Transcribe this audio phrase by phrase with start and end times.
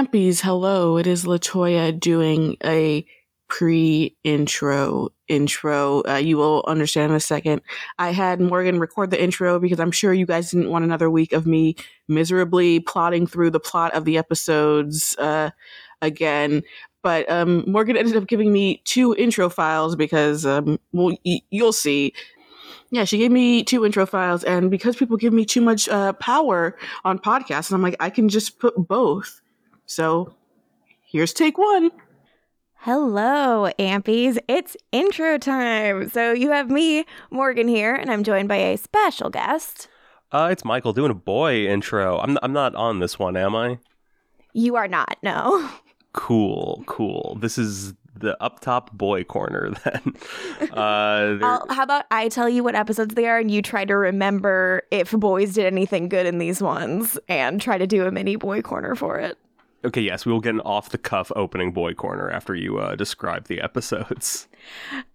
[0.00, 0.96] Ampies, hello.
[0.96, 3.04] It is LaToya doing a
[3.48, 6.02] pre-intro intro.
[6.08, 7.60] Uh, you will understand in a second.
[7.98, 11.34] I had Morgan record the intro because I'm sure you guys didn't want another week
[11.34, 11.76] of me
[12.08, 15.50] miserably plotting through the plot of the episodes uh,
[16.00, 16.62] again.
[17.02, 21.74] But um, Morgan ended up giving me two intro files because, um, well, y- you'll
[21.74, 22.14] see.
[22.90, 26.14] Yeah, she gave me two intro files, and because people give me too much uh,
[26.14, 29.42] power on podcasts, I'm like, I can just put both.
[29.90, 30.34] So
[31.02, 31.90] here's take one.
[32.76, 34.38] Hello, Ampies.
[34.46, 36.08] It's intro time.
[36.10, 39.88] So you have me, Morgan, here, and I'm joined by a special guest.
[40.30, 42.20] Uh, it's Michael doing a boy intro.
[42.20, 43.80] I'm I'm not on this one, am I?
[44.52, 45.68] You are not, no.
[46.12, 47.38] Cool, cool.
[47.40, 50.14] This is the up top boy corner then.
[50.72, 53.94] Uh, I'll, how about I tell you what episodes they are and you try to
[53.96, 58.34] remember if boys did anything good in these ones and try to do a mini
[58.34, 59.38] boy corner for it.
[59.84, 62.96] Okay, yes, we will get an off the cuff opening boy corner after you uh,
[62.96, 64.48] describe the episodes.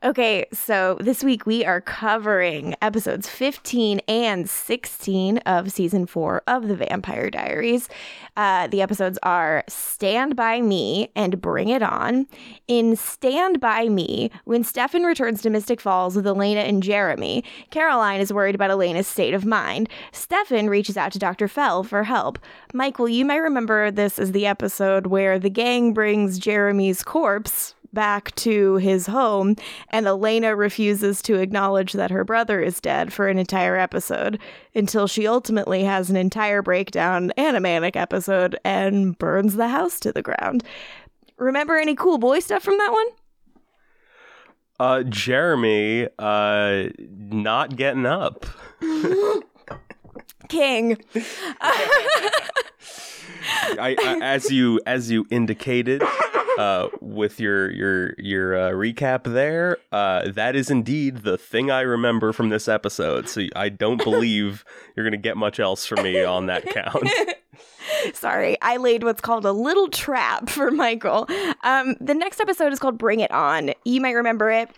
[0.04, 6.68] Okay, so this week we are covering episodes 15 and 16 of season four of
[6.68, 7.90] The Vampire Diaries.
[8.38, 12.28] Uh, the episodes are Stand By Me and Bring It On.
[12.68, 18.22] In Stand By Me, when Stefan returns to Mystic Falls with Elena and Jeremy, Caroline
[18.22, 19.90] is worried about Elena's state of mind.
[20.12, 21.48] Stefan reaches out to Dr.
[21.48, 22.40] Fell for help.
[22.74, 28.36] Michael, you might remember this as the episode where the gang brings Jeremy's corpse back
[28.36, 29.56] to his home,
[29.90, 34.40] and Elena refuses to acknowledge that her brother is dead for an entire episode
[34.76, 40.00] until she ultimately has an entire breakdown and a manic episode and burns the house
[40.02, 40.64] to the ground.
[41.38, 43.08] Remember any cool boy stuff from that one?
[44.80, 48.46] Uh, Jeremy, uh, not getting up.
[50.46, 50.98] King.
[53.80, 56.04] I, I, as you as you indicated
[56.58, 61.82] uh, with your your your uh, recap there, uh, that is indeed the thing I
[61.82, 63.30] remember from this episode.
[63.30, 64.66] So I don't believe
[64.96, 67.08] you're gonna get much else from me on that count.
[68.14, 71.28] Sorry, I laid what's called a little trap for Michael.
[71.64, 73.72] Um, the next episode is called Bring It On.
[73.84, 74.70] You might remember it.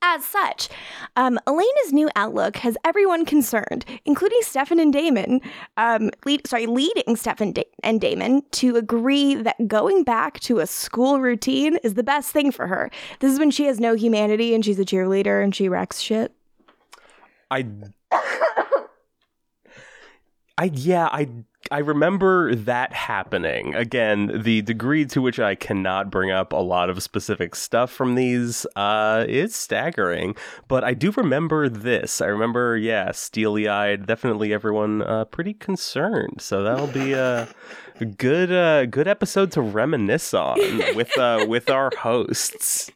[0.00, 0.68] As such,
[1.16, 5.40] um, Elena's new outlook has everyone concerned, including Stefan and Damon.
[5.76, 10.68] Um, lead, sorry, leading Stefan da- and Damon to agree that going back to a
[10.68, 12.92] school routine is the best thing for her.
[13.18, 16.32] This is when she has no humanity and she's a cheerleader and she wrecks shit.
[17.50, 17.66] I
[20.56, 21.28] I yeah, I
[21.70, 23.74] I remember that happening.
[23.74, 28.14] Again, the degree to which I cannot bring up a lot of specific stuff from
[28.14, 30.36] these uh is staggering,
[30.66, 32.20] but I do remember this.
[32.20, 36.40] I remember yeah, steely-eyed, definitely everyone uh pretty concerned.
[36.40, 37.48] So that'll be a
[38.04, 40.58] good uh good episode to reminisce on
[40.94, 42.90] with uh with our hosts.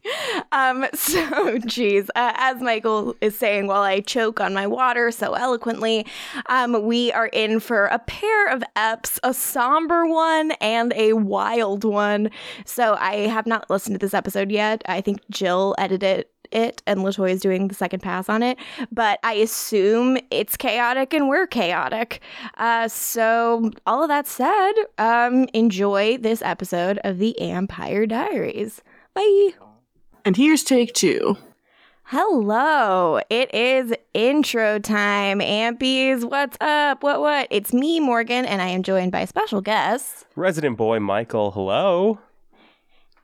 [0.52, 5.34] Um, so, geez, uh, as Michael is saying while I choke on my water so
[5.34, 6.06] eloquently,
[6.46, 11.84] um, we are in for a pair of eps, a somber one and a wild
[11.84, 12.30] one.
[12.66, 14.82] So, I have not listened to this episode yet.
[14.86, 18.58] I think Jill edited it and LaToya is doing the second pass on it,
[18.90, 22.20] but I assume it's chaotic and we're chaotic.
[22.56, 28.82] Uh, so, all of that said, um, enjoy this episode of the AMPire Diaries.
[29.14, 29.50] Bye.
[30.24, 31.36] And here's take two.
[32.04, 35.38] Hello, it is intro time.
[35.38, 37.02] Ampies, what's up?
[37.02, 37.48] What, what?
[37.50, 40.26] It's me, Morgan, and I am joined by special guests.
[40.36, 42.18] Resident boy Michael, hello.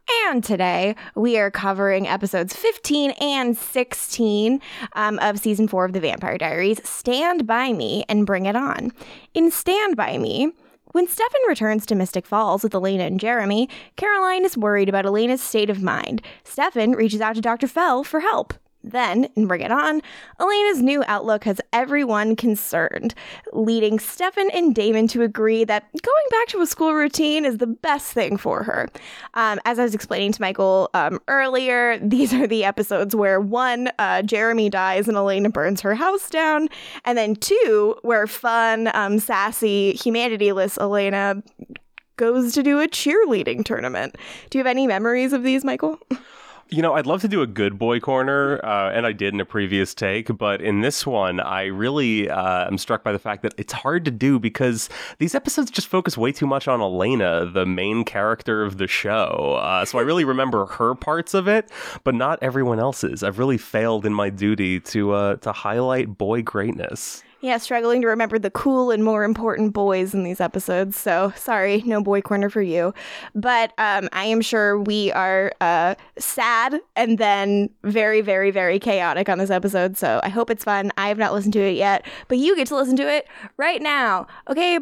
[0.08, 4.60] And today we are covering episodes 15 and 16
[4.94, 8.90] um, of season four of The Vampire Diaries Stand By Me and Bring It On.
[9.34, 10.52] In Stand By Me,
[10.92, 15.42] when Stefan returns to Mystic Falls with Elena and Jeremy, Caroline is worried about Elena's
[15.42, 16.22] state of mind.
[16.42, 17.68] Stefan reaches out to Dr.
[17.68, 18.54] Fell for help.
[18.90, 20.00] Then, in Bring It On,
[20.40, 23.14] Elena's new outlook has everyone concerned,
[23.52, 27.66] leading Stefan and Damon to agree that going back to a school routine is the
[27.66, 28.88] best thing for her.
[29.34, 33.90] Um, as I was explaining to Michael um, earlier, these are the episodes where one,
[33.98, 36.68] uh, Jeremy dies and Elena burns her house down,
[37.04, 41.42] and then two, where fun, um, sassy, humanityless Elena
[42.16, 44.16] goes to do a cheerleading tournament.
[44.50, 45.98] Do you have any memories of these, Michael?
[46.70, 49.40] You know, I'd love to do a good boy corner, uh, and I did in
[49.40, 53.42] a previous take, but in this one, I really uh, am struck by the fact
[53.42, 57.46] that it's hard to do because these episodes just focus way too much on Elena,
[57.46, 59.58] the main character of the show.
[59.62, 61.70] Uh, so I really remember her parts of it,
[62.04, 63.22] but not everyone else's.
[63.22, 67.22] I've really failed in my duty to uh, to highlight boy greatness.
[67.40, 70.96] Yeah, struggling to remember the cool and more important boys in these episodes.
[70.96, 72.92] So sorry, no boy corner for you.
[73.32, 79.28] But um, I am sure we are uh, sad and then very, very, very chaotic
[79.28, 79.96] on this episode.
[79.96, 80.90] So I hope it's fun.
[80.98, 83.80] I have not listened to it yet, but you get to listen to it right
[83.80, 84.26] now.
[84.48, 84.78] Okay,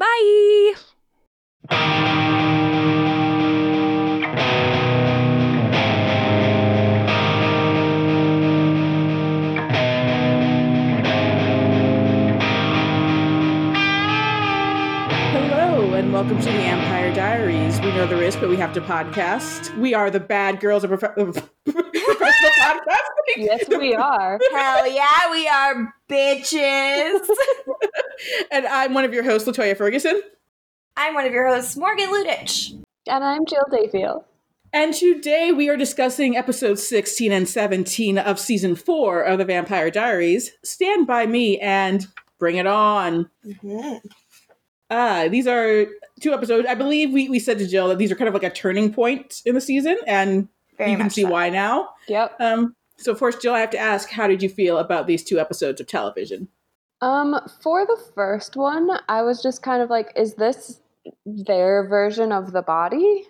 [1.68, 2.55] bye.
[16.16, 17.78] Welcome to the AMPire Diaries.
[17.78, 19.76] We know the risk, but we have to podcast.
[19.76, 23.36] We are the bad girls of prof- professional podcasting.
[23.36, 24.40] Yes, we are.
[24.50, 27.28] Hell yeah, we are bitches.
[28.50, 30.22] and I'm one of your hosts, LaToya Ferguson.
[30.96, 32.82] I'm one of your hosts, Morgan Lutich.
[33.06, 34.24] And I'm Jill Defiel.
[34.72, 39.90] And today we are discussing episodes 16 and 17 of season four of the Vampire
[39.90, 40.52] Diaries.
[40.64, 42.06] Stand by me and
[42.38, 43.28] bring it on.
[43.44, 44.06] Mm-hmm.
[44.90, 45.86] Uh, these are
[46.20, 46.66] two episodes.
[46.68, 48.92] I believe we, we said to Jill that these are kind of like a turning
[48.92, 50.48] point in the season, and
[50.78, 51.30] Very you can see so.
[51.30, 51.90] why now.
[52.08, 52.40] Yep.
[52.40, 55.38] Um, so first, Jill, I have to ask, how did you feel about these two
[55.40, 56.48] episodes of television?
[57.02, 60.80] Um, for the first one, I was just kind of like, is this
[61.26, 63.24] their version of the body?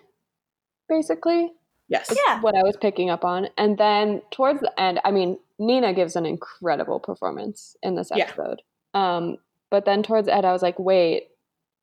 [0.89, 1.51] Basically,
[1.89, 2.13] Yes.
[2.27, 2.41] Yeah.
[2.41, 3.47] what I was picking up on.
[3.57, 8.25] And then towards the end, I mean, Nina gives an incredible performance in this Yeah.
[8.25, 8.61] episode.
[8.93, 9.37] Um,
[9.69, 11.29] but then towards the end, I was like, wait,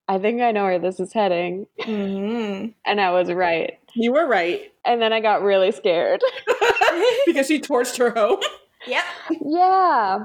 [0.09, 1.67] I think I know where this is heading.
[1.81, 2.69] Mm-hmm.
[2.85, 3.79] And I was right.
[3.95, 6.21] You were right And then I got really scared.
[7.27, 8.41] because she torched her home.
[8.87, 9.05] Yep.
[9.47, 10.19] Yeah.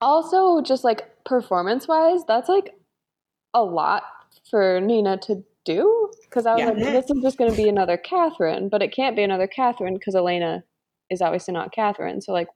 [0.00, 2.74] Also, just like performance wise, that's like
[3.54, 4.02] a lot
[4.50, 6.10] for Nina to do.
[6.24, 6.66] Because I was Yeah.
[6.70, 9.94] like, this is just going to be another Katherine, but it can't be another Katherine
[9.94, 10.64] because Elena
[11.08, 12.20] is obviously not Katherine.
[12.20, 12.48] So, like,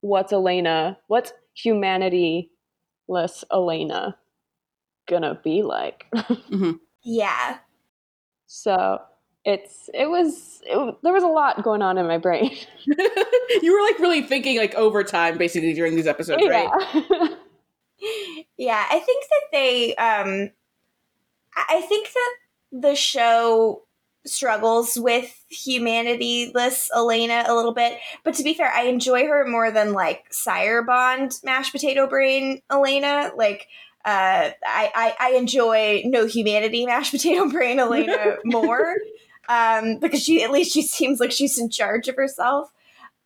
[0.00, 4.16] what's Elena, what's humanity-less Elena
[5.06, 6.06] gonna be like?
[7.04, 7.58] Yeah.
[8.46, 9.00] so,
[9.44, 12.56] it's, it was, it, there was a lot going on in my brain.
[12.86, 16.70] you were like really thinking like overtime basically during these episodes, right?
[17.10, 17.26] Yeah.
[18.56, 20.50] Yeah, I think that they um
[21.54, 22.34] I I think that
[22.72, 23.82] the show
[24.24, 27.98] struggles with humanityless Elena a little bit.
[28.24, 32.60] But to be fair, I enjoy her more than like Sire Bond mashed potato brain
[32.70, 33.30] Elena.
[33.36, 33.68] Like
[34.04, 38.96] uh I, I, I enjoy no humanity mashed potato brain Elena more.
[39.48, 42.72] Um because she at least she seems like she's in charge of herself.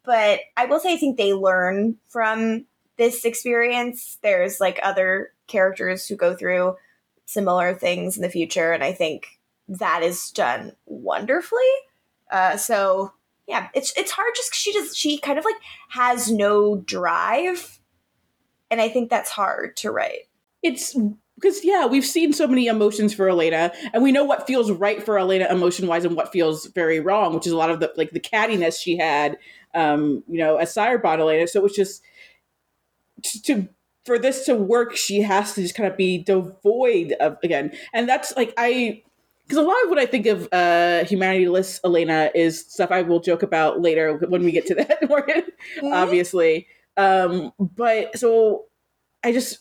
[0.04, 4.18] But I will say I think they learn from this experience.
[4.22, 6.76] There's like other characters who go through
[7.26, 9.26] similar things in the future, and I think
[9.68, 11.60] that is done wonderfully.
[12.30, 13.12] Uh, so
[13.46, 15.56] yeah, it's it's hard just she does she kind of like
[15.90, 17.78] has no drive,
[18.70, 20.28] and I think that's hard to write.
[20.62, 20.96] It's
[21.36, 25.02] because yeah, we've seen so many emotions for Elena, and we know what feels right
[25.02, 27.92] for Elena emotion wise, and what feels very wrong, which is a lot of the
[27.96, 29.36] like the cattiness she had,
[29.74, 31.46] um, you know, as Sire Bond Elena.
[31.46, 32.02] So it's just
[33.22, 33.68] to, to
[34.04, 38.08] for this to work, she has to just kind of be devoid of again, and
[38.08, 39.02] that's like I.
[39.44, 43.20] Because a lot of what I think of uh, humanityless Elena is stuff I will
[43.20, 45.44] joke about later when we get to that, Morgan.
[45.84, 46.66] obviously.
[46.96, 48.64] Um, but so
[49.22, 49.60] I just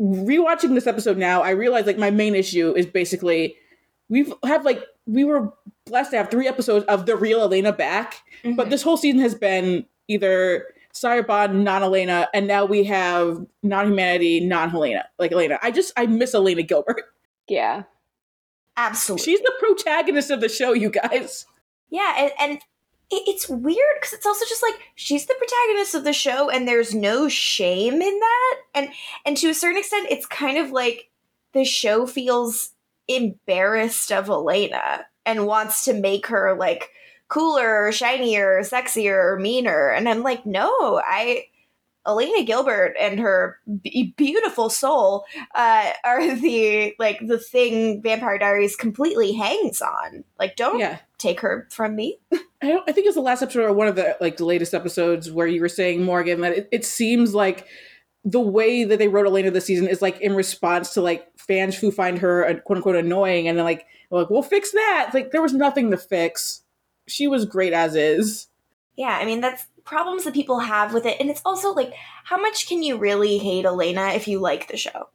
[0.00, 3.56] rewatching this episode now, I realize like my main issue is basically
[4.08, 5.52] we've have like we were
[5.86, 8.70] blessed to have three episodes of the real Elena back, but mm-hmm.
[8.70, 13.86] this whole season has been either Sire Bond, non Elena, and now we have non
[13.86, 15.58] humanity, non Elena, like Elena.
[15.62, 17.02] I just I miss Elena Gilbert.
[17.48, 17.84] yeah.
[18.76, 21.46] absolutely, She's the protagonist of the show, you guys.
[21.90, 22.64] Yeah, and, and it,
[23.10, 26.94] it's weird because it's also just like she's the protagonist of the show, and there's
[26.94, 28.88] no shame in that, and
[29.24, 31.10] and to a certain extent, it's kind of like
[31.54, 32.70] the show feels
[33.08, 36.90] embarrassed of Elena and wants to make her like
[37.28, 41.44] cooler, shinier, sexier, meaner, and I'm like, no, I.
[42.06, 45.24] Elena Gilbert and her b- beautiful soul
[45.54, 50.24] uh, are the like the thing Vampire Diaries completely hangs on.
[50.38, 50.98] Like, don't Yeah.
[51.18, 52.18] take her from me.
[52.62, 54.74] I, don't, I think it's the last episode or one of the like the latest
[54.74, 57.66] episodes where you were saying Morgan that it, it seems like
[58.24, 61.76] the way that they wrote Elena this season is like in response to like fans
[61.76, 65.10] who find her uh, quote unquote annoying and then like like we'll fix that.
[65.14, 66.62] Like there was nothing to fix.
[67.06, 68.48] She was great as is.
[68.96, 71.92] Yeah, I mean that's problems that people have with it, and it's also like
[72.24, 75.08] how much can you really hate Elena if you like the show?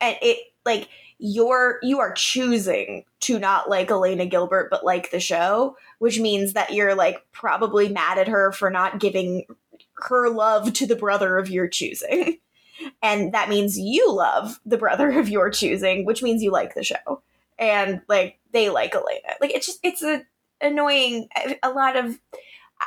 [0.00, 0.88] And it like
[1.18, 6.52] you're you are choosing to not like Elena Gilbert but like the show, which means
[6.52, 9.46] that you're like probably mad at her for not giving
[9.94, 12.38] her love to the brother of your choosing.
[13.02, 16.84] and that means you love the brother of your choosing, which means you like the
[16.84, 17.22] show,
[17.58, 19.34] and like they like Elena.
[19.40, 20.22] Like it's just it's a
[20.60, 21.28] annoying.
[21.62, 22.18] A lot of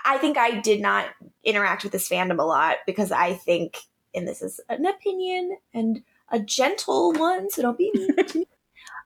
[0.06, 1.08] I think I did not
[1.44, 3.78] interact with this fandom a lot because I think,
[4.14, 8.48] and this is an opinion and a gentle one, so don't be mean to me.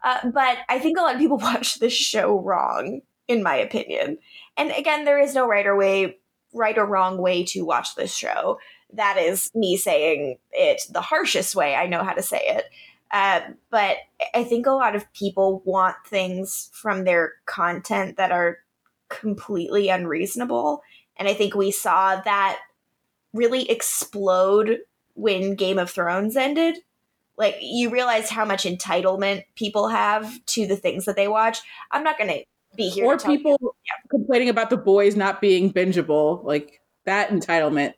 [0.04, 4.18] Uh, but I think a lot of people watch this show wrong, in my opinion.
[4.58, 6.18] And again, there is no right or way,
[6.54, 8.60] right or wrong way to watch this show.
[8.94, 12.66] That is me saying it the harshest way I know how to say it.
[13.10, 13.98] Uh, but
[14.34, 18.58] I think a lot of people want things from their content that are
[19.20, 20.82] completely unreasonable.
[21.18, 22.60] And I think we saw that
[23.34, 24.80] really explode
[25.14, 26.78] when Game of Thrones ended.
[27.38, 31.60] Like, you realized how much entitlement people have to the things that they watch.
[31.92, 32.44] I'm not going to
[32.76, 33.06] be here.
[33.06, 33.74] Or people you-
[34.10, 37.94] complaining about the boys not being bingeable, like that entitlement.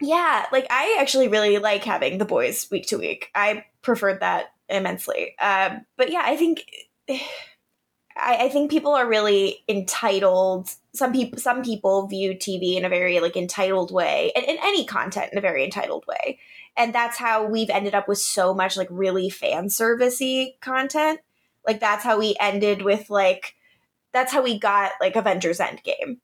[0.00, 3.30] Yeah, like I actually really like having the boys week to week.
[3.34, 5.34] I preferred that immensely.
[5.38, 6.64] Uh, but yeah, I think
[8.22, 10.70] I, I think people are really entitled.
[10.94, 14.84] Some people some people view TV in a very like entitled way, and, and any
[14.84, 16.38] content in a very entitled way.
[16.76, 21.20] And that's how we've ended up with so much like really fan servicey content.
[21.66, 23.54] Like that's how we ended with like
[24.12, 26.18] that's how we got like Avengers Endgame.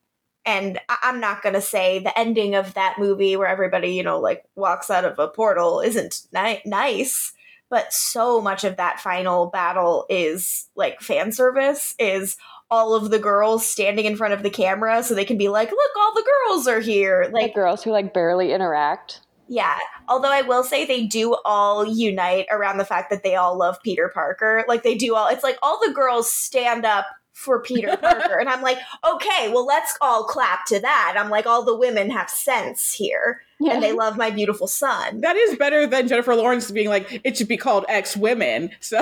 [0.44, 4.20] And I- I'm not gonna say the ending of that movie where everybody, you know,
[4.20, 7.32] like walks out of a portal isn't ni- nice,
[7.70, 12.36] but so much of that final battle is like fan service, is
[12.70, 15.70] all of the girls standing in front of the camera so they can be like,
[15.70, 17.24] look, all the girls are here.
[17.32, 19.20] Like Like, girls who like barely interact.
[19.48, 19.78] yeah.
[20.08, 23.76] Although I will say they do all unite around the fact that they all love
[23.82, 24.64] Peter Parker.
[24.68, 28.38] Like they do all, it's like all the girls stand up for Peter Parker.
[28.38, 31.14] and I'm like, okay, well, let's all clap to that.
[31.18, 35.20] I'm like, all the women have sense here and they love my beautiful son.
[35.20, 38.70] That is better than Jennifer Lawrence being like, it should be called X Women.
[38.80, 38.98] So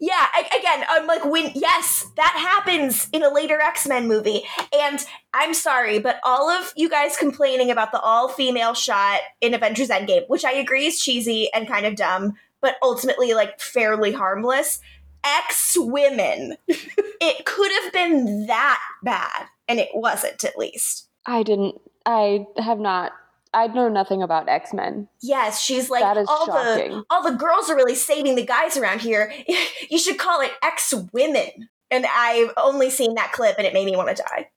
[0.00, 4.42] Yeah, I, again, I'm like, when, yes, that happens in a later X Men movie.
[4.76, 9.54] And I'm sorry, but all of you guys complaining about the all female shot in
[9.54, 14.12] Avengers Endgame, which I agree is cheesy and kind of dumb, but ultimately, like, fairly
[14.12, 14.80] harmless.
[15.24, 16.56] X women.
[16.68, 21.08] it could have been that bad, and it wasn't, at least.
[21.26, 21.80] I didn't.
[22.04, 23.12] I have not.
[23.54, 25.08] I know nothing about X Men.
[25.22, 28.76] Yes, she's like That is all the all the girls are really saving the guys
[28.76, 29.32] around here.
[29.90, 31.68] You should call it X women.
[31.90, 34.50] And I've only seen that clip, and it made me want to die.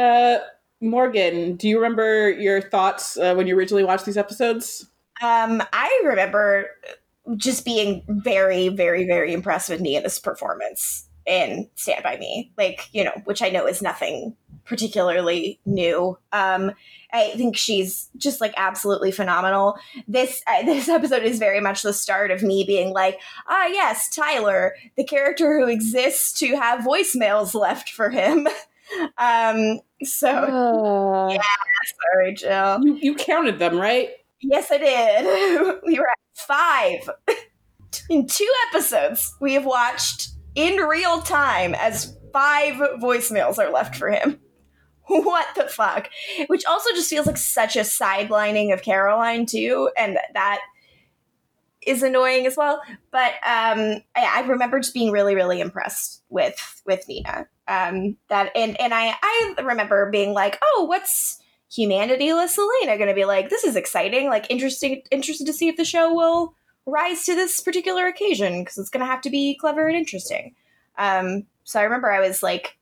[0.00, 0.38] uh
[0.80, 4.88] Morgan, do you remember your thoughts uh, when you originally watched these episodes?
[5.22, 6.66] Um, I remember
[7.36, 12.52] just being very, very, very impressed with Nina's performance in Stand By Me.
[12.58, 16.18] Like, you know, which I know is nothing particularly new.
[16.32, 16.72] Um,
[17.12, 19.76] I think she's just like absolutely phenomenal.
[20.08, 24.08] This uh, this episode is very much the start of me being like, ah, yes,
[24.08, 28.48] Tyler, the character who exists to have voicemails left for him.
[29.18, 30.28] um, so
[31.38, 31.38] Uh,
[32.12, 32.80] sorry, Jill.
[32.82, 34.10] You you counted them, right?
[34.40, 35.80] Yes, I did.
[35.86, 37.08] we were at five.
[38.08, 44.10] In two episodes, we have watched in real time as five voicemails are left for
[44.10, 44.40] him.
[45.24, 46.08] What the fuck?
[46.46, 50.60] Which also just feels like such a sidelining of Caroline, too, and that
[51.86, 52.80] is annoying as well.
[53.10, 57.46] But um, I, I remember just being really, really impressed with with Nina.
[57.68, 61.38] Um, that and and I I remember being like, oh, what's
[61.70, 62.28] humanity?
[62.28, 63.50] humanityless Elena going to be like?
[63.50, 64.28] This is exciting.
[64.28, 66.54] Like interesting, interested to see if the show will
[66.86, 70.54] rise to this particular occasion because it's going to have to be clever and interesting.
[70.98, 72.76] Um, so I remember I was like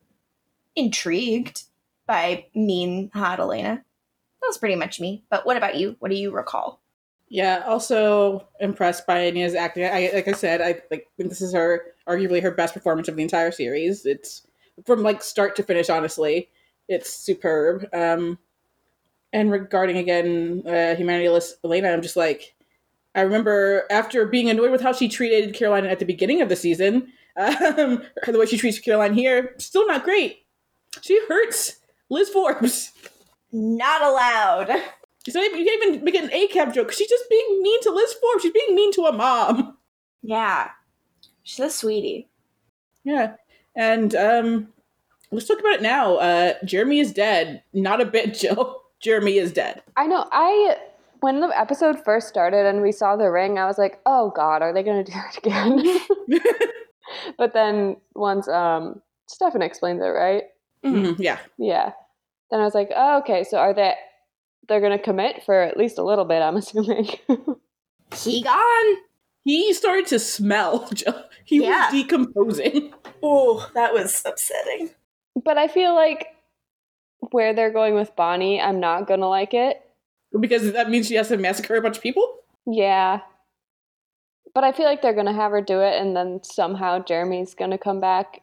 [0.74, 1.64] intrigued
[2.10, 3.76] by mean hot Elena.
[3.76, 5.22] That was pretty much me.
[5.30, 5.94] But what about you?
[6.00, 6.80] What do you recall?
[7.28, 9.84] Yeah, also impressed by Nina's acting.
[9.84, 13.14] I like I said, I like think this is her arguably her best performance of
[13.14, 14.04] the entire series.
[14.04, 14.44] It's
[14.84, 16.48] from like start to finish, honestly.
[16.88, 17.86] It's superb.
[17.92, 18.38] Um
[19.32, 22.56] and regarding again uh humanityless Elena, I'm just like
[23.14, 26.56] I remember after being annoyed with how she treated Caroline at the beginning of the
[26.56, 30.40] season, um, the way she treats Caroline here, still not great.
[31.02, 31.79] She hurts
[32.10, 32.92] Liz Forbes.
[33.52, 34.70] Not allowed.
[35.24, 36.88] She's not even, you can't even make an ACAB joke.
[36.88, 38.42] 'cause She's just being mean to Liz Forbes.
[38.42, 39.76] She's being mean to a mom.
[40.22, 40.70] Yeah.
[41.42, 42.28] She's a sweetie.
[43.04, 43.34] Yeah.
[43.76, 44.72] And um
[45.30, 46.16] let's talk about it now.
[46.16, 47.62] Uh Jeremy is dead.
[47.72, 48.82] Not a bit, Jill.
[49.00, 49.82] Jeremy is dead.
[49.96, 50.26] I know.
[50.30, 50.76] I
[51.20, 54.62] when the episode first started and we saw the ring, I was like, "Oh God,
[54.62, 56.40] are they going to do it again?"
[57.38, 60.44] but then once um, Stefan explains it, right?
[60.84, 61.38] Mhm, yeah.
[61.58, 61.92] Yeah.
[62.50, 63.44] Then I was like, "Oh, okay.
[63.44, 63.94] So are they
[64.68, 66.40] they're gonna commit for at least a little bit.
[66.42, 67.08] I'm assuming.
[68.16, 68.96] He gone.
[69.44, 70.90] He started to smell.
[71.44, 71.86] He Yeah.
[71.86, 72.92] was decomposing.
[73.24, 74.90] Oh, that was upsetting.
[75.44, 76.28] but I feel like
[77.32, 79.82] where they're going with Bonnie, I'm not gonna like it.
[80.38, 82.36] Because that means she has to massacre a bunch of people?
[82.66, 83.20] Yeah.
[84.54, 87.78] But I feel like they're gonna have her do it, and then somehow Jeremy's gonna
[87.78, 88.42] come back,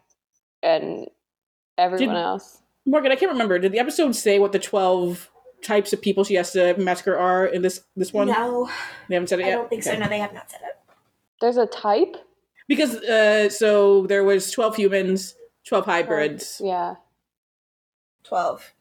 [0.62, 1.08] and
[1.78, 2.62] everyone Did- else.
[2.86, 3.58] Morgan, I can't remember.
[3.58, 5.30] Did the episode say what the 12
[5.62, 8.28] types of people she has to massacre are in this this one?
[8.28, 8.68] No,
[9.08, 9.56] They haven't said it I yet?
[9.56, 9.94] don't think so.
[9.96, 10.78] No, they have not said it.
[11.40, 12.16] There's a type.
[12.66, 15.34] Because, uh, so there was 12 humans,
[15.66, 16.60] 12 hybrids.
[16.64, 16.94] Yeah,
[18.24, 18.72] 12.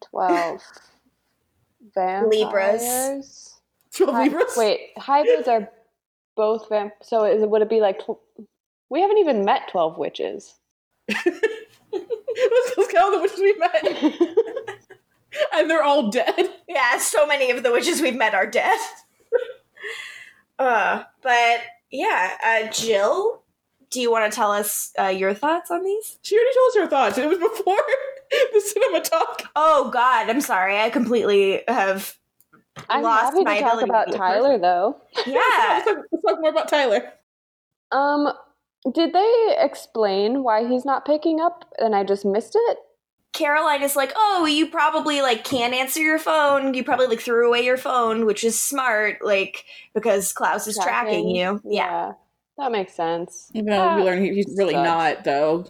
[0.00, 0.62] twelve.
[1.94, 2.30] Vampires.
[2.30, 3.54] Libras.
[3.96, 4.56] 12 Hy- Libras?
[4.56, 5.68] Wait, hybrids are
[6.36, 6.92] both vamp.
[7.02, 7.98] So is it, would it be like?
[8.00, 8.20] Tw-
[8.88, 10.54] we haven't even met twelve witches.
[11.92, 14.78] let's, let's the witches we met.
[15.54, 16.50] and they're all dead.
[16.68, 18.78] Yeah, so many of the witches we've met are dead.
[20.58, 23.42] uh, but yeah, uh, Jill,
[23.90, 26.18] do you want to tell us uh, your thoughts on these?
[26.22, 27.18] She already told us her thoughts.
[27.18, 27.76] It was before
[28.52, 29.42] the cinema talk.
[29.56, 30.78] Oh God, I'm sorry.
[30.78, 32.16] I completely have.
[32.88, 35.00] I'm Lost happy my to talk ability to about be a Tyler though.
[35.26, 35.40] Yeah.
[35.68, 37.12] let's, talk, let's talk more about Tyler.
[37.92, 38.32] Um,
[38.92, 42.78] did they explain why he's not picking up, and I just missed it?
[43.32, 46.74] Caroline is like, oh, you probably like can't answer your phone.
[46.74, 51.28] You probably like threw away your phone, which is smart, like because Klaus is tracking,
[51.28, 51.60] you.
[51.64, 52.12] Yeah.
[52.58, 53.50] that makes sense.
[53.54, 54.88] Even though we learn he's really sucks.
[54.88, 55.66] not, though.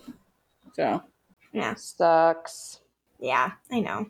[0.75, 1.03] So.
[1.53, 1.75] Yeah.
[1.75, 2.81] Sucks.
[3.19, 4.07] Yeah, I know.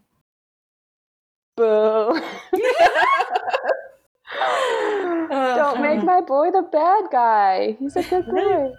[1.57, 2.21] Boo.
[5.31, 6.05] Don't uh, make uh.
[6.05, 7.77] my boy the bad guy.
[7.79, 8.73] He's a good boy.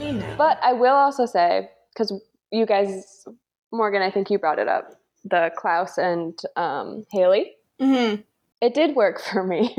[0.00, 0.34] I know.
[0.36, 2.12] But I will also say, because
[2.50, 3.24] you guys,
[3.72, 7.52] Morgan, I think you brought it up, the Klaus and um, Hayley.
[7.80, 8.24] Mhm.
[8.60, 9.74] It did work for me.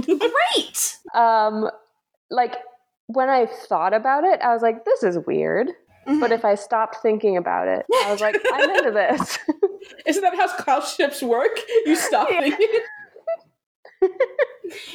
[0.00, 0.96] Great.
[1.14, 1.70] um,
[2.30, 2.56] like
[3.06, 5.68] when I thought about it, I was like, this is weird.
[6.20, 9.38] But if I stopped thinking about it, I was like, I'm into this.
[10.06, 11.58] Isn't that how Klaus ships work?
[11.84, 12.40] You stop Yeah.
[12.42, 12.68] thinking.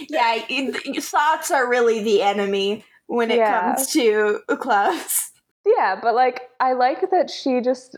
[0.10, 3.74] yeah, y- y- thoughts are really the enemy when it Yeah.
[3.76, 5.32] comes to Klaus.
[5.66, 7.98] yeah, but like, I like that she just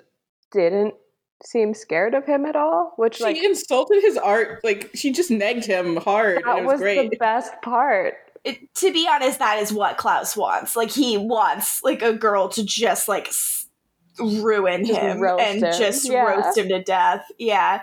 [0.52, 0.96] didn't
[1.44, 4.62] seem scared of him at all, which like She like insulted his art.
[4.64, 6.38] Like, she just negged him hard.
[6.38, 7.12] and that it was, was great.
[7.12, 8.16] the best part.
[8.44, 10.76] It, to be honest, that is what Klaus wants.
[10.76, 13.68] Like he wants like a girl to just like s-
[14.20, 15.74] ruin Just him and him.
[15.78, 16.24] just Yeah.
[16.24, 17.26] roast him to death.
[17.38, 17.82] Yeah,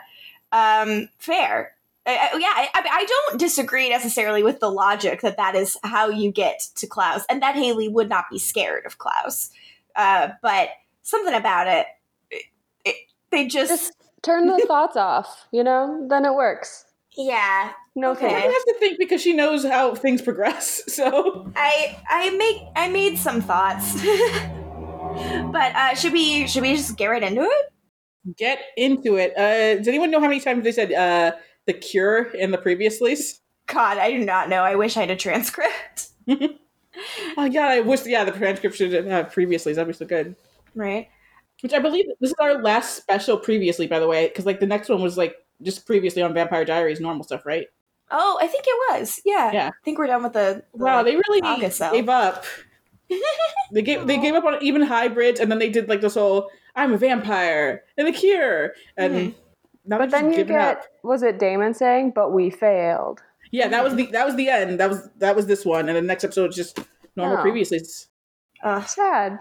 [0.52, 1.74] um, fair.
[2.06, 5.76] I, I- yeah, I, I I don't disagree necessarily with the logic that that is
[5.84, 9.50] how you get to Klaus, and that Hayley would not be scared of Klaus.
[9.96, 10.68] Uh, but
[11.02, 11.86] something about it,
[12.30, 12.42] it,
[12.84, 12.96] it
[13.30, 16.06] they just, Just turn the thoughts off, you know?
[16.08, 16.84] Then it works.
[17.16, 17.72] yeah.
[17.96, 18.28] No Okay.
[18.28, 18.54] She thanks.
[18.54, 20.80] has to think because she knows how things progress.
[20.88, 23.94] So I I make I made some thoughts.
[25.52, 27.72] but uh should we should we just get right into it?
[28.36, 29.36] get into it.
[29.36, 31.32] Uh, does anyone know how many times they said uh,
[31.72, 33.40] the cure in the previous lease?
[33.66, 34.62] God, I do not know.
[34.62, 36.08] I wish I had a transcript.
[37.36, 38.04] Oh yeah, I wish.
[38.04, 40.34] Yeah, the transcription uh, previously that'd be so good.
[40.74, 41.08] Right?
[41.62, 44.66] Which I believe this is our last special previously, by the way, because like the
[44.66, 47.68] next one was like just previously on Vampire Diaries, normal stuff, right?
[48.10, 49.20] Oh, I think it was.
[49.24, 49.52] Yeah.
[49.52, 49.68] Yeah.
[49.68, 52.44] I think we're done with the, the Wow, they really August gave up.
[53.72, 56.50] they gave they gave up on even hybrids, and then they did like this whole
[56.74, 59.34] "I'm a vampire" and the cure, and Mhm.
[59.90, 60.84] Now But then you get up.
[61.02, 63.20] was it Damon saying, but we failed.
[63.50, 64.80] Yeah, that was the that was the end.
[64.80, 66.78] That was that was this one, and the next episode is just
[67.16, 67.42] normal Oh.
[67.42, 67.80] previously.
[68.62, 69.38] uh, Sad.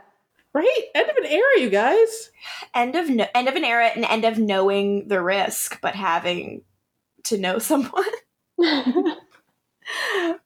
[0.51, 2.31] Right, end of an era, you guys.
[2.73, 6.63] end of no- end of an era and end of knowing the risk, but having
[7.25, 8.03] to know someone.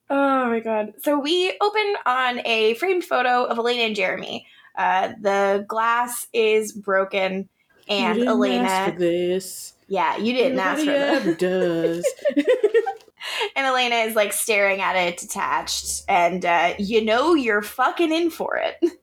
[0.09, 0.93] Oh my god.
[1.01, 4.45] So we open on a framed photo of Elena and Jeremy.
[4.77, 7.47] Uh, the glass is broken,
[7.87, 8.63] and you didn't Elena.
[8.63, 9.72] ask for this.
[9.93, 11.37] Yeah, you didn't ask for that.
[11.37, 12.03] does.
[13.55, 18.31] and Elena is like staring at it detached, and uh, you know you're fucking in
[18.31, 18.77] for it.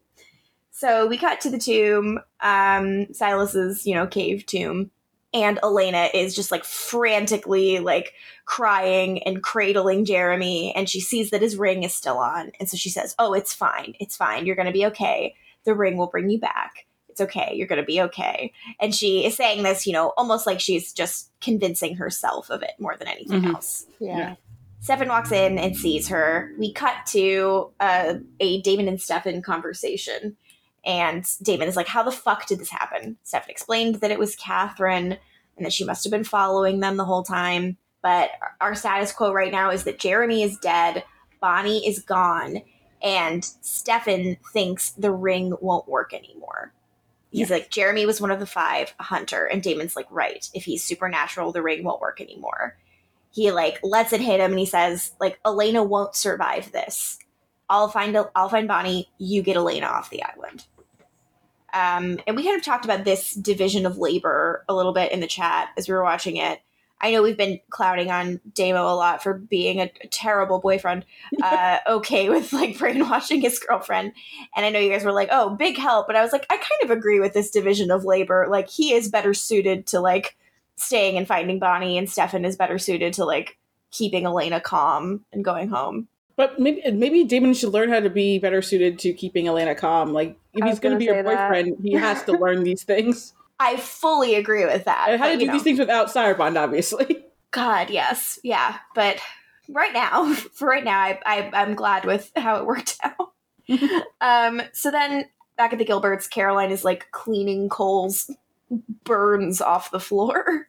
[0.73, 4.91] So we cut to the tomb, um, Silas's, you know, cave tomb,
[5.35, 8.15] and Elena is just like frantically like
[8.47, 12.79] crying and cradling Jeremy, and she sees that his ring is still on, and so
[12.79, 14.47] she says, "Oh, it's fine, it's fine.
[14.47, 15.35] You're gonna be okay.
[15.65, 16.87] The ring will bring you back.
[17.21, 17.53] It's okay.
[17.55, 21.31] You're gonna be okay." And she is saying this, you know, almost like she's just
[21.41, 23.55] convincing herself of it more than anything Mhm.
[23.55, 23.87] else.
[23.99, 24.35] yeah.
[24.83, 26.53] Stefan walks in and sees her.
[26.59, 30.37] We cut to uh, a Damon and Stefan conversation.
[30.87, 33.19] And Damon is like, How the fuck did this happen?
[33.23, 35.19] Stefan explained that it was Katherine.
[35.59, 37.77] and that she must have been following them the whole time.
[38.01, 38.31] But
[38.63, 41.05] our status quo right now is that Jeremy is dead,
[41.39, 42.63] Bonnie is gone,
[43.03, 46.73] and Stefan thinks the ring won't work anymore.
[47.31, 50.65] He's like, Jeremy was one of the five, a hunter, and Damon's like, right, if
[50.65, 52.77] he's supernatural, the ring won't work anymore.
[53.33, 57.19] He like lets it hit him and he says, like, Elena won't survive this.
[57.69, 60.67] I'll find I'll find Bonnie, you get Elena off the island.
[61.73, 65.21] Um, and we kind of talked about this division of labor a little bit in
[65.21, 66.61] the chat as we were watching it.
[67.01, 71.05] I know we've been clouding on Damo a lot for being a, a terrible boyfriend,
[71.43, 74.13] uh, okay with like brainwashing his girlfriend.
[74.55, 76.07] And I know you guys were like, oh, big help.
[76.07, 78.47] But I was like, I kind of agree with this division of labor.
[78.49, 80.37] Like, he is better suited to like
[80.77, 83.59] staying and finding Bonnie, and Stefan is better suited to like
[83.91, 86.09] keeping Elena calm and going home.
[86.37, 90.13] But maybe maybe Damon should learn how to be better suited to keeping Elena calm.
[90.13, 91.49] Like if he's going to be your say that.
[91.49, 93.35] boyfriend, he has to learn these things.
[93.61, 95.09] I fully agree with that.
[95.11, 95.53] And how but, to do know.
[95.53, 97.27] these things without Sire Bond, obviously.
[97.51, 99.21] God, yes, yeah, but
[99.69, 103.33] right now, for right now, I, I I'm glad with how it worked out.
[104.21, 108.31] um, so then back at the Gilberts, Caroline is like cleaning Kol's
[109.05, 110.69] burns off the floor,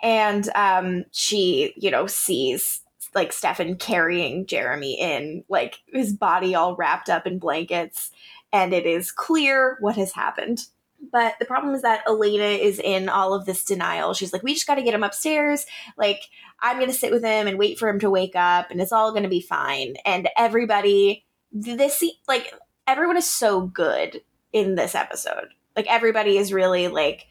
[0.00, 2.82] and um, she, you know, sees
[3.14, 8.12] like Stefan carrying Jeremy in, like his body all wrapped up in blankets,
[8.52, 10.66] and it is clear what has happened.
[11.12, 14.12] But the problem is that Elena is in all of this denial.
[14.12, 15.66] She's like, we just got to get him upstairs.
[15.96, 16.22] Like,
[16.60, 18.92] I'm going to sit with him and wait for him to wake up, and it's
[18.92, 19.94] all going to be fine.
[20.04, 22.52] And everybody, this, like,
[22.86, 25.48] everyone is so good in this episode.
[25.76, 27.26] Like, everybody is really, like,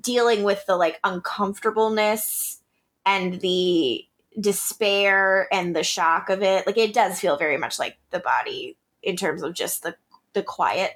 [0.00, 2.60] dealing with the, like, uncomfortableness
[3.04, 4.06] and the
[4.40, 6.66] despair and the shock of it.
[6.66, 9.96] Like, it does feel very much like the body in terms of just the,
[10.32, 10.92] the quiet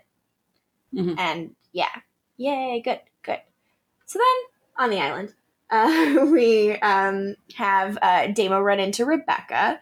[0.94, 1.18] Mhm.
[1.18, 1.94] and yeah,
[2.38, 3.38] yay, good, good.
[4.06, 5.34] So then on the island,
[5.70, 9.78] uh, we um, have uh, Damo run into Rebekah,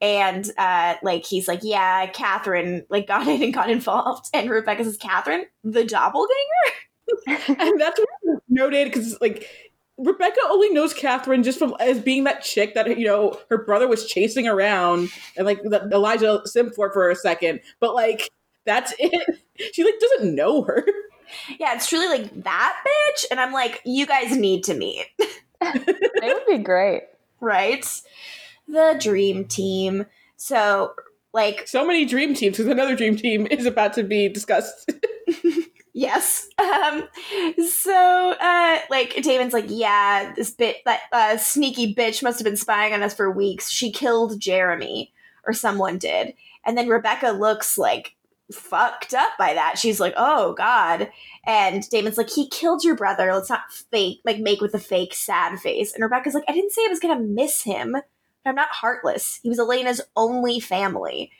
[0.00, 4.84] and uh, like he's like, yeah, Katherine like got in and got involved, and Rebekah
[4.84, 6.34] says, Katherine, the doppelganger.
[7.60, 8.00] and that's
[8.48, 9.46] noted because like
[9.98, 13.86] Rebekah only knows Katherine just from as being that chick that you know her brother
[13.86, 18.30] was chasing around and like the, Elijah sim for for a second, but like
[18.64, 19.40] that's it.
[19.72, 20.84] She like doesn't know her.
[21.58, 25.06] Yeah, it's truly like that bitch, and I'm like, you guys need to meet.
[25.62, 27.02] It would be great.
[27.40, 27.84] right?
[28.66, 30.06] The dream team.
[30.36, 30.94] So,
[31.34, 34.90] like, So many dream teams because another dream team is about to be discussed.
[35.92, 36.48] yes.
[36.58, 37.04] Um,
[37.68, 42.56] so, uh, like, Damon's like, yeah, this bit, that uh, sneaky bitch must have been
[42.56, 43.70] spying on us for weeks.
[43.70, 45.12] She killed Jeremy,
[45.46, 46.32] or someone did.
[46.64, 48.14] And then Rebekah looks like
[48.52, 49.78] fucked up by that.
[49.78, 51.10] She's like, oh, God.
[51.46, 53.32] And Damon's like, he killed your brother.
[53.32, 55.92] Let's not fake, like, make with a fake sad face.
[55.94, 57.96] And Rebekah's like, I didn't say I was going to miss him.
[58.44, 59.40] I'm not heartless.
[59.42, 61.30] He was Elena's only family.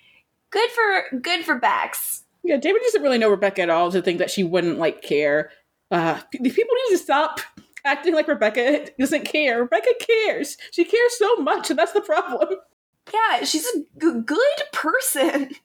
[0.51, 2.25] Good for good for Bex.
[2.43, 5.51] yeah, Damon doesn't really know Rebekah at all to think that she wouldn't like care.
[5.91, 7.41] Uh, people need to stop
[7.85, 9.61] acting like Rebekah doesn't care.
[9.63, 10.57] Rebekah cares.
[10.73, 12.49] She cares so much, and that's the problem.
[13.13, 15.51] Yeah, she's a g- good person.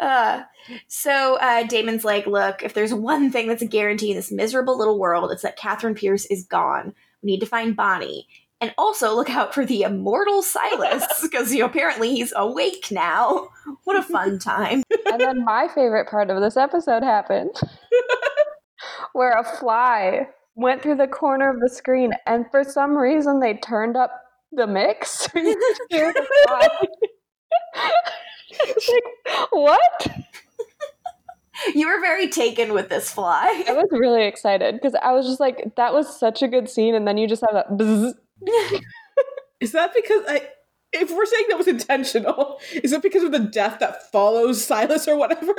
[0.00, 0.42] Uh,
[0.88, 4.78] so uh, Damon's like, look, if there's one thing that's a guarantee in this miserable
[4.78, 6.94] little world, it's that Katherine Pierce is gone.
[7.22, 8.26] We need to find Bonnie.
[8.60, 13.48] And also look out for the immortal Silas, because you know, apparently he's awake now.
[13.84, 14.82] What a fun time.
[15.06, 17.54] And then my favorite part of this episode happened
[19.12, 23.54] where a fly went through the corner of the screen and for some reason they
[23.54, 24.22] turned up
[24.52, 25.28] the mix.
[28.48, 29.38] You could hear the fly.
[29.38, 30.08] It's like, what?
[31.74, 33.64] You were very taken with this fly.
[33.66, 36.94] I was really excited because I was just like, that was such a good scene.
[36.94, 38.12] And then you just have that bzzz.
[39.60, 40.48] Is that because I?
[40.92, 45.08] If we're saying that was intentional, is it because of the death that follows Silas
[45.08, 45.54] or whatever?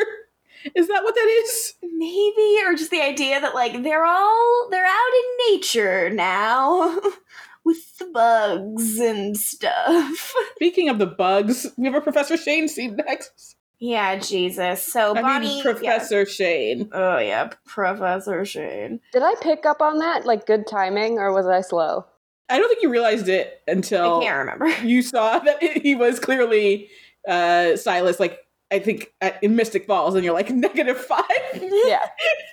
[0.76, 1.73] Is that what that is?
[1.84, 7.00] Maybe, or just the idea that like they're all they're out in nature now
[7.67, 10.34] with the bugs and stuff.
[10.56, 13.56] Speaking of the bugs, we have a Professor Shane scene next.
[13.80, 14.84] Yeah, Jesus.
[14.84, 16.89] So I Bonnie, mean, Professor Shane.
[16.93, 19.01] oh yeah, Professor Shane.
[19.13, 20.25] Did I pick up on that?
[20.25, 22.06] Like good timing or was I slow?
[22.49, 24.67] I don't think you realized it until I can't remember.
[24.84, 26.89] you saw that he was clearly
[27.27, 28.19] uh, Silas.
[28.19, 28.39] Like
[28.71, 31.25] I think at, in Mystic Falls, and you're like negative five.
[31.53, 31.99] Yeah.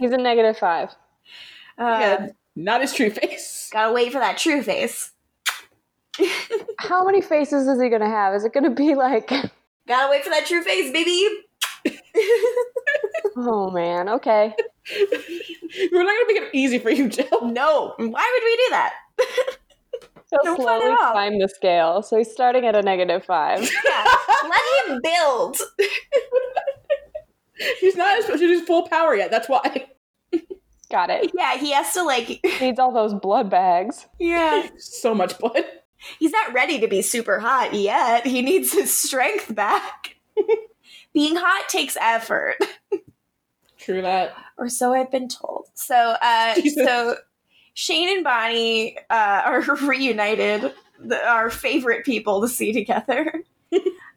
[0.00, 0.90] He's a negative five.
[1.78, 3.68] Uh, yeah, not his true face.
[3.72, 5.10] Gotta wait for that true face.
[6.78, 8.34] How many faces is he going to have?
[8.34, 9.28] Is it going to be like,
[9.88, 11.28] Gotta wait for that true face, baby.
[13.36, 14.54] oh man, okay.
[15.92, 17.26] We're not gonna make it easy for you, Jill.
[17.42, 18.94] No, why would we do that?
[20.30, 21.12] He'll No fun slowly all.
[21.12, 22.02] climb the scale.
[22.02, 23.60] So he's starting at a negative five.
[23.84, 24.04] Yeah,
[24.48, 25.58] let him build.
[27.80, 29.30] He's not at his full power yet.
[29.30, 29.86] That's why.
[30.94, 31.32] Got it.
[31.36, 32.38] Yeah, he has to like.
[32.60, 34.06] Needs all those blood bags.
[34.20, 35.64] Yeah, So much blood.
[36.20, 38.24] he's not ready to be super hot yet.
[38.24, 40.14] He needs his strength back.
[41.12, 42.54] Being hot takes effort,
[43.76, 44.36] True that.
[44.56, 45.66] or so I've been told.
[45.74, 46.86] So, uh, Jesus.
[46.86, 47.16] so
[47.74, 50.72] Shane and Bonnie uh, are reunited.
[51.00, 53.42] The, our favorite people to see together.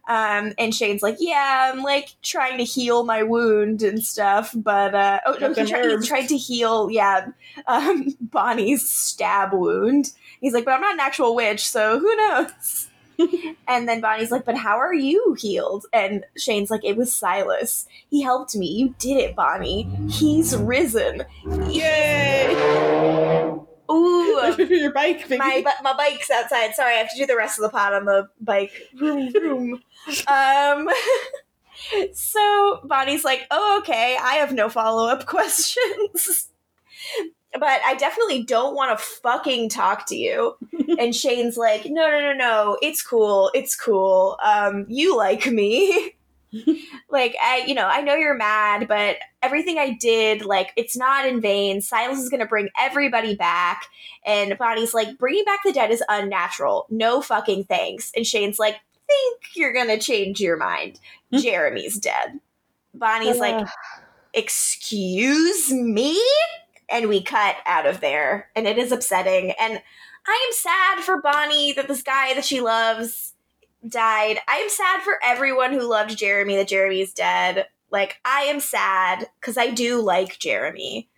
[0.07, 4.95] Um, and Shane's like, yeah, I'm like trying to heal my wound and stuff, but
[4.95, 7.27] uh, oh no, he, tri- he tried to heal, yeah,
[7.67, 10.13] um, Bonnie's stab wound.
[10.39, 12.87] He's like, but I'm not an actual witch, so who knows?
[13.67, 15.85] and then Bonnie's like, but how are you healed?
[15.91, 17.87] And Shane's like, it was Silas.
[18.09, 18.67] He helped me.
[18.67, 19.89] You did it, Bonnie.
[20.09, 21.23] He's risen.
[21.69, 22.55] Yay!
[23.91, 25.37] Ooh, Your bike, baby.
[25.37, 26.73] my my bike's outside.
[26.75, 28.71] Sorry, I have to do the rest of the pod on the bike.
[28.95, 29.81] Vroom vroom.
[30.27, 30.89] um.
[32.13, 34.17] So Bonnie's like, "Oh, okay.
[34.19, 36.49] I have no follow up questions."
[37.53, 40.57] But I definitely don't want to fucking talk to you.
[40.99, 42.77] and Shane's like, no, no, no, no.
[42.81, 43.49] It's cool.
[43.53, 44.37] It's cool.
[44.43, 46.13] Um, you like me.
[47.09, 51.27] like, I, you know, I know you're mad, but everything I did, like, it's not
[51.27, 51.81] in vain.
[51.81, 53.85] Silas is going to bring everybody back.
[54.25, 56.85] And Bonnie's like, bringing back the dead is unnatural.
[56.89, 58.11] No fucking thanks.
[58.15, 60.99] And Shane's like, think you're going to change your mind.
[61.33, 62.39] Jeremy's dead.
[62.93, 63.67] Bonnie's like,
[64.33, 66.21] excuse me?
[66.89, 68.49] And we cut out of there.
[68.55, 69.53] And it is upsetting.
[69.59, 69.81] And
[70.25, 73.33] I am sad for Bonnie that this guy that she loves
[73.87, 74.39] died.
[74.47, 77.67] I am sad for everyone who loved Jeremy that Jeremy's dead.
[77.91, 81.09] Like, I am sad because I do like Jeremy.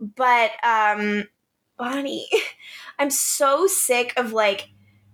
[0.00, 1.28] But, um,
[1.76, 2.28] Bonnie,
[2.98, 4.70] I'm so sick of like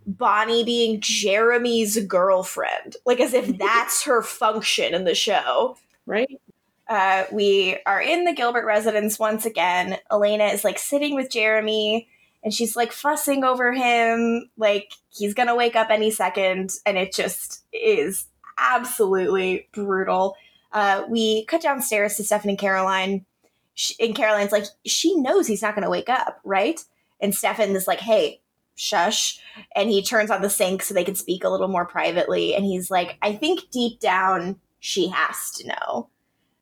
[0.06, 2.96] Bonnie being Jeremy's girlfriend.
[3.06, 5.76] Like, as if that's her function in the show
[6.08, 6.40] right?
[6.88, 9.98] uh, we are in the Gilbert residence once again.
[10.10, 12.08] Elena is like sitting with Jeremy
[12.48, 17.12] and she's like fussing over him, like he's gonna wake up any second, and it
[17.12, 20.34] just is absolutely brutal.
[20.72, 23.26] Uh, we cut downstairs to Stefan and Caroline,
[23.74, 26.82] Sh and Caroline's like, she knows he's not gonna wake up, right?
[27.20, 28.40] And Stefan is like, hey,
[28.76, 29.38] shush.
[29.76, 32.54] And he turns on the sink so they can speak a little more privately.
[32.54, 36.08] And he's like, I think deep down she has to know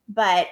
[0.09, 0.47] but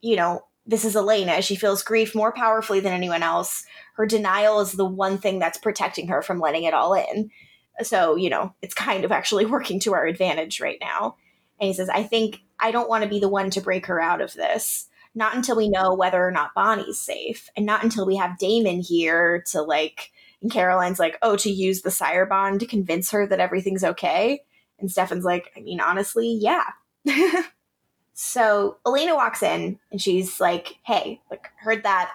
[0.00, 1.42] you know this is elena.
[1.42, 3.64] She feels grief more powerfully than anyone else.
[3.96, 7.30] Her denial is the one thing that's protecting her from letting it all in.
[7.82, 11.16] So you know it's kind of actually working to our advantage right now.
[11.60, 14.00] And he says i think i don't want to be the one to break her
[14.00, 14.88] out of this.
[15.14, 18.80] Not until we know whether or not bonnie's safe and not until we have damon
[18.80, 23.26] here to like and caroline's like oh to use the sire bond to convince her
[23.26, 24.40] that everything's okay
[24.78, 26.64] and stefan's like i mean honestly yeah
[28.22, 32.12] so Elena walks in and she's like, "Hey, like heard that.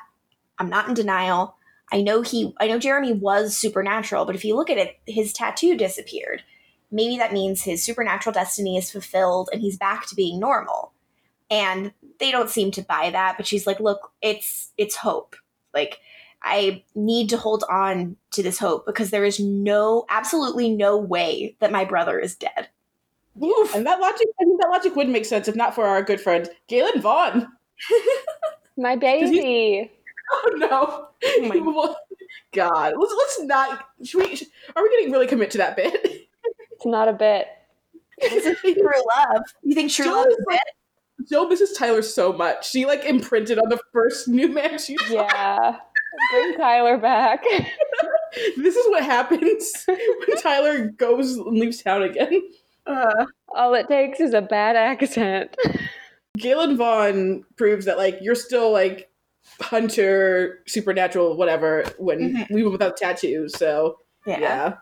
[0.57, 1.55] I'm not in denial.
[1.91, 5.33] I know he I know Jeremy was supernatural, but if you look at it, his
[5.33, 6.43] tattoo disappeared.
[6.91, 10.93] Maybe that means his supernatural destiny is fulfilled and he's back to being normal."
[11.49, 15.35] And they don't seem to buy that, but she's like, "Look, it's it's hope.
[15.73, 15.99] Like
[16.41, 21.57] I need to hold on to this hope because there is no absolutely no way
[21.59, 22.69] that my brother is dead."
[23.43, 23.75] Oof.
[23.75, 26.19] And that logic, I mean, that logic would make sense if not for our good
[26.21, 27.47] friend Galen Vaughn.
[28.77, 29.91] My baby.
[30.29, 31.07] Oh no!
[31.23, 31.95] Oh my-
[32.53, 33.85] God, let's let's not.
[34.03, 34.35] Should we?
[34.35, 36.27] Should, are we getting really commit to that bit?
[36.73, 37.47] It's not a bit.
[38.19, 39.43] This is true love.
[39.63, 40.59] You think true Jill love is is like-
[41.29, 42.69] Jill misses Tyler so much.
[42.69, 45.13] She like imprinted on the first new man she saw.
[45.13, 45.77] Yeah.
[46.33, 47.41] Bring Tyler back.
[48.57, 52.41] This is what happens when Tyler goes and leaves town again.
[52.87, 55.55] Uh, All it takes is a bad accent.
[56.37, 59.09] Galen Vaughn proves that like you're still like
[59.61, 61.83] hunter, supernatural, whatever.
[61.97, 62.51] When Mhm.
[62.51, 64.39] we were without tattoos, so yeah.
[64.39, 64.73] yeah.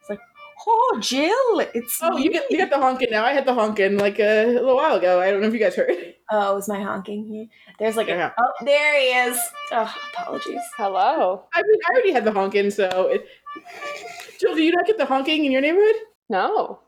[0.00, 0.20] It's like,
[0.68, 3.24] oh, Jill, it's Oh, you get you get the honking now.
[3.24, 5.20] I had the honking like a, little while ago.
[5.20, 6.14] I don't know if you guys heard.
[6.30, 7.46] Oh, is my honking here?
[7.80, 8.28] There's like Yeah.
[8.28, 9.38] a oh, there he is.
[9.72, 10.60] Oh, apologies.
[10.76, 11.44] Hello.
[11.52, 13.08] I mean, I already had the honking, so.
[13.08, 13.26] It...
[14.38, 15.96] Jill, do you not get the honking in your neighborhood?
[16.28, 16.78] No.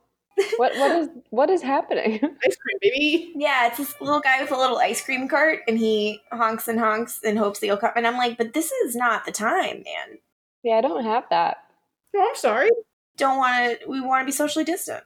[0.57, 2.15] What what is what is happening?
[2.45, 3.33] Ice cream, baby.
[3.37, 6.79] Yeah, it's this little guy with a little ice cream cart, and he honks and
[6.79, 7.93] honks and hopes that you'll come.
[7.97, 10.19] And I'm like, but this is not the time, man.
[10.63, 11.59] Yeah, I don't have that.
[12.15, 12.71] Oh, I'm sorry.
[13.17, 13.89] Don't want to.
[13.89, 15.03] We want to be socially distant.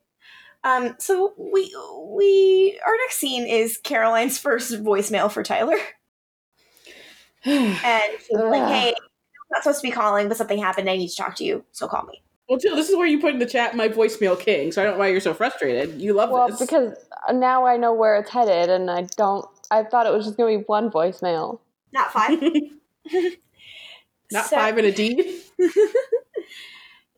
[0.64, 0.96] um.
[0.98, 1.74] So we
[2.12, 5.78] we our next scene is Caroline's first voicemail for Tyler.
[7.44, 10.90] and she's like, "Hey, I'm not supposed to be calling, but something happened.
[10.90, 13.20] I need to talk to you, so call me." Well, Jill, this is where you
[13.20, 16.00] put in the chat my voicemail king, so I don't know why you're so frustrated.
[16.00, 16.58] You love Well, this.
[16.58, 16.94] because
[17.30, 19.44] now I know where it's headed, and I don't.
[19.70, 21.60] I thought it was just gonna be one voicemail.
[21.92, 22.40] Not five.
[24.32, 25.40] Not So- five and a D.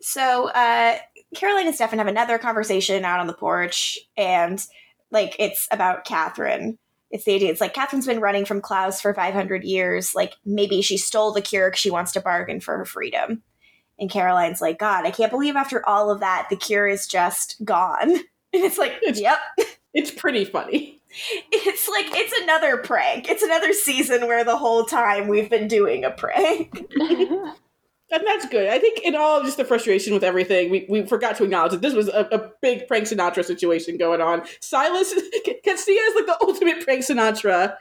[0.02, 0.96] So, uh,
[1.34, 4.64] Caroline and Stefan have another conversation out on the porch, and
[5.10, 6.78] like it's about Katherine.
[7.10, 7.50] It's the idea.
[7.50, 10.14] It's like Katherine's been running from Klaus for 500 years.
[10.14, 13.42] Like maybe she stole the cure because she wants to bargain for her freedom.
[14.00, 17.62] And Caroline's like, God, I can't believe after all of that, the cure is just
[17.64, 18.16] gone.
[18.52, 19.38] And it's like, It's- yep.
[19.94, 21.00] It's pretty funny.
[21.52, 23.28] It's like, it's another prank.
[23.28, 26.84] It's another season where the whole time we've been doing a prank.
[28.12, 28.68] And that's good.
[28.68, 31.72] I think in all of just the frustration with everything, we, we forgot to acknowledge
[31.72, 34.42] that this was a, a big prank Sinatra situation going on.
[34.60, 35.12] Silas
[35.44, 37.76] can is like the ultimate prank Sinatra.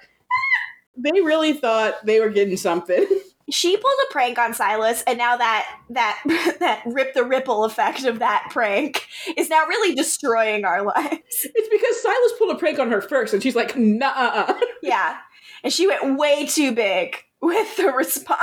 [0.96, 3.08] They really thought they were getting something.
[3.52, 6.22] She pulled a prank on Silas, and now that that
[6.60, 9.08] that rip the ripple effect of that prank
[9.38, 11.22] is now really destroying our lives.
[11.22, 14.54] It's because Silas pulled a prank on her first, and she's like, nah.
[14.82, 15.18] Yeah,
[15.64, 18.40] and she went way too big with the response.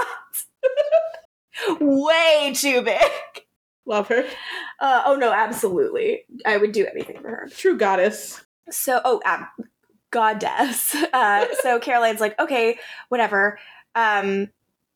[1.80, 3.10] way too big.
[3.86, 4.24] Love her.
[4.80, 6.24] Uh, oh no, absolutely.
[6.44, 7.48] I would do anything for her.
[7.56, 8.44] True goddess.
[8.70, 9.46] So, oh, um,
[10.10, 10.94] goddess.
[11.12, 13.58] Uh, so Caroline's like, okay, whatever.
[13.94, 14.48] Um,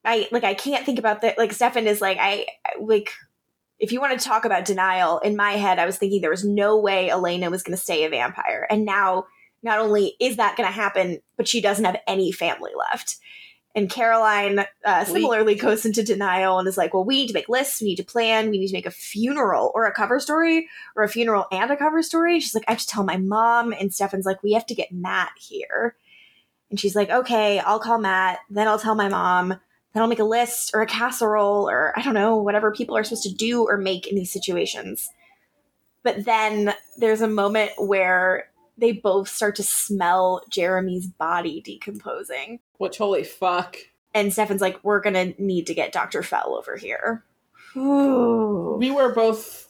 [0.04, 1.38] I like, I can't think about that.
[1.38, 2.46] Like, Stefan is like, I
[2.80, 3.10] like,
[3.78, 6.44] if you want to talk about denial, in my head, I was thinking there was
[6.44, 9.26] no way Elena was going to stay a vampire, and now
[9.62, 13.18] not only is that going to happen, but she doesn't have any family left.
[13.74, 17.34] And Caroline uh, We- similarly goes into denial and is like, well, we need to
[17.34, 20.18] make lists, we need to plan, we need to make a funeral or a cover
[20.18, 22.40] story or a funeral and a cover story.
[22.40, 23.72] She's like, I have to tell my mom.
[23.72, 25.94] And Stefan's like, we have to get Matt here.
[26.70, 28.40] And she's like, okay, I'll call Matt.
[28.48, 29.60] Then I'll tell my mom.
[29.92, 33.05] Then I'll make a list or a casserole or I don't know, whatever people are
[33.05, 35.11] supposed to do or make in these situations.
[36.03, 42.61] But then there's a moment where they both start to smell Jeremy's body decomposing.
[42.79, 43.76] Which, holy fuck.
[44.14, 46.22] And Stefan's like, we're going to need to get Dr.
[46.22, 47.24] Fell over here.
[47.76, 48.76] Ooh.
[48.79, 49.69] We were both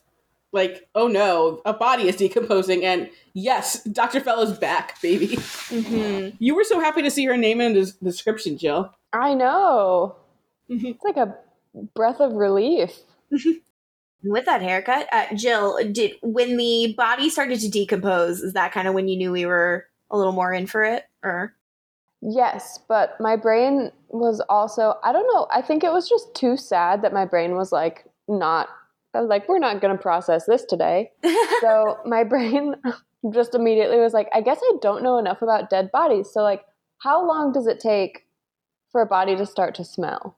[0.52, 4.20] like, oh no, a body is decomposing, and yes, Dr.
[4.20, 5.28] Fella's back, baby.
[5.28, 6.36] Mhm.
[6.38, 8.92] You were so happy to see her name in the description, Jill.
[9.12, 10.16] I know.
[10.68, 10.94] Mhm.
[10.94, 11.36] It's like a
[11.94, 12.98] breath of relief.
[14.22, 18.86] with that haircut uh, jill did when the body started to decompose is that kind
[18.86, 21.54] of when you knew we were a little more in for it or
[22.22, 26.56] Yes, but my brain was also, I don't know, I think it was just too
[26.56, 28.68] sad that my brain was like, not,
[29.14, 31.10] I was like, we're not going to process this today.
[31.60, 32.76] so my brain
[33.32, 36.30] just immediately was like, I guess I don't know enough about dead bodies.
[36.32, 36.64] So, like,
[36.98, 38.26] how long does it take
[38.92, 40.36] for a body to start to smell?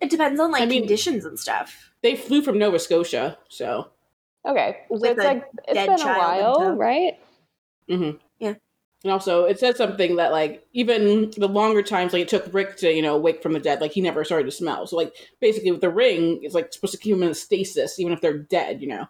[0.00, 3.88] it depends on like I mean- conditions and stuff They flew from Nova Scotia, so.
[4.48, 6.74] Okay, so With it's like, it's been a child in while, tow.
[6.76, 7.18] right?
[7.88, 8.12] hmm Yeah.
[9.02, 12.76] And also, it said something that, like, even the longer times, like, it took Rick
[12.78, 14.86] to, you know, wake from the dead, like, he never started to smell.
[14.86, 18.12] So, like, basically, with the ring, it's, like, supposed to keep them in stasis, even
[18.12, 19.08] if they're dead, you know?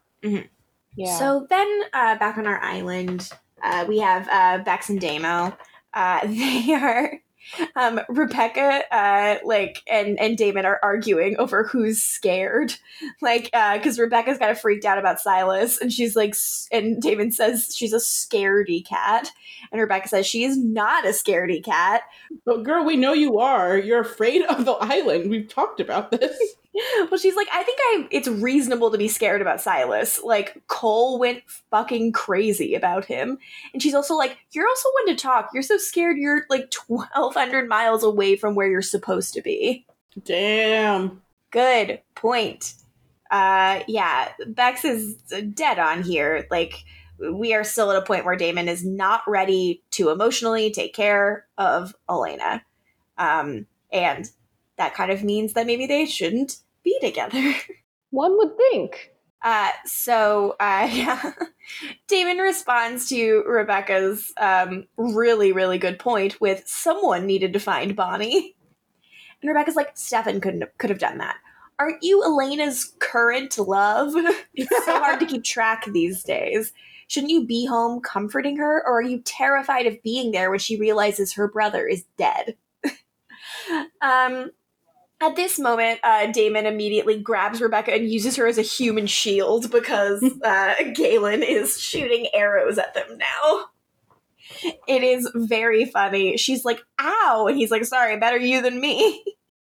[0.97, 1.19] Yeah.
[1.19, 3.29] so then uh, back on our island
[3.63, 5.57] uh, we have uh, bex and damo
[5.95, 7.21] uh, they are
[7.77, 12.75] um, rebekah uh, like and and damon are arguing over who's scared
[13.21, 16.35] like because rebekah's kind of freaked out about silas and she's like
[16.73, 19.33] and damon says she's a scaredy cat
[19.73, 22.03] and rebekah says she is not a scaredy cat
[22.45, 23.77] But, girl, we know you are.
[23.79, 25.31] You're afraid of the island.
[25.31, 26.39] We've talked about this.
[27.11, 30.21] Well she's like i think i it's reasonable to be scared about silas.
[30.23, 33.39] Like kol went fucking crazy about him.
[33.73, 35.51] And she's also like you're also one to talk.
[35.53, 39.85] You're so scared you're like 1200 miles away from where you're supposed to be.
[40.25, 41.23] Damn.
[41.51, 42.75] good point.
[43.33, 45.17] Uh yeah bex is
[45.53, 46.47] dead on here.
[46.53, 46.85] Like
[47.19, 51.47] we are still at a point where damon is not ready to emotionally take care
[51.59, 52.63] of elena.
[53.19, 54.31] Um and
[54.81, 57.55] that kind of means that maybe they shouldn't be together
[58.11, 59.13] One would think.
[59.43, 61.33] Uh, so uh, yeah,
[62.09, 68.57] Damon responds to Rebekah's um, really, really good point with someone needed to find Bonnie,
[69.41, 71.37] and Rebekah's like, Stefan couldn't have, could have done that.
[71.79, 74.13] Aren't you Elena's current love?
[74.55, 76.73] it's so hard to keep track these days.
[77.07, 80.77] Shouldn't you be home comforting her, or are you terrified of being there when she
[80.77, 82.57] realizes her brother is dead?
[84.03, 84.51] um,
[85.21, 89.71] at this moment, uh, Damon immediately grabs Rebekah and uses her as a human shield
[89.71, 93.67] because uh, Galen is shooting arrows at them now.
[94.89, 96.37] it is very funny.
[96.37, 97.47] She's like, ow.
[97.49, 99.23] And he's like, sorry, better you than me.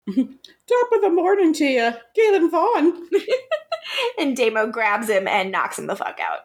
[0.15, 3.09] Top of the morning to you, Galen Vaughn.
[4.19, 6.41] and Damo grabs him and knocks him the fuck out.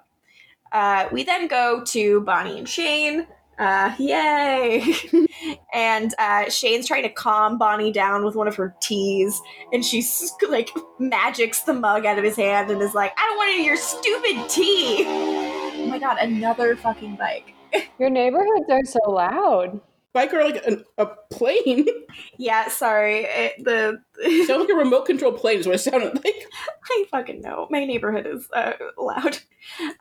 [0.72, 3.28] Uh, we then go to Bonnie and Shane.
[3.58, 4.84] Uh, yay!
[5.74, 9.40] and uh, Shane's trying to calm Bonnie down with one of her teas,
[9.72, 13.38] and she's like magics the mug out of his hand and is like, "I don't
[13.38, 17.54] want any of your stupid tea." Oh my god, another fucking bike.
[18.00, 19.80] Your neighborhoods are so loud.
[20.16, 21.86] Bike or like an, a plane?
[22.38, 23.26] Yeah, sorry.
[23.26, 24.02] It, the
[24.48, 26.48] Sounds like a remote control plane is what it sounded like.
[26.90, 27.68] I fucking know.
[27.70, 29.40] My neighborhood is uh, loud.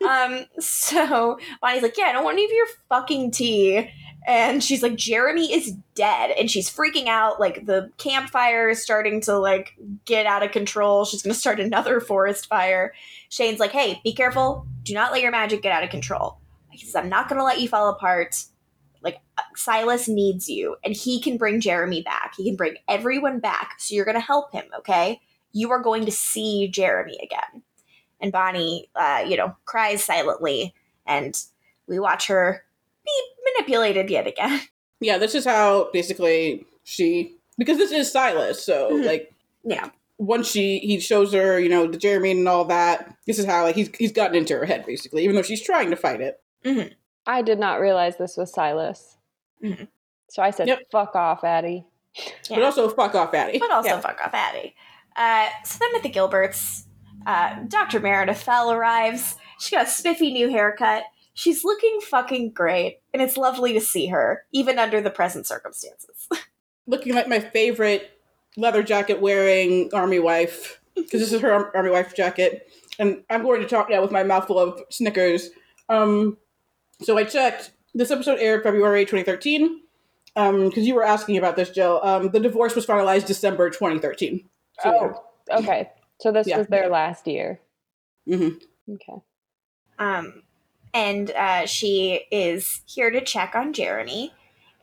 [0.08, 3.90] um, so Bonnie's like, yeah, I don't want any of your fucking tea.
[4.26, 6.30] And she's like, Jeremy is dead.
[6.38, 7.40] And she's freaking out.
[7.40, 11.04] Like, the campfire is starting to, like, get out of control.
[11.04, 12.94] She's going to start another forest fire.
[13.30, 14.64] Shane's like, hey, be careful.
[14.84, 16.38] Do not let your magic get out of control.
[16.70, 18.44] He says, I'm not going to let you fall apart.
[19.54, 22.34] Like, Silas needs you, and he can bring Jeremy back.
[22.36, 23.74] He can bring everyone back.
[23.78, 25.20] So you're going to help him, okay?
[25.52, 27.62] You are going to see Jeremy again.
[28.20, 30.74] And Bonnie, uh, you know, cries silently,
[31.06, 31.40] and
[31.86, 32.64] we watch her
[33.04, 33.12] be
[33.54, 34.60] manipulated yet again.
[35.00, 39.04] Yeah, this is how basically she because this is Silas, so Mhm.
[39.04, 39.32] like
[39.62, 39.90] Yeah.
[40.16, 43.64] once she he shows her, you know, the Jeremy and all that, this is how
[43.64, 46.40] like he's he's gotten into her head basically, even though she's trying to fight it.
[47.26, 49.18] I did not realize this was Silas.
[49.62, 49.88] Mhm.
[50.28, 50.78] So I said, Yep.
[50.90, 51.84] fuck off, Addie.
[52.48, 53.58] But also fuck off Addie.
[53.58, 54.00] but also Yeah.
[54.00, 54.74] fuck off Addie.
[55.16, 56.84] Uh, so then at the Gilberts,
[57.26, 58.00] uh, Dr.
[58.00, 59.36] Meredith Fell arrives.
[59.60, 61.04] She got a spiffy new haircut.
[61.34, 66.28] She's looking fucking great, and it's lovely to see her, even under the present circumstances.
[66.86, 68.20] looking like my favorite
[68.56, 73.60] leather jacket wearing army wife because this is her army wife jacket and i'm going
[73.60, 75.50] to talk now with my mouthful of snickers
[75.88, 76.36] um
[77.02, 79.80] so i checked this episode aired february 2013
[80.36, 84.48] um because you were asking about this jill um the divorce was finalized december 2013
[84.82, 84.90] so
[85.50, 85.90] Oh, okay.
[86.20, 86.58] So this Yeah.
[86.58, 87.60] was their last year.
[88.26, 88.36] yeah.
[88.38, 88.62] Mhm.
[88.94, 89.22] Okay.
[89.98, 90.42] Um,
[90.94, 94.32] and uh, she is here to check on Jeremy.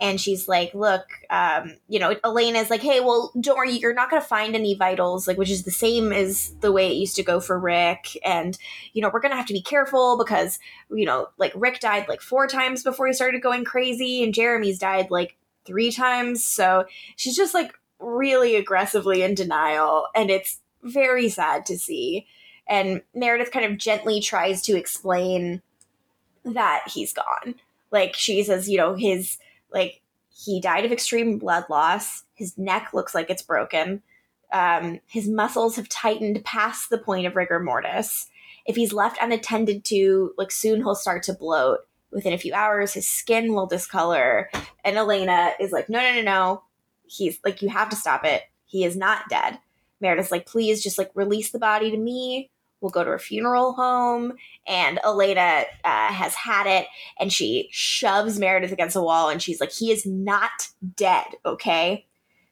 [0.02, 4.10] And she's like, look, um, you know, Elena's like, hey, well, don't worry, you're not
[4.10, 7.16] going to find any vitals, like, which is the same as the way it used
[7.16, 8.18] to go for Rick.
[8.26, 8.58] And,
[8.94, 12.08] you know, we're going to have to be careful because, you know, like, Rick died
[12.10, 16.44] like four times before he started going crazy, and Jeremy's died like three times.
[16.44, 16.86] So
[17.16, 20.08] she's just like really aggressively in denial.
[20.16, 22.26] And it's very sad to see
[22.72, 25.62] and Meredith kind of gently tries to explain
[26.46, 27.56] that he's gone.
[27.92, 29.38] Like she says, you know, his
[29.74, 32.24] like he died of extreme blood loss.
[32.34, 34.02] His neck looks like it's broken.
[34.52, 38.28] Um, his muscles have tightened past the point of rigor mortis.
[38.66, 41.80] If he's left unattended to, like soon he'll start to bloat.
[42.12, 44.50] Within a few hours, his skin will discolor.
[44.84, 46.64] And Elena is like, no, no, no, no.
[47.06, 48.44] He's like, you have to stop it.
[48.66, 49.60] He is not dead.
[50.02, 52.50] Meredith's like, please just like release the body to me.
[52.82, 54.34] We'll go to a funeral home.
[54.68, 56.88] And Elena uh, has had it
[57.20, 62.06] and she shoves Meredith against the wall and she's like, he is not dead, okay?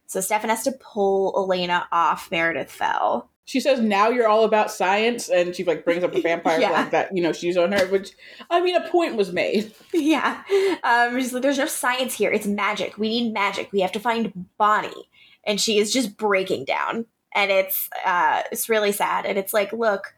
[0.08, 3.30] So Stefan has to pull Elena off Meredith Fell.
[3.46, 6.88] she says now you're all about science and she like brings up the vampire Yeah.
[6.90, 8.12] that you know she's on her which
[8.52, 10.44] i mean a point was made yeah.
[10.84, 12.32] Um, she's like, there's no science here.
[12.32, 12.98] It's magic.
[13.00, 13.72] We need magic.
[13.72, 15.10] We have to find Bonnie.
[15.46, 17.06] And she is just breaking down.
[17.34, 19.26] And it's uh it's really sad.
[19.26, 20.14] And it's like, look,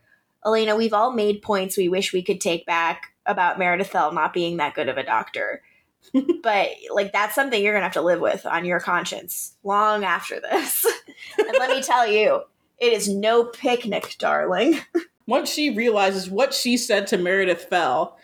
[0.46, 4.34] Elena, we've all made points we wish we could take back about Meredith Fell not
[4.34, 5.62] being that good of a doctor.
[6.44, 10.40] but like that's something you're gonna have to live with on your conscience long after
[10.40, 10.86] this.
[11.38, 12.42] and let me tell you,
[12.80, 14.80] it is no picnic, darling.
[15.28, 18.18] once she realizes what she said to meredith fell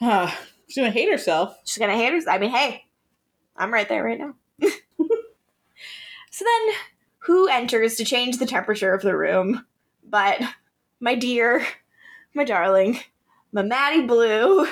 [0.00, 0.30] uh,
[0.68, 2.34] she's gonna hate herself She's gonna hate herself.
[2.34, 2.84] I mean, hey,
[3.56, 4.34] I'm right there right now.
[4.60, 6.74] so then,
[7.18, 9.64] who enters to change the temperature of the room?
[10.04, 10.40] But
[11.02, 11.66] my dear,
[12.32, 13.00] my darling,
[13.52, 14.66] my Maddie Blue.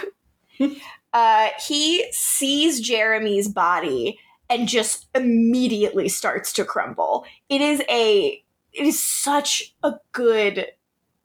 [1.13, 4.19] uh, he sees Jeremy's body
[4.49, 7.27] and just immediately starts to crumble.
[7.49, 10.69] It is a, it is such a good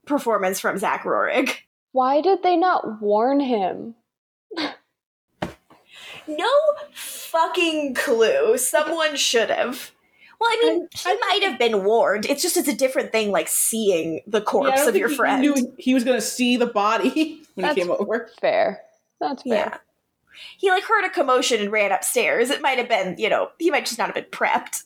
[0.07, 1.51] performance from Zach Roerig.
[1.91, 3.95] Why did they not warn him?
[6.27, 6.49] No
[6.93, 8.57] fucking clue.
[8.57, 9.91] Someone should have.
[10.39, 12.25] Well, I mean, I- he might have been warned.
[12.25, 14.99] It's just it's a different thing, like seeing the Yeah, I corpse don't of think
[14.99, 15.41] your he friend.
[15.41, 18.81] knew he was gonna see the body when That's- he came over Fair.
[19.19, 19.53] That's fair.
[19.53, 19.77] yeah.
[20.57, 22.49] He like heard a commotion and ran upstairs.
[22.49, 24.81] It might have been, you know, he might just not have been prepped.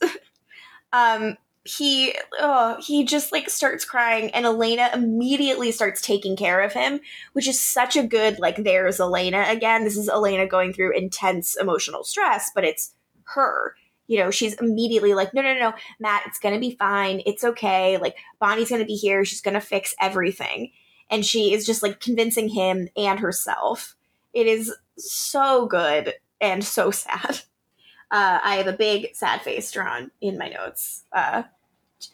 [0.92, 6.72] um, he oh, he just like starts crying and Elena immediately starts taking care of
[6.72, 7.00] him,
[7.34, 9.84] which is such a good like there's Elena again.
[9.84, 12.94] This is Elena going through intense emotional stress, but it's
[13.24, 13.74] her.
[14.10, 17.22] You know, she's immediately like, no, no, no, Matt, it's gonna be fine.
[17.26, 17.96] It's okay.
[17.96, 19.24] Like Bonnie's gonna be here.
[19.24, 20.72] She's gonna fix everything.
[21.08, 23.94] And she is just like convincing him and herself.
[24.32, 27.42] It is so good and so sad.
[28.10, 31.04] Uh, I have a big sad face drawn in my notes.
[31.12, 31.44] Uh,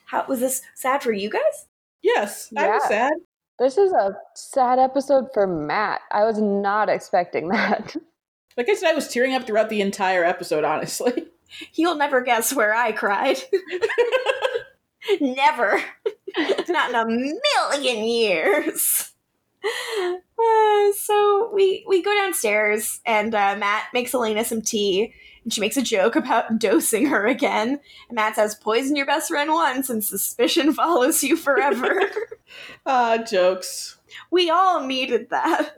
[0.05, 1.66] how was this sad for you guys?
[2.03, 3.14] Yes, I was sad.
[3.59, 6.03] This is a sad episode for Matt.
[6.12, 7.97] I was not expecting that.
[8.59, 11.28] Like I said, I was tearing up throughout the entire episode, honestly.
[11.74, 13.38] You'll never guess where I cried.
[15.20, 15.80] never.
[16.68, 19.12] Not in a million years.
[19.64, 25.61] Uh, so we we go downstairs and uh, Matt makes Elena some tea and she
[25.61, 27.80] makes a joke about dosing her again.
[28.09, 32.01] And Matt says, "Poison your best friend once, and suspicion follows you forever."
[32.86, 33.99] Ah, jokes.
[34.30, 35.74] we all needed that.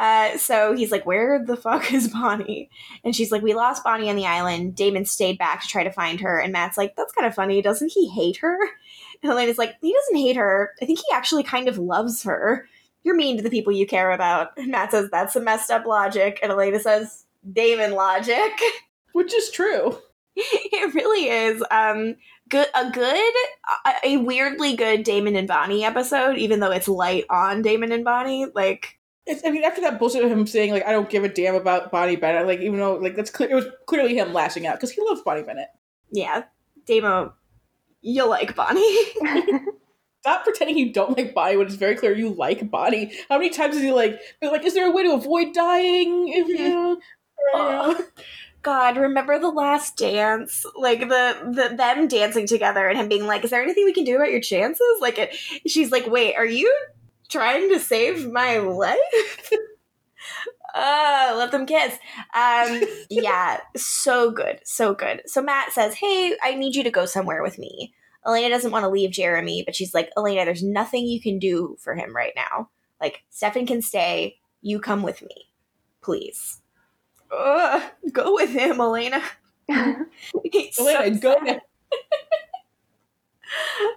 [0.00, 2.70] Uh, so he's like, Where the fuck is Bonnie?
[3.04, 4.74] And she's like, We lost Bonnie on the island.
[4.74, 6.40] Damon stayed back to try to find her.
[6.40, 7.60] And Matt's like, That's kind of funny.
[7.60, 8.58] Doesn't he hate her?
[9.22, 10.70] And Elena's like, He doesn't hate her.
[10.80, 12.66] I think he actually kind of loves her.
[13.02, 14.56] You're mean to the people you care about.
[14.56, 16.40] And Matt says, That's some messed up logic.
[16.42, 18.50] And Elena says, Damon logic.
[19.12, 19.98] Which is true.
[20.36, 21.62] it really is.
[21.70, 22.16] Um,
[22.48, 23.34] good, a good,
[23.84, 28.04] a, a weirdly good Damon and Bonnie episode, even though it's light on Damon and
[28.04, 28.46] Bonnie.
[28.54, 31.28] Like, It's, I mean, after that bullshit of him saying like I don't give a
[31.28, 34.66] damn about Bonnie Bennett, like even though like that's clear, it was clearly him lashing
[34.66, 35.68] out because he loves Bonnie Bennett.
[36.10, 36.44] yeah,
[36.86, 37.34] Damo,
[38.00, 38.98] you like Bonnie.
[40.20, 43.12] Stop pretending you don't like Bonnie when it's very clear you like Bonnie.
[43.28, 46.28] How many times is he like, like, is there a way to avoid dying?
[46.28, 46.64] If, you mm-hmm.
[46.64, 46.98] know, you know?
[47.54, 48.06] Oh,
[48.62, 50.66] God, remember the last dance?
[50.76, 54.04] Like the, the them dancing together and him being like, "Is there anything we can
[54.04, 55.34] do about your chances?" Like, it,
[55.66, 56.70] she's like, "Wait, are you
[57.30, 59.52] trying to save my life?"
[60.74, 61.94] uh, let them kiss.
[62.34, 65.22] Um, yeah, so good, so good.
[65.26, 67.94] So Matt says, "Hey, I need you to go somewhere with me."
[68.26, 71.76] Elena doesn't want to leave Jeremy, but she's like, "Elena, there's nothing you can do
[71.80, 72.68] for him right now.
[73.00, 74.36] Like, Stefan can stay.
[74.60, 75.50] You come with me,
[76.02, 76.60] please."
[77.32, 79.22] Ugh, go with him, Elena.
[80.72, 81.36] So Elena, go.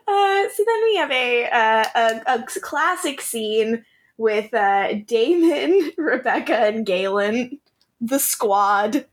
[0.07, 3.85] Uh, so then we have a, uh, a a classic scene
[4.17, 7.59] with uh, Damon, Rebekah, and Galen,
[8.01, 9.05] the squad.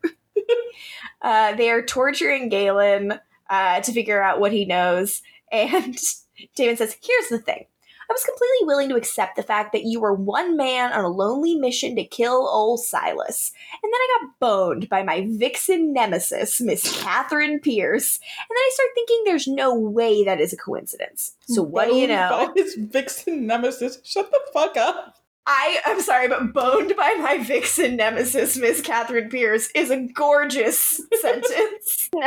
[1.21, 3.19] uh, they are torturing Galen
[3.49, 5.21] to figure out what he knows,
[5.51, 5.97] and
[6.55, 7.65] Damon says, "Here's the thing."
[8.11, 11.07] I was completely willing to accept the fact that you were one man on a
[11.07, 13.53] lonely mission to kill old Silas.
[13.81, 18.17] And then I got boned by my vixen nemesis, Miss Katherine Pierce.
[18.17, 21.37] And then I start thinking there's no way that is a coincidence.
[21.47, 22.51] So what do you know?
[22.53, 23.99] By his vixen nemesis.
[24.03, 25.15] Shut the fuck up.
[25.47, 32.09] I'm sorry, but boned by my vixen nemesis, Miss Katherine Pierce, is a gorgeous sentence.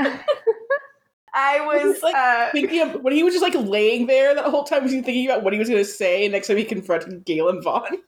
[1.35, 4.65] I was Like, uh, Thinking of, when he was just like laying there that whole
[4.65, 7.25] time, was he thinking about what he was going to say next time he confronted
[7.25, 7.99] Galen Vaughn?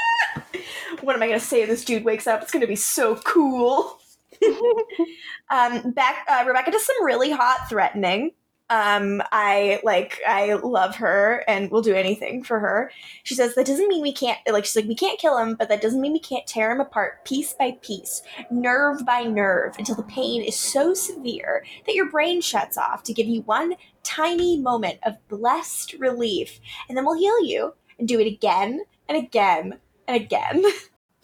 [1.00, 1.64] what am I going to say?
[1.64, 2.42] This dude wakes up.
[2.42, 3.98] It's going to be so cool.
[5.50, 8.32] um, back, uh, Rebekah does some really hot threatening.
[8.72, 12.90] Um, I like, I love her and will do anything for her.
[13.22, 14.38] She says that doesn't mean we can't.
[14.50, 16.80] Like, she's like, we can't kill him, but that doesn't mean we can't tear him
[16.80, 22.10] apart piece by piece, nerve by nerve, until the pain is so severe that your
[22.10, 26.58] brain shuts off to give you one tiny moment of blessed relief,
[26.88, 30.64] and then we'll heal you and do it again and again and again.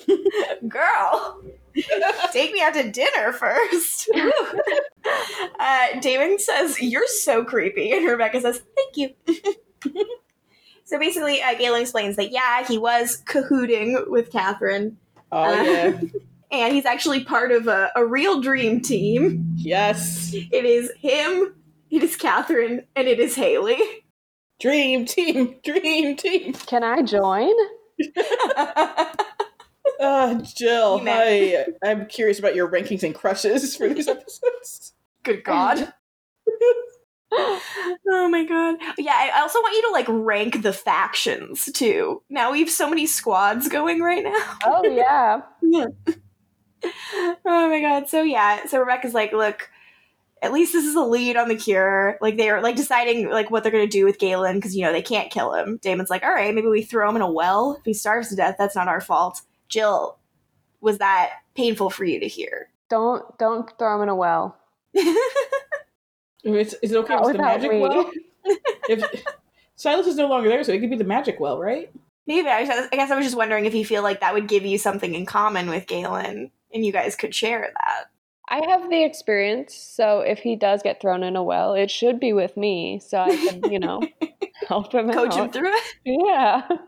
[0.68, 1.42] Girl,
[2.32, 4.10] take me out to dinner first.
[5.60, 7.92] uh, Damon says, You're so creepy.
[7.92, 10.04] And Rebekah says, Thank you.
[10.84, 14.96] so basically, uh, Galen explains that, yeah, he was cahooting with Katherine,
[15.32, 16.00] Oh, Uh, yeah.
[16.50, 19.52] and he's actually part of a, a real dream team.
[19.56, 20.32] yes.
[20.32, 21.54] It is him,
[21.90, 23.78] it is Katherine, and it is Hayley.
[24.60, 25.56] Dream team.
[25.64, 26.52] Dream team.
[26.52, 27.52] Can I join?
[30.00, 31.56] Uh, Jill, You may.
[31.58, 34.92] I, I'm curious about your rankings and crushes for these episodes.
[35.28, 35.92] Good God.
[37.32, 38.76] oh my god.
[38.96, 42.22] Yeah, I also want you to like rank the factions too.
[42.30, 44.58] Now we have so many squads going right now.
[44.64, 45.42] Oh yeah.
[47.44, 48.08] oh my god.
[48.08, 49.68] So yeah, so Rebekah's like, look,
[50.40, 52.16] at least this is a lead on the cure.
[52.22, 55.02] Like they're like deciding like what they're gonna do with Galen because you know they
[55.02, 55.78] can't kill him.
[55.82, 57.76] Damon's like, all right, maybe we throw him in a well.
[57.78, 59.42] If he starves to death, that's not our fault.
[59.68, 60.16] Jill,
[60.80, 62.70] was that painful for you to hear?
[62.88, 64.56] Don't don't throw him in a well.
[66.44, 67.80] If it's, is it okay Not if it's the magic me.
[67.80, 68.10] well?
[68.88, 69.24] if
[69.76, 71.90] Silas is no longer there, so it could be the magic well, right?
[72.26, 74.48] Maybe I, was- I guess I was just wondering if you feel like that would
[74.48, 78.04] give you something in common with Galen, and you guys could share that.
[78.50, 82.18] I have the experience, so if he does get thrown in a well, it should
[82.18, 84.00] be with me, so I can, you know,
[84.68, 85.84] help him Coach him through it.
[86.04, 86.66] Yeah.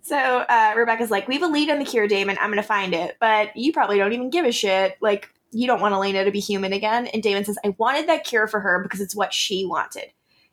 [0.00, 2.38] So uh, Rebekah's like, "We have a lead on the cure, Damon.
[2.40, 4.96] I'm going to find it, but you probably don't even give a shit.
[5.02, 8.24] Like, you don't want Elena to be human again." And Damon says, "I wanted that
[8.24, 10.12] cure for her because it's what she wanted.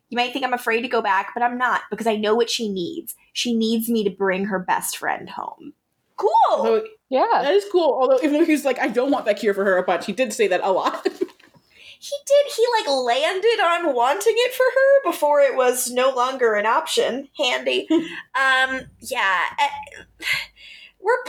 [0.09, 2.49] You might think I'm afraid to go back, but I'm not because I know what
[2.49, 3.15] she needs.
[3.33, 5.73] She needs me to bring her best friend home."
[6.15, 6.29] Cool.
[6.51, 7.25] Although Yeah.
[7.41, 7.97] that is cool.
[7.99, 10.13] Although even though he's like, I don't want that cure for her a bunch, he
[10.13, 11.05] did say that a lot.
[11.99, 12.51] He did.
[12.53, 17.29] He like landed on wanting it for her before it was no longer an option.
[17.39, 17.87] Handy.
[17.91, 18.81] um.
[18.99, 19.39] Yeah.
[19.57, 20.03] eh,
[20.99, 21.23] We're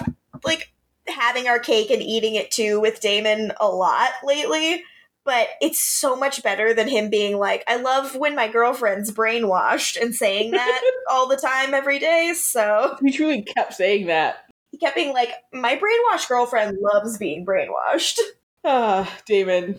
[0.44, 0.72] like
[1.08, 4.82] having our cake and eating it too with Damon a lot lately.
[5.24, 9.98] But it's so much better than him being like, I love when my girlfriend's brainwashed
[9.98, 12.34] and saying that all the time every day.
[12.36, 14.44] So he truly kept saying that.
[14.70, 18.18] he kept being like, My brainwashed girlfriend loves being brainwashed.
[18.64, 19.78] Ah, Damon.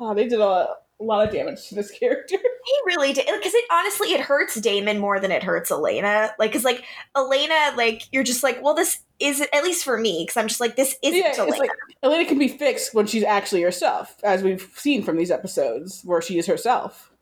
[0.00, 0.68] Ah, they did a,
[1.00, 2.36] a lot of damage to this character.
[2.36, 6.32] He really did because it honestly it hurts Damon more than it hurts Elena.
[6.38, 6.84] Like, cause like
[7.16, 10.60] Elena, like you're just like, well, this isn't at least for me because I'm just
[10.60, 11.56] like, this isn't yeah, Elena.
[11.58, 11.70] like
[12.02, 16.20] Elena can be fixed when she's actually herself, as we've seen from these episodes where
[16.22, 17.12] she is herself.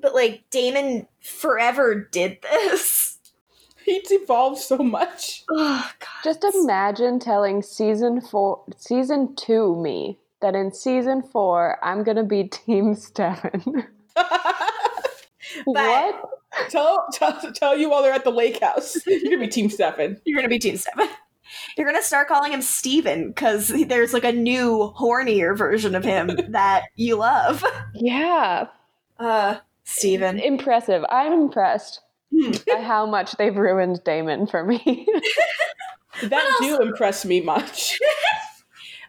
[0.00, 3.10] but like Damon forever did this.
[3.84, 5.44] He's evolved so much.
[5.50, 6.08] Oh god.
[6.24, 12.44] Just imagine telling season four, season two me that in season four I'm gonna be
[12.48, 13.86] Team Stefan.
[15.64, 16.20] what?
[16.68, 18.96] tell, tell tell you while they're at the lake house.
[19.06, 20.20] You're gonna be Team Stefan.
[20.24, 21.08] You're gonna be Team Seven.
[21.76, 26.30] You're gonna start calling him Steven because there's like a new, hornier version of him
[26.48, 27.64] that you love.
[27.94, 28.66] Yeah.
[29.18, 30.38] Uh, Steven.
[30.40, 31.04] Impressive.
[31.10, 32.00] I'm impressed
[32.34, 32.52] Hmm.
[32.66, 35.06] by how much they've ruined Damon for me.
[36.22, 37.98] That do impress me much.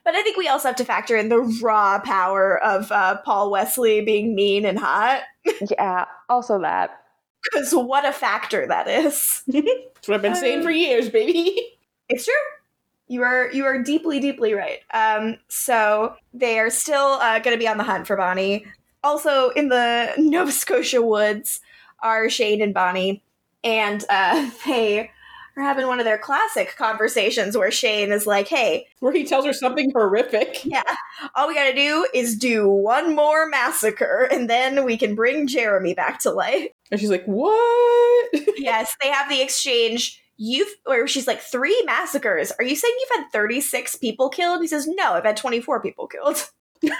[0.05, 3.49] But I think we also have to factor in the raw power of uh, Paul
[3.49, 5.23] Wesley being mean and hot.
[5.71, 6.05] yeah.
[6.29, 7.01] Also that.
[7.43, 9.43] Because what a factor that is.
[9.47, 11.59] That's what I've been saying for years, baby.
[12.07, 12.33] It's true.
[13.07, 14.77] You are you are deeply deeply right.
[14.93, 18.63] Um, so they are still uh, going to be on the hunt for Bonnie.
[19.03, 21.61] Also in the Nova Scotia woods
[22.03, 23.23] are Shane and Bonnie,
[23.63, 25.09] and uh, they
[25.57, 29.45] are having one of their classic conversations where Shane is like, "Hey, Where he tells
[29.45, 30.61] her something horrific.
[30.65, 30.83] yeah,
[31.35, 35.47] all we got to do is do one more massacre, and then we can bring
[35.47, 38.29] Jeremy back to life." And she's like, What?
[38.57, 40.21] yes, they have the exchange.
[40.37, 42.51] You've, or she's like, three massacres.
[42.59, 44.59] Are you saying you've had 36 people killed?
[44.61, 46.49] He says, no, I've had 24 people killed.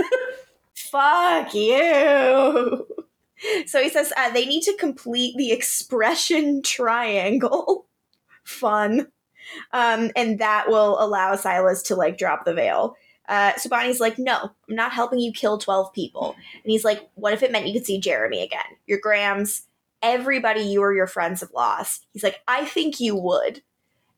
[0.73, 2.87] Fuck you.
[3.65, 7.87] So he says, uh, they need to complete the expression triangle.
[8.45, 9.07] Fun.
[9.73, 12.95] Um, and that will allow Silas to like drop the veil.
[13.27, 16.35] Uh, so Bonnie's like, no, I'm not helping you kill 12 people.
[16.63, 18.65] And he's like, what if it meant you could see Jeremy again?
[18.85, 19.63] Your Grams,
[20.01, 22.05] everybody you or your friends have lost.
[22.13, 23.61] He's like, I think you would.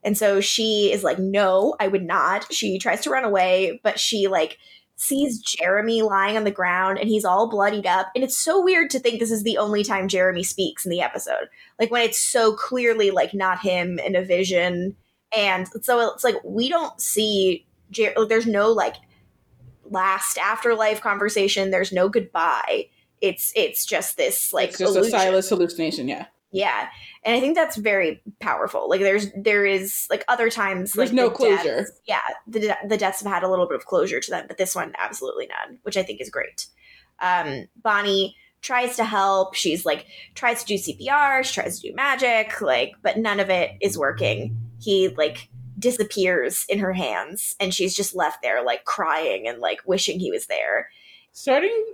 [0.03, 2.51] And so she is like, no, I would not.
[2.53, 4.57] She tries to run away, but she like
[4.97, 8.11] sees Jeremy lying on the ground and he's all bloodied up.
[8.15, 11.01] And it's so weird to think this is the only time Jeremy speaks in the
[11.01, 11.47] episode.
[11.79, 14.95] Like when it's so clearly like not him in a vision.
[15.35, 18.95] And so it's like we don't see Jer- there's no like
[19.85, 21.69] last afterlife conversation.
[21.69, 22.87] There's no goodbye.
[23.21, 25.19] It's it's just this like it's just a illusion.
[25.19, 26.25] Silas hallucination, yeah.
[26.57, 26.89] Yeah,
[27.23, 28.89] and I think that's very powerful.
[28.89, 31.63] Like there's there is like other times There's like no the closure.
[31.77, 34.57] deaths- yeah, the the deaths have had a little bit of closure to them, but
[34.57, 36.67] this one absolutely none, which I think is great.
[37.19, 39.53] Um, Bonnie tries to help.
[39.55, 40.05] She's like
[40.35, 41.43] tries to do CPR.
[41.43, 44.57] She tries to do magic, like, but none of it is working.
[44.79, 45.49] He like
[45.79, 50.31] disappears in her hands, and she's just left there like crying and like wishing he
[50.31, 50.89] was there.
[51.33, 51.85] Starting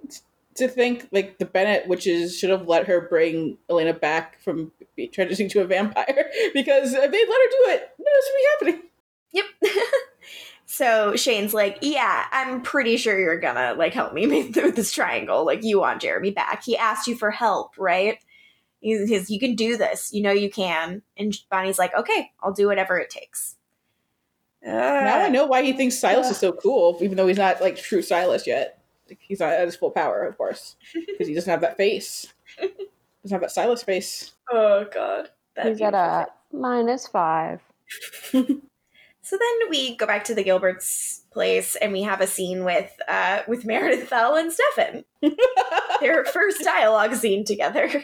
[0.56, 5.08] to think like the Bennett witches should have let her bring Elena back from be-
[5.08, 8.90] transitioning to a vampire because if they'd let her do it, this would be happening.
[9.32, 9.46] Yep.
[10.66, 15.46] so Shane's like, yeah, I'm pretty sure you're gonna like help me through this triangle.
[15.46, 16.64] Like you want Jeremy back.
[16.64, 18.18] He asked you for help, right?
[18.80, 20.12] He's, you can do this.
[20.14, 21.02] You know you can.
[21.18, 23.56] And Bonnie's like, okay, I'll do whatever it takes.
[24.62, 27.62] now I Uh, know why he thinks Silas is so cool, even though he's not
[27.62, 28.83] like true Silas yet.
[29.10, 32.34] Like, he's not at his full power, of course, because he doesn't have that face.
[32.60, 34.34] Doesn't have that Silas face.
[34.52, 35.30] Oh god.
[35.56, 37.62] That He's at a minus five.
[39.26, 42.92] So then we go back to the Gilberts' place and we have a scene with
[43.08, 45.06] uh with Meredith Fell and Stefan.
[46.02, 48.04] their first dialogue scene together.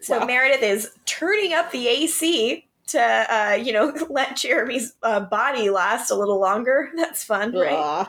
[0.00, 0.26] So Wow.
[0.26, 6.10] Meredith is turning up the AC to, uh, you know, let Jeremy's uh, body last
[6.10, 6.90] a little longer.
[6.96, 8.08] That's fun, right?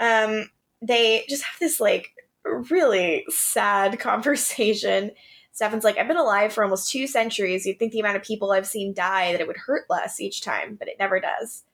[0.00, 0.50] Um,
[0.82, 2.10] they just have this like
[2.44, 5.12] really sad conversation.
[5.52, 7.66] Stefan's like, I've been alive for almost two centuries.
[7.66, 10.40] You'd think the amount of people I've seen die that it would hurt less each
[10.40, 11.64] time, but it never does.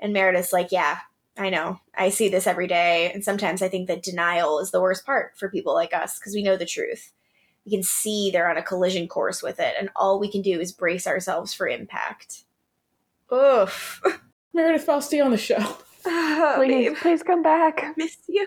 [0.00, 0.98] And Meredith's like, Yeah,
[1.38, 1.80] I know.
[1.94, 3.10] I see this every day.
[3.12, 6.34] And sometimes I think that denial is the worst part for people like us because
[6.34, 7.12] we know the truth.
[7.64, 10.58] We can see they're on a collision course with it, and all we can do
[10.58, 12.42] is brace ourselves for impact.
[13.32, 14.02] Oof.
[14.52, 15.76] Meredith stay on the show.
[16.06, 16.96] Oh, Please, babe.
[16.98, 17.84] please come back.
[17.96, 18.46] miss you.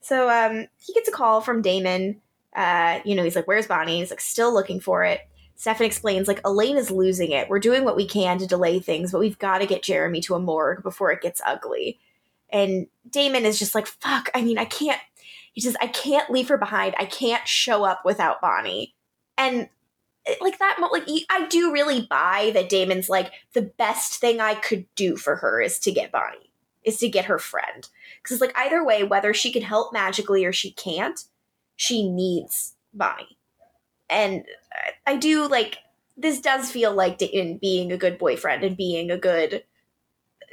[0.00, 2.20] So um, he gets a call from Damon.
[2.54, 5.20] Uh, you know, he's like, "Where's Bonnie?" He's like, "Still looking for it."
[5.56, 7.48] Stefan explains, like, Elena is losing it.
[7.48, 10.36] We're doing what we can to delay things, but we've got to get Jeremy to
[10.36, 11.98] a morgue before it gets ugly.
[12.50, 14.30] And Damon is just like, "Fuck!
[14.34, 15.00] I mean, I can't."
[15.52, 16.94] He says, "I can't leave her behind.
[16.98, 18.94] I can't show up without Bonnie."
[19.36, 19.68] And
[20.28, 24.54] Eh, like that, like I do really buy that Damon's like the best thing I
[24.54, 26.50] could do for her is to get Bonnie,
[26.84, 27.88] is to get her friend
[28.22, 31.20] because it's like either way, whether she can help magically or she can't,
[31.76, 33.36] she needs Bonnie.
[34.10, 34.44] And
[35.06, 35.78] I- I do like
[36.16, 39.62] this does feel like Damon being a good boyfriend and being a good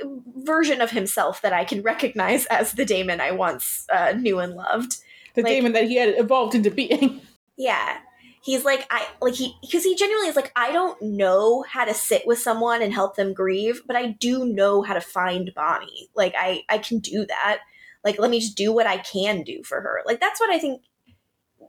[0.03, 0.07] uh,
[0.37, 4.53] version of himself that I can recognize as the Damon I once uh, knew and
[4.53, 4.97] loved.
[5.33, 7.19] The Like- Damon that he had evolved into being.
[7.57, 7.97] Yeah.
[8.45, 11.95] He's like I like he because he genuinely is like I don't know how to
[11.95, 16.11] sit with someone and help them grieve, but I do know how to find Bonnie.
[16.15, 17.61] Like I I can do that.
[18.03, 20.01] Like let me just do what I can do for her.
[20.05, 20.83] Like that's what I think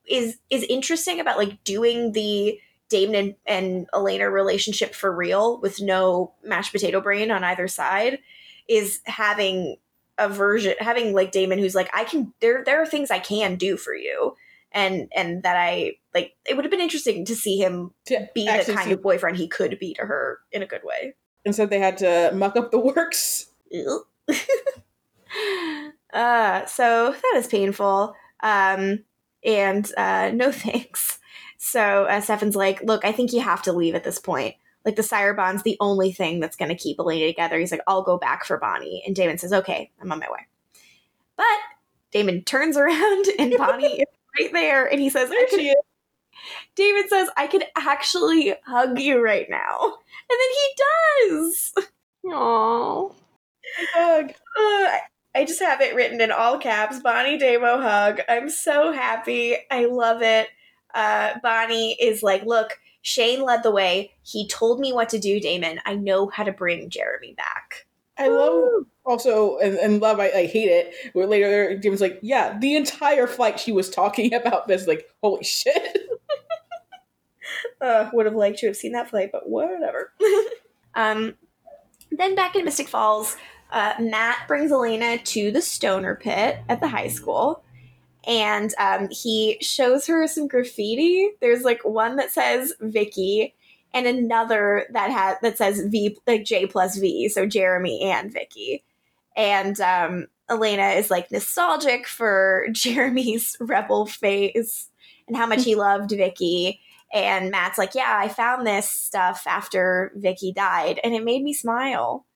[0.07, 2.61] is is interesting about like doing the
[2.91, 8.18] Damon and, and Elena relationship for real with no mashed potato brain on either side
[8.68, 9.77] is having
[10.18, 13.57] a version having like Damon who's like I can there there are things I can
[13.57, 14.37] do for you
[14.77, 18.45] and and that I like it would have been interesting to see him To be
[18.45, 21.14] the kind see- of boyfriend he could be to her in a good way.
[21.45, 23.47] Instead, they had to muck up the works.
[26.12, 28.14] uh so that is painful.
[28.43, 29.05] Um
[29.45, 31.18] and uh no thanks.
[31.59, 34.55] So uh, Stefan's like, look, I think you have to leave at this point.
[34.85, 37.59] Like the sire bond's the only thing that's gonna keep Elena together.
[37.59, 39.03] He's like, I'll go back for Bonnie.
[39.07, 40.47] And Damon says, Okay, I'm on my way.
[41.37, 41.47] But
[42.12, 44.05] Damon turns around and Bonnie
[44.41, 45.76] right there and he says, I There could she is.
[46.76, 49.95] David says, I could actually hug you right now.
[50.28, 51.72] And then he does.
[52.26, 53.14] Aww.
[53.95, 54.30] Hug.
[54.30, 55.01] Uh, I-
[55.34, 58.22] I just have it written in all caps Bonnie Damo hug.
[58.26, 59.55] I'm so happy.
[59.70, 60.49] I love it.
[60.95, 64.14] Uh, Bonnie is like, Look, Shane led the way.
[64.22, 65.78] He told me what to do, Damon.
[65.84, 67.87] I know how to bring Jeremy back.
[68.18, 70.94] I love also and, love I, I hate it.
[71.14, 75.44] Where later Damon's like, yeah, the entire flight she was talking about this, like, holy
[75.44, 75.98] shit.
[77.80, 80.12] uh, would have liked to have seen that flight but whatever.
[80.94, 81.34] um,
[82.11, 83.36] then back in Mystic Falls,
[83.70, 87.64] uh, Matt brings Elena to the stoner pit at the high school,
[88.26, 91.30] and um, he shows her some graffiti.
[91.40, 93.54] There's like one that says Vicki,
[93.92, 98.84] and another that has that says V like J plus V, so Jeremy and Vicki,
[99.37, 104.91] and um, Elena is like nostalgic for Jeremy's rebel phase
[105.28, 106.80] and how much he loved Vicki.
[107.12, 111.53] And Matt's like, Yeah, I found this stuff after Vicki died, and it made me
[111.53, 112.26] smile.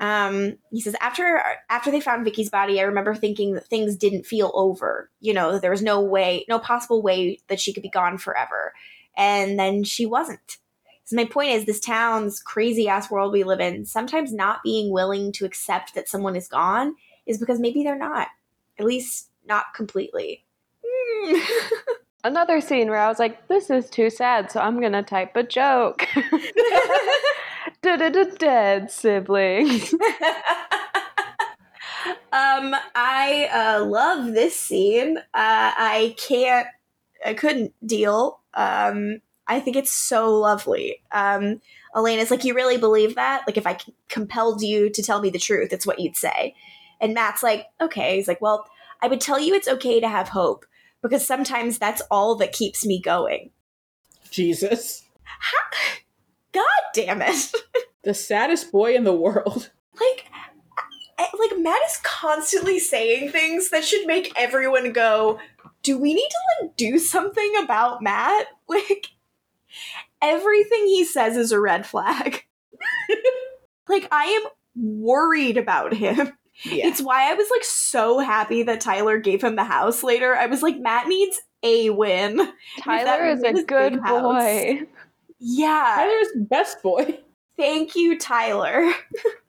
[0.00, 4.26] Um, he says, after after they found Vicki's body, I remember thinking that things didn't
[4.26, 5.10] feel over.
[5.20, 8.18] You know, that there was no way, no possible way that she could be gone
[8.18, 8.72] forever.
[9.16, 10.58] And then she wasn't.
[11.08, 14.92] So my point is this town's crazy ass world we live in, sometimes not being
[14.92, 16.94] willing to accept that someone is gone
[17.24, 18.28] is because maybe they're not.
[18.78, 20.44] At least not completely.
[20.86, 21.38] Hmm.
[22.24, 25.42] Another scene where I was like, this is too sad, so I'm gonna type a
[25.42, 26.06] joke.
[27.80, 29.94] Da-da-da-dead siblings.
[32.34, 35.16] um, I uh, love this scene.
[35.16, 36.68] Uh, I can't,
[37.24, 38.40] I couldn't deal.
[38.52, 41.02] Um, I think it's so lovely.
[41.12, 41.60] Um,
[41.96, 43.42] Elena's like, you really believe that?
[43.46, 43.78] Like, if I
[44.08, 46.54] compelled you to tell me the truth, it's what you'd say.
[47.00, 48.16] And Matt's like, okay.
[48.16, 48.66] He's like, well,
[49.00, 50.66] I would tell you it's okay to have hope
[51.02, 53.50] because sometimes that's all that keeps me going.
[54.30, 55.04] Jesus.
[56.52, 57.52] God damn it.
[58.04, 59.70] The saddest boy in the world.
[60.00, 60.24] like
[61.18, 65.38] like Matt is constantly saying things that should make everyone go,
[65.82, 69.08] "Do we need to like do something about Matt?" Like
[70.22, 72.44] everything he says is a red flag.
[73.88, 74.42] like I am
[74.76, 76.32] worried about him.
[76.64, 76.88] Yeah.
[76.88, 80.34] It's why I was like so happy that Tyler gave him the house later.
[80.34, 82.52] I was like, Matt needs a win.
[82.80, 84.22] Tyler is a good big house.
[84.22, 84.80] boy.
[85.38, 85.94] Yeah.
[85.96, 87.20] Tyler's best boy.
[87.56, 88.92] Thank you, Tyler.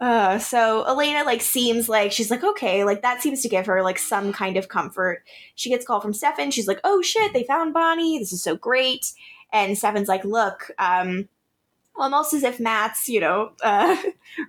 [0.00, 3.82] uh, so Elena like seems like she's like okay, like that seems to give her
[3.82, 5.22] like some kind of comfort.
[5.54, 6.50] She gets a call from Stefan.
[6.50, 8.18] She's like, oh shit, they found Bonnie.
[8.18, 9.12] This is so great.
[9.52, 11.28] And Stefan's like, look, um,
[11.96, 13.96] almost as if Matt's you know uh,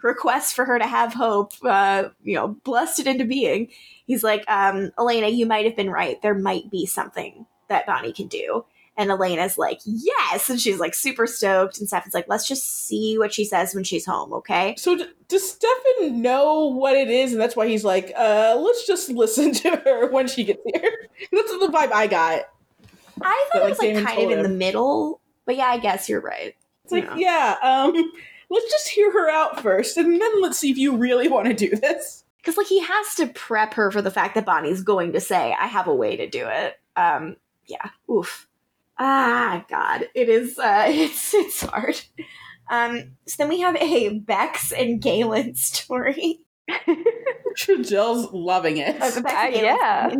[0.04, 3.70] request for her to have hope, uh, you know, blessed it into being.
[4.06, 6.22] He's like, um, Elena, you might have been right.
[6.22, 8.66] There might be something that Bonnie can do.
[9.02, 10.48] And Elena's like, yes.
[10.50, 11.80] And she's like super stoked.
[11.80, 14.76] And Stefan's like, let's just see what she says when she's home, okay?
[14.78, 18.86] So d- does Stefan know what it is, and that's why he's like, uh, let's
[18.86, 20.92] just listen to her when she gets here.
[21.32, 22.42] That's the vibe I got.
[23.22, 25.20] I thought But, it like, was like Damon kind of in the middle.
[25.46, 26.56] But yeah, I guess you're right.
[26.84, 27.56] It's like, Yeah.
[27.64, 28.12] yeah, um,
[28.50, 31.54] let's just hear her out first, and then let's see if you really want to
[31.54, 32.24] do this.
[32.38, 35.56] Because like he has to prep her for the fact that Bonnie's going to say,
[35.60, 36.76] I have a way to do it.
[36.96, 37.36] Um,
[37.68, 37.90] yeah.
[38.12, 38.48] Oof.
[39.04, 40.08] Ah God.
[40.14, 42.00] It is uh it's it's hard.
[42.70, 46.42] Um so then we have a Bex and Galen story.
[47.58, 48.96] Jill's loving it.
[49.02, 50.14] Uh, Bex and Uh, yeah.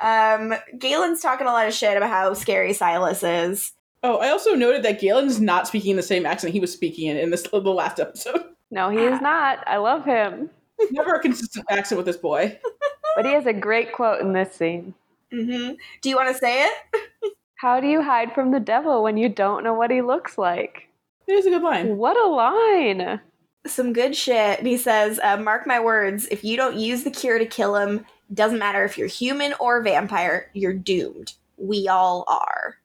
[0.00, 3.72] Um Galen's talking a lot of shit about how scary Silas is.
[4.02, 7.18] Oh, I also noted that Galen's not speaking the same accent he was speaking in
[7.18, 8.44] in this the last episode.
[8.70, 9.62] No, he is not.
[9.68, 10.48] I love him.
[10.90, 12.58] Never a consistent accent with this boy.
[13.14, 14.94] But he has a great quote in this scene.
[15.30, 16.72] hmm Do you want to say it?
[17.62, 20.88] How do you hide from the devil when you don't know what he looks like?
[21.28, 21.96] It is a good line.
[21.96, 23.20] What a line!
[23.68, 24.58] some good shit.
[24.58, 27.76] And he says, uh, "Mark my words: if you don't use the cure to kill
[27.76, 28.04] him,
[28.34, 31.34] doesn't matter if you're human or vampire, you're doomed.
[31.56, 32.78] We all are."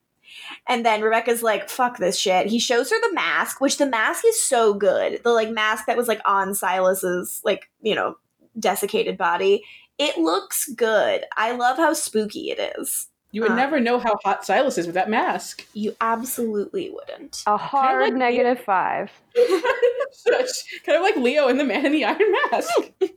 [0.67, 4.25] And then Rebekah's like, "Fuck this shit." He shows her the mask, which the mask
[4.27, 5.23] is so good.
[5.23, 8.17] The like mask that was like on Silas's like you know
[8.59, 9.63] desiccated body.
[9.97, 11.25] It looks good.
[11.35, 13.07] I love how spooky it is.
[13.37, 13.57] You would Huh.
[13.57, 15.63] never know how hot Silas is with that mask.
[15.73, 17.43] You absolutely wouldn't.
[17.45, 19.11] A hard like the- negative five.
[20.11, 20.49] Such
[20.83, 22.73] kind of like Leo in the Man in the Iron Mask.
[22.99, 23.11] He's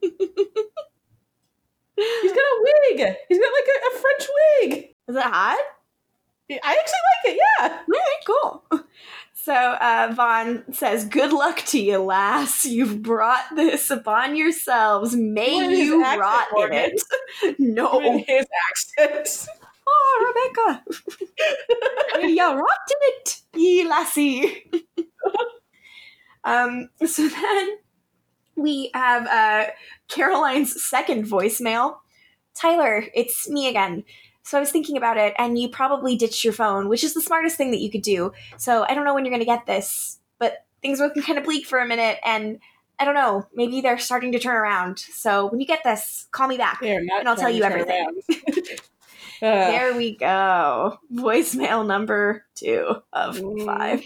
[2.32, 2.98] got a wig.
[3.30, 4.28] He's got like a, a French
[4.60, 4.72] wig.
[5.08, 5.56] Is it hot?
[6.50, 7.38] I actually like it.
[7.60, 7.68] Yeah.
[7.68, 8.62] All right, cool.
[9.42, 12.66] So uh, Vaughn says, "Good luck to you, lass.
[12.66, 15.16] You've brought this upon yourselves.
[15.16, 17.02] May What is you rot in it."
[17.58, 19.48] no, In his accent.
[19.92, 20.84] Oh Rebekah,
[22.28, 24.70] you rocked in it, ye lassie.
[26.44, 26.88] um.
[27.06, 27.68] So then
[28.56, 29.70] we have uh,
[30.08, 31.96] Caroline's second voicemail.
[32.54, 34.04] Tyler, it's me again.
[34.42, 37.20] So I was thinking about it, and you probably ditched your phone, which is the
[37.20, 38.32] smartest thing that you could do.
[38.58, 41.38] So I don't know when you're going to get this, but things were looking kind
[41.38, 42.58] of bleak for a minute, and
[42.98, 43.46] I don't know.
[43.54, 44.98] Maybe they're starting to turn around.
[44.98, 46.80] So when you get this, call me back.
[47.20, 48.20] And I'll tell you everything.
[49.40, 50.98] There we go.
[51.12, 54.02] Voicemail number two of five.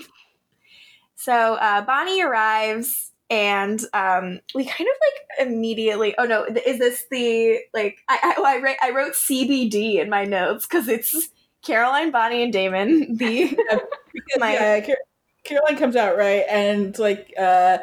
[1.16, 6.14] So uh, Bonnie arrives, and um, we kind of like immediately.
[6.18, 7.99] Oh no, is this the like?
[8.09, 11.30] I I, I, write, I wrote CBD in my notes because it's
[11.62, 13.16] Caroline, Bonnie, and Damon.
[13.18, 13.57] The
[14.39, 14.97] my yeah, Car-
[15.45, 17.78] Caroline comes out right, and like uh,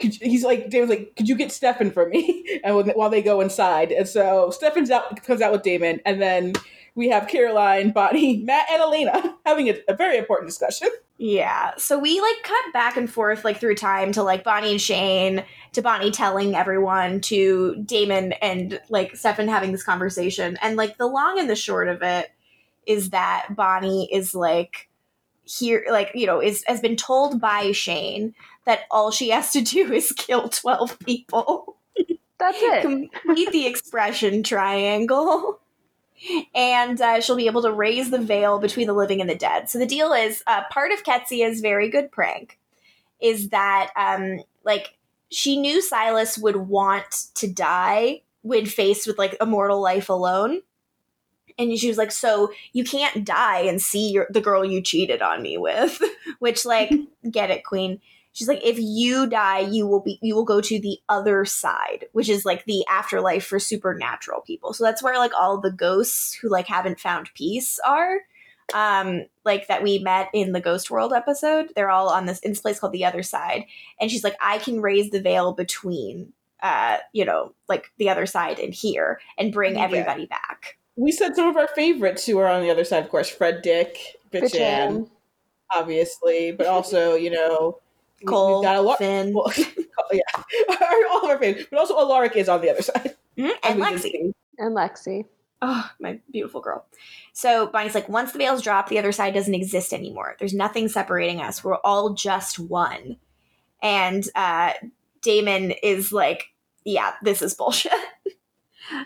[0.00, 2.60] could, he's like, Damon's like, could you get Stefan for me?
[2.64, 6.20] And when, while they go inside, and so Stefan's out comes out with Damon, and
[6.20, 6.54] then
[6.94, 10.88] we have Caroline, Bonnie, Matt, and Elena having a, a very important discussion.
[11.18, 11.72] Yeah.
[11.76, 15.44] So we like cut back and forth like through time to like Bonnie and Shane,
[15.72, 20.56] to Bonnie telling everyone, to Damon and like Stefan having this conversation.
[20.62, 22.30] And like the long and the short of it
[22.86, 24.88] is that Bonnie is like
[25.44, 28.34] here like, you know, is has been told by Shane
[28.64, 31.76] that all she has to do is kill 12 people.
[32.38, 32.82] That's it.
[32.82, 35.60] Complete the expression triangle.
[36.54, 39.70] And uh, she'll be able to raise the veil between the living and the dead.
[39.70, 42.58] So the deal is uh, part of Qetsiyah's very good prank
[43.20, 44.94] is that, um, like,
[45.30, 50.60] she knew Silas would want to die when faced with like a mortal life alone.
[51.58, 55.20] And she was like, "So you can't die and see your, the girl you cheated
[55.20, 56.00] on me with,"
[56.38, 56.90] which, like,
[57.30, 58.00] get it, Queen.
[58.32, 62.06] She's like, if you die, you will be you will go to the other side,
[62.12, 64.72] which is like the afterlife for supernatural people.
[64.72, 68.18] So that's where like all the ghosts who like haven't found peace are.
[68.72, 71.72] Um, like that we met in the Ghost World episode.
[71.74, 73.64] They're all on this in this place called the other side.
[74.00, 78.26] And she's like, I can raise the veil between uh, you know, like the other
[78.26, 79.84] side and here and bring Yeah.
[79.84, 80.76] everybody back.
[80.96, 83.62] We said some of our favorites who are on the other side, of course, Fred
[83.62, 83.96] Dick,
[84.30, 85.08] Bitchan, Bitchan.
[85.74, 87.89] obviously, but also, you know, we-
[88.26, 88.98] Kol, we've got a lot.
[88.98, 89.34] Finn.
[90.10, 90.42] Well, yeah,
[91.10, 93.14] all of our favorites, but also Alaric is on the other side.
[93.38, 94.32] Mhm, And Lexi.
[94.58, 95.24] And Lexi.
[95.62, 96.86] Oh, my beautiful girl.
[97.34, 100.36] So Bonnie's like, once the veils drop, the other side doesn't exist anymore.
[100.38, 101.62] There's nothing separating us.
[101.62, 103.18] We're all just one.
[103.82, 104.72] And uh,
[105.20, 106.46] Damon is like,
[106.84, 107.92] yeah, this is bullshit.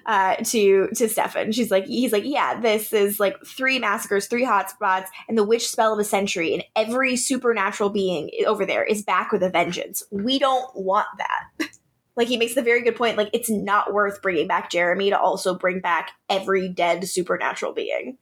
[0.07, 4.45] Uh, to to Stefan, she's like, he's like, yeah, this is like three massacres, three
[4.45, 9.03] hotspots, and the witch spell of a century, and every supernatural being over there is
[9.03, 10.03] back with a vengeance.
[10.11, 11.68] We don't want that.
[12.16, 13.16] like he makes the very good point.
[13.16, 18.18] Like it's not worth bringing back Jeremy to also bring back every dead supernatural being.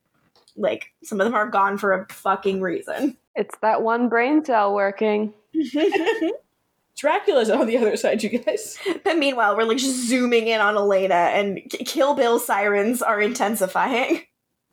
[0.56, 3.16] Like some of them are gone for a fucking reason.
[3.34, 5.32] It's that one brain cell working.
[6.96, 8.78] Dracula's on the other side, you guys.
[9.04, 14.22] But meanwhile, we're like just zooming in on Elena, and Kill Bill sirens are intensifying.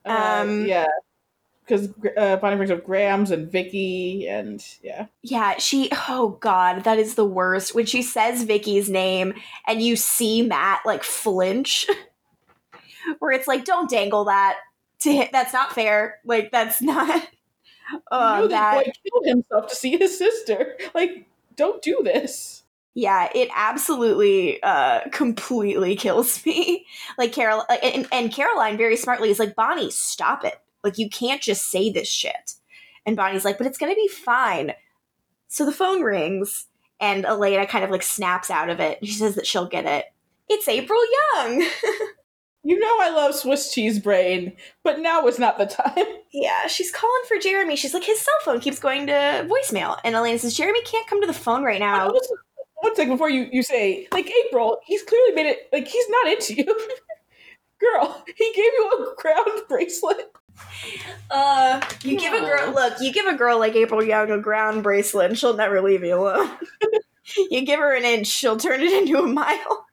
[0.05, 0.86] Uh, Um, yeah,
[1.65, 5.89] because uh, Bonnie brings up Grams and Vicki, and yeah, Yeah, she.
[6.07, 7.74] Oh God, that is the worst.
[7.76, 9.34] When she says Vicki's name,
[9.67, 11.88] and you see Matt like flinch,
[13.20, 14.57] where it's like, don't dangle that
[14.99, 15.32] to hit.
[15.32, 16.20] That's not fair.
[16.26, 17.24] Like that's not.
[17.91, 18.76] you Oh, know that.
[18.76, 20.78] that boy killed himself to see his sister.
[20.93, 21.26] Like,
[21.60, 22.64] don't do this.
[22.95, 26.86] Yeah, it absolutely, uh, completely kills me.
[27.18, 30.55] Like Carol, like, and, and Caroline very smartly is like, Bonnie, stop it.
[30.86, 32.53] Like you can't just say this shit.
[33.05, 34.74] And Bonnie's like, but it's gonna be fine.
[35.49, 36.68] So the phone rings,
[37.01, 38.99] and Elena kind of like snaps out of it.
[39.05, 40.05] She says that she'll get it.
[40.47, 41.01] It's April
[41.36, 41.68] Young.
[42.64, 46.05] You know I love Swiss cheese brain, but now is not the time.
[46.34, 47.76] yeah, she's calling for Jeremy.
[47.76, 49.97] She's like, his cell phone keeps going to voicemail.
[50.03, 52.12] And Elena says, Jeremy can't come to the phone right now.
[52.12, 52.38] Listen,
[52.82, 56.28] One second before you, you say, like, April, he's clearly made it, like, he's not
[56.28, 56.66] into you.
[57.80, 60.32] Girl, he gave you a ground bracelet.
[61.32, 62.95] Uh, you give a girl look.
[62.99, 66.16] You give a girl like April Young a ground bracelet, and she'll never leave you
[66.16, 66.51] alone.
[67.49, 69.86] you give her an inch, she'll turn it into a mile.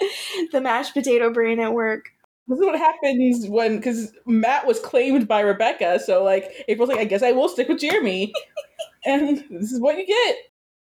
[0.52, 2.06] the mashed potato brain at work.
[2.46, 6.98] This is what happens when, because Matt was claimed by Rebekah, so, like, April's like,
[6.98, 8.32] I guess I will stick with Jeremy.
[9.04, 10.36] and this is what you get.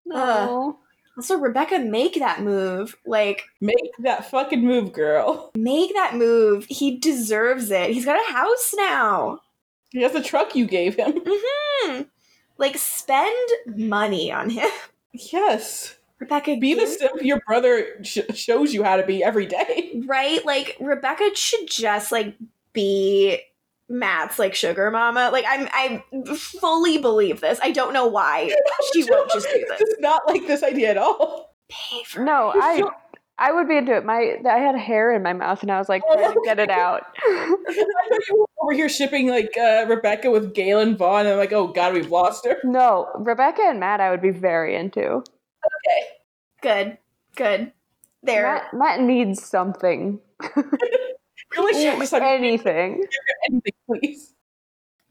[0.06, 0.80] No.
[1.18, 2.96] Also, Rebekah, make that move.
[3.06, 5.52] Like, Make that fucking move, girl.
[5.56, 6.66] make that move.
[6.70, 7.90] He deserves it.
[7.92, 9.40] He's got a house now.
[9.90, 11.20] He has the truck you gave him.
[11.26, 12.02] hmm
[12.58, 14.70] Like, spend money on him.
[15.12, 15.98] Yes.
[16.20, 20.02] Rebekah, Be the simp your brother sh- shows you how to be every day.
[20.06, 20.46] right?
[20.46, 22.36] Like Rebekah should just like
[22.74, 23.40] be
[23.88, 25.30] Matt's like sugar mama.
[25.32, 26.04] Like I'm I
[26.36, 27.60] fully believe this.
[27.64, 28.54] I don't know why
[28.94, 29.80] she won't just do this.
[29.80, 31.56] Does not like this idea at all.
[31.70, 32.84] Pay for No, I
[33.42, 34.04] I would be into it.
[34.04, 36.70] My I had hair in my mouth and I was like trying to get it
[36.70, 37.04] out.
[37.26, 37.56] I
[38.10, 41.54] thought you were over here shipping like uh, Rebekah with Galen Vaughn, and I'm like,
[41.54, 42.58] oh god, we've lost her.
[42.66, 45.24] no, Rebekah and Matt I would be very into.
[46.62, 46.98] good.
[47.36, 47.72] Good.
[48.24, 48.44] There.
[48.44, 50.20] Matt, Matt needs something.
[51.58, 53.04] Really, should just like Anything.
[53.50, 54.34] anything, please.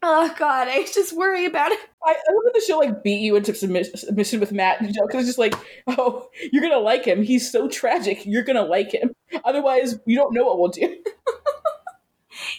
[0.01, 1.79] Oh god, I just worry about it.
[2.05, 4.95] I, I love that the show like beat you into submis- submission with Matt because
[5.15, 5.53] it's just like,
[5.87, 7.21] oh, you're gonna like him.
[7.21, 8.25] He's so tragic.
[8.25, 9.11] You're gonna like him.
[9.43, 10.87] Otherwise, you don't know what we'll do.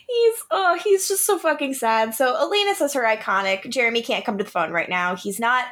[0.07, 2.15] He's oh, he's just so fucking sad.
[2.15, 5.17] So Elena says her iconic, Jeremy can't come to the phone right now.
[5.17, 5.65] He's not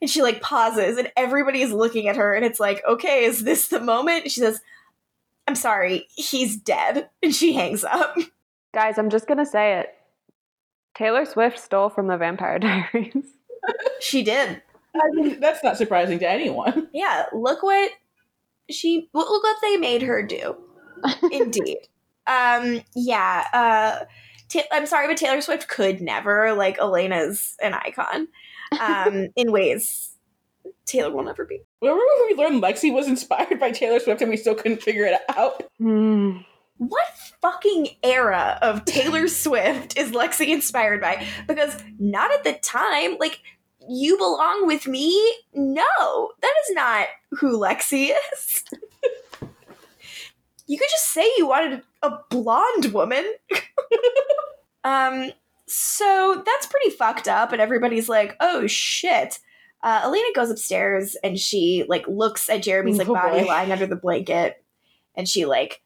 [0.00, 3.68] and she like pauses and everybody's looking at her and it's like, okay, is this
[3.68, 4.30] the moment?
[4.30, 4.60] She says,
[5.46, 7.08] I'm sorry, he's dead.
[7.22, 8.16] And she hangs up.
[8.74, 9.94] Guys, I'm just gonna say it.
[10.94, 13.34] Taylor Swift stole from the Vampire Diaries.
[14.00, 14.62] She did.
[14.94, 16.88] I mean, that's not surprising to anyone.
[16.92, 17.92] Yeah, look what
[18.70, 20.56] she look what they made her do.
[21.32, 21.78] Indeed.
[22.26, 24.04] um yeah, uh
[24.50, 26.54] Ta- I'm sorry, but Taylor Swift could never.
[26.54, 28.28] Like Elena's an icon.
[28.78, 30.10] Um in ways
[30.88, 31.60] Taylor will never be.
[31.82, 35.04] Remember when we learned Lexi was inspired by Taylor Swift and we still couldn't figure
[35.04, 35.62] it out?
[35.78, 36.38] Hmm.
[36.78, 37.08] What
[37.42, 41.26] fucking era of Taylor Swift is Lexi inspired by?
[41.46, 43.16] Because not at the time.
[43.18, 43.40] Like,
[43.88, 45.34] you belong with me?
[45.52, 48.64] No, that is not who Lexi is.
[50.66, 53.24] you could just say you wanted a blonde woman.
[54.84, 55.32] um,
[55.68, 59.38] so that's pretty fucked up, and everybody's like, oh shit.
[59.80, 63.46] Uh, Elena goes upstairs and she like looks at Jeremy's like Oh, body boy.
[63.46, 64.62] lying under the blanket,
[65.14, 65.82] and she like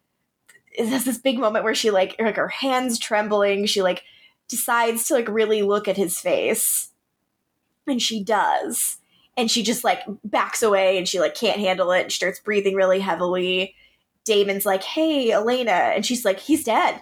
[0.78, 4.03] has this big moment where she like like her hands trembling she like
[4.49, 6.91] decides to like really look at his face
[7.87, 8.97] and she does
[9.37, 12.41] and she just like backs away and she like can't handle it and she starts
[12.41, 13.74] breathing really heavily
[14.24, 16.99] damon's like hey elena and she's like he's dead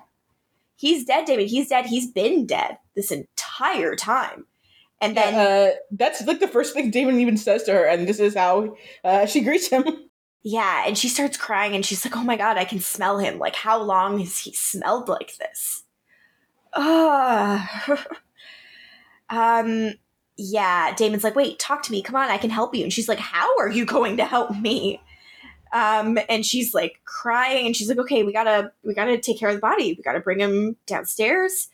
[0.81, 4.47] he's dead damon he's dead he's been dead this entire time
[5.01, 8.21] And then uh, that's like the first thing Damon even says to her, and this
[8.21, 9.85] is how uh, she greets him.
[10.43, 13.39] Yeah, and she starts crying and she's like, "Oh my god, I can smell him.
[13.39, 15.85] Like how long has he smelled like this?"
[16.73, 17.67] Uh,
[19.31, 19.93] um
[20.37, 22.03] yeah, Damon's like, "Wait, talk to me.
[22.03, 24.51] Come on, I can help you." And she's like, "How are you going to help
[24.59, 25.01] me?"
[25.73, 29.21] Um and she's like crying and she's like, "Okay, we got to we got to
[29.21, 29.95] take care of the body.
[29.95, 31.69] We got to bring him downstairs."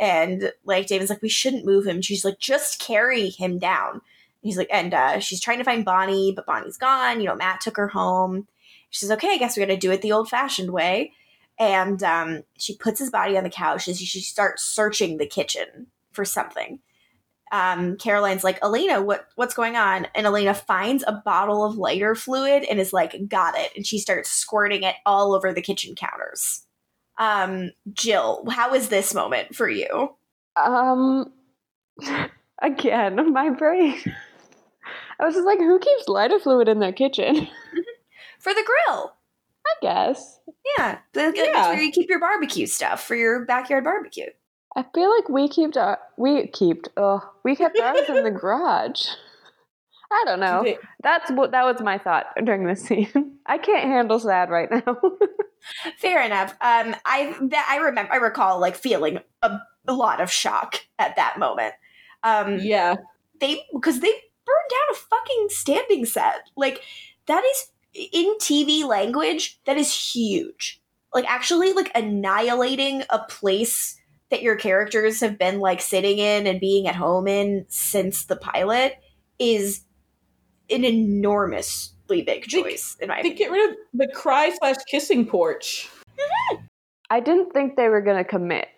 [0.00, 4.00] And like Damon's like, "We shouldn't move him." She's like, "Just carry him down."
[4.42, 7.20] he's like, and uh, she's trying to find Bonnie, but Bonnie's gone.
[7.20, 8.46] You know, Matt took her home.
[8.90, 11.12] She says, okay, I guess we got to do it the old fashioned way.
[11.58, 15.86] And um, she puts his body on the couch and she starts searching the kitchen
[16.10, 16.80] for something.
[17.52, 20.06] Um, Caroline's like, Elena, what what's going on?
[20.14, 23.70] And Elena finds a bottle of lighter fluid and is like, got it.
[23.76, 26.64] And she starts squirting it all over the kitchen counters.
[27.18, 30.16] Um, Jill, how is this moment for you?
[30.56, 31.30] Um,
[32.62, 34.00] again, my brain.
[35.20, 37.46] I was just like, who keeps lighter fluid in their kitchen?
[38.40, 39.12] For the grill.
[39.64, 40.40] I guess.
[40.76, 41.52] Yeah, the, Yeah.
[41.52, 44.26] that's where you keep your barbecue stuff for your backyard barbecue.
[44.74, 49.06] I feel like we kept our we kept oh we kept ours in the garage.
[50.10, 50.76] I don't know.
[51.02, 53.38] That's what that was my thought during this scene.
[53.46, 55.00] I can't handle sad right now.
[55.98, 56.52] Fair enough.
[56.60, 61.16] Um, I that I remember, I recall like feeling a, a lot of shock at
[61.16, 61.74] that moment.
[62.22, 62.96] Um, yeah,
[63.40, 66.50] they because they burned down a fucking standing set.
[66.56, 66.82] Like
[67.26, 69.60] that is in TV language.
[69.64, 70.80] That is huge.
[71.14, 73.98] Like actually, like annihilating a place
[74.32, 78.34] that your characters have been like sitting in and being at home in since the
[78.34, 78.94] pilot
[79.38, 79.82] is
[80.70, 83.36] an enormously big choice in my they opinion.
[83.36, 85.88] get rid of the cry slash kissing porch.
[87.10, 88.68] I didn't think they were gonna commit.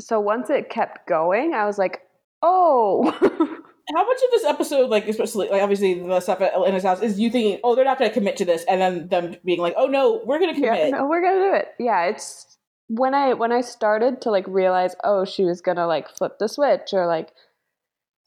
[0.00, 2.02] So once it kept going, I was like,
[2.42, 3.10] oh
[3.96, 7.18] How much of this episode, like especially like obviously the stuff at Elena's house, is
[7.18, 9.74] you thinking, oh, they're not going to commit to this, and then them being like,
[9.76, 10.92] oh no, we're going to yeah, commit.
[10.92, 11.68] no, we're gonna do it.
[11.80, 12.56] Yeah, it's
[12.90, 16.48] when I when I started to like realize, oh, she was gonna like flip the
[16.48, 17.32] switch or like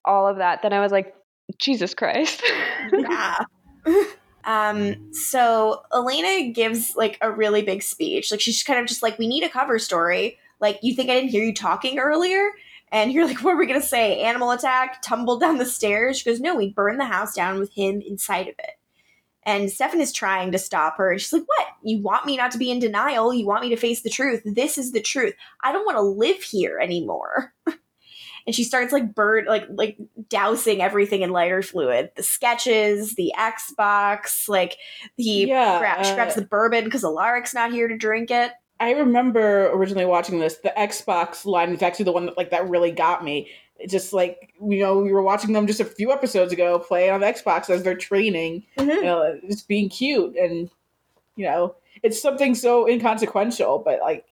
[0.06, 1.14] all of that, then I was like,
[1.58, 2.42] Jesus Christ.
[2.94, 3.44] yeah.
[4.46, 8.32] um, so Elena gives like a really big speech.
[8.32, 10.38] Like she's kind of just like, we need a cover story.
[10.62, 12.50] Like, you think I didn't hear you talking earlier?
[12.90, 14.22] And you're like, what are we gonna say?
[14.22, 16.20] Animal attack, tumble down the stairs?
[16.20, 18.78] She goes, No, we burned the house down with him inside of it.
[19.46, 21.18] And Stefan is trying to stop her.
[21.18, 21.68] She's like, What?
[21.84, 23.34] You want me not to be in denial?
[23.34, 24.42] You want me to face the truth?
[24.46, 25.34] This is the truth.
[25.62, 27.54] I don't want to live here anymore.
[28.46, 33.34] and she starts like bird like like dousing everything in lighter fluid the sketches the
[33.38, 34.76] xbox like
[35.16, 38.52] he Yeah, gra- she uh, grabs the bourbon because alaric's not here to drink it
[38.80, 40.58] I remember originally watching this.
[40.58, 43.50] The Xbox line is actually the one that like that really got me.
[43.84, 47.10] It just like you know we were watching them just a few episodes ago play
[47.10, 48.90] on the Xbox as they're training, mm-hmm.
[48.90, 50.70] you know, just being cute and
[51.36, 54.26] you know it's something so inconsequential, but like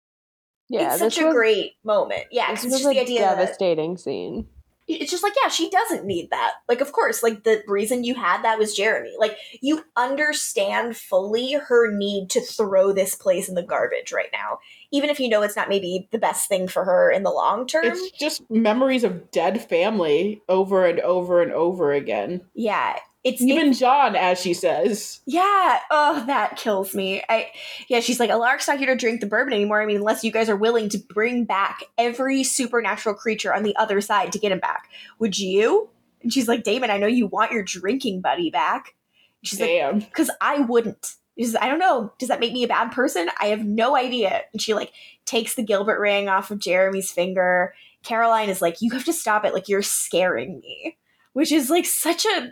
[0.68, 3.00] yeah, it's such a was, great moment yeah 'cause this it's was just a the
[3.00, 4.46] idea that devastating scene.
[4.94, 6.54] It's just like yeah she doesn't need that.
[6.68, 9.14] Like of course like the reason you had that was jeremy.
[9.18, 14.58] Like you understand fully her need to throw this place in the garbage right now
[14.92, 17.66] even if you know it's not maybe the best thing for her in the long
[17.66, 17.84] term.
[17.84, 22.42] It's just memories of dead family over and over and over again.
[22.54, 25.78] yeah it's Even John, as she says, Yeah.
[25.90, 27.22] Oh, that kills me.
[27.28, 27.48] I
[27.88, 29.82] yeah, she's like, Alaric's not here to drink the bourbon anymore.
[29.82, 33.76] I mean, unless you guys are willing to bring back every supernatural creature on the
[33.76, 34.88] other side to get him back.
[35.18, 35.90] Would you?
[36.22, 38.94] And she's like, Damon, I know you want your drinking buddy back.
[39.42, 39.98] She's like, damn.
[40.00, 41.14] because I wouldn't.
[41.38, 42.12] She's, I don't know.
[42.18, 43.30] Does that make me a bad person?
[43.40, 44.42] I have no idea.
[44.52, 44.92] And she like
[45.24, 47.74] takes the Gilbert ring off of Jeremy's finger.
[48.02, 49.54] Caroline is like, you have to stop it.
[49.54, 50.98] Like you're scaring me,
[51.32, 52.50] which is like such a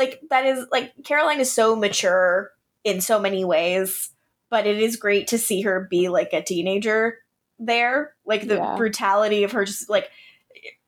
[0.00, 2.50] like that is like Caroline is so mature
[2.84, 4.10] in so many ways,
[4.48, 7.18] but it is great to see her be like a teenager
[7.58, 8.14] there.
[8.24, 8.76] Like the Yeah.
[8.76, 10.10] brutality of her just like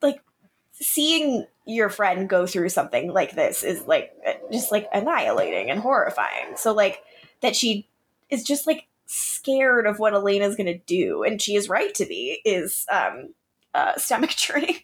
[0.00, 0.22] like
[0.72, 4.12] seeing your friend go through something like this is like
[4.50, 6.56] just like annihilating and horrifying.
[6.56, 7.02] So like
[7.42, 7.86] that she
[8.30, 12.40] is just like scared of what Elena's gonna do, and she is right to be,
[12.46, 13.34] is um
[13.74, 14.76] uh stomach churning.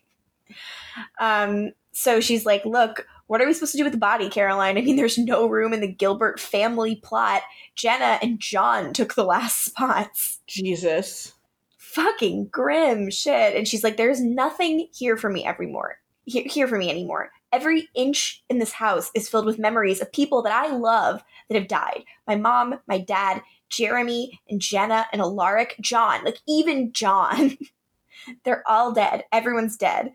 [1.19, 4.77] um so she's like, look, what are we supposed to do with the body, Caroline?
[4.77, 7.43] I mean, there's no room in the Gilbert family plot.
[7.77, 11.35] Jenna and John took the last spots Jesus.
[11.79, 13.57] fucking grim shit.
[13.57, 15.99] And she's like, there's nothing here for me every more
[16.29, 17.31] here, here for me anymore.
[17.53, 21.59] Every inch in this house is filled with memories of people that I love that
[21.59, 22.05] have died.
[22.27, 27.57] My mom, my dad, Jeremy and Jenna and Alaric, John, like even John.
[28.45, 29.25] They're all dead.
[29.33, 30.13] Everyone's dead.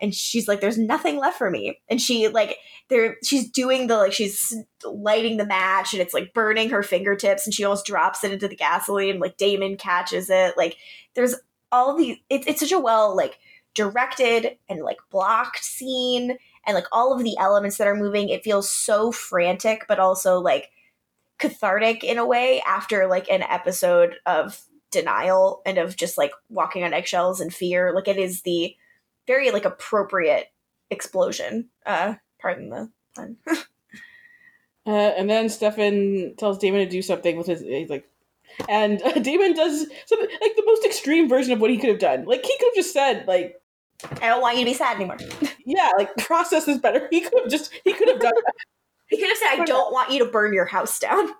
[0.00, 1.80] And she's like there's nothing left for me.
[1.88, 2.56] And she like
[2.88, 4.54] there she's doing the like she's
[4.84, 8.48] lighting the match and it's like burning her fingertips and she almost drops it into
[8.48, 10.56] the gasoline like damon catches it.
[10.56, 10.76] Like
[11.14, 11.34] there's
[11.72, 13.38] all the it, it's such a well like
[13.74, 18.28] directed and like blocked scene and like all of the elements that are moving.
[18.28, 20.70] It feels so frantic but also like
[21.38, 24.64] cathartic in a way after like an episode of
[24.94, 27.92] denial and of just like walking on eggshells and fear.
[27.92, 28.76] Like it is the
[29.26, 30.46] very like appropriate
[30.90, 33.36] explosion uh pardon the pun
[34.86, 37.62] Uh, and then Stefan tells Damon to do something with his.
[37.62, 38.06] He's like,
[38.68, 41.98] and uh, Damon does something like the most extreme version of what he could have
[41.98, 42.26] done.
[42.26, 43.58] Like he could have just said, like,
[44.20, 45.16] i don't want you to be sad anymore
[45.64, 47.08] yeah, like process is better.
[47.10, 48.54] He could have just he could have done that.
[49.08, 51.30] he could have said i don't want you to burn your house down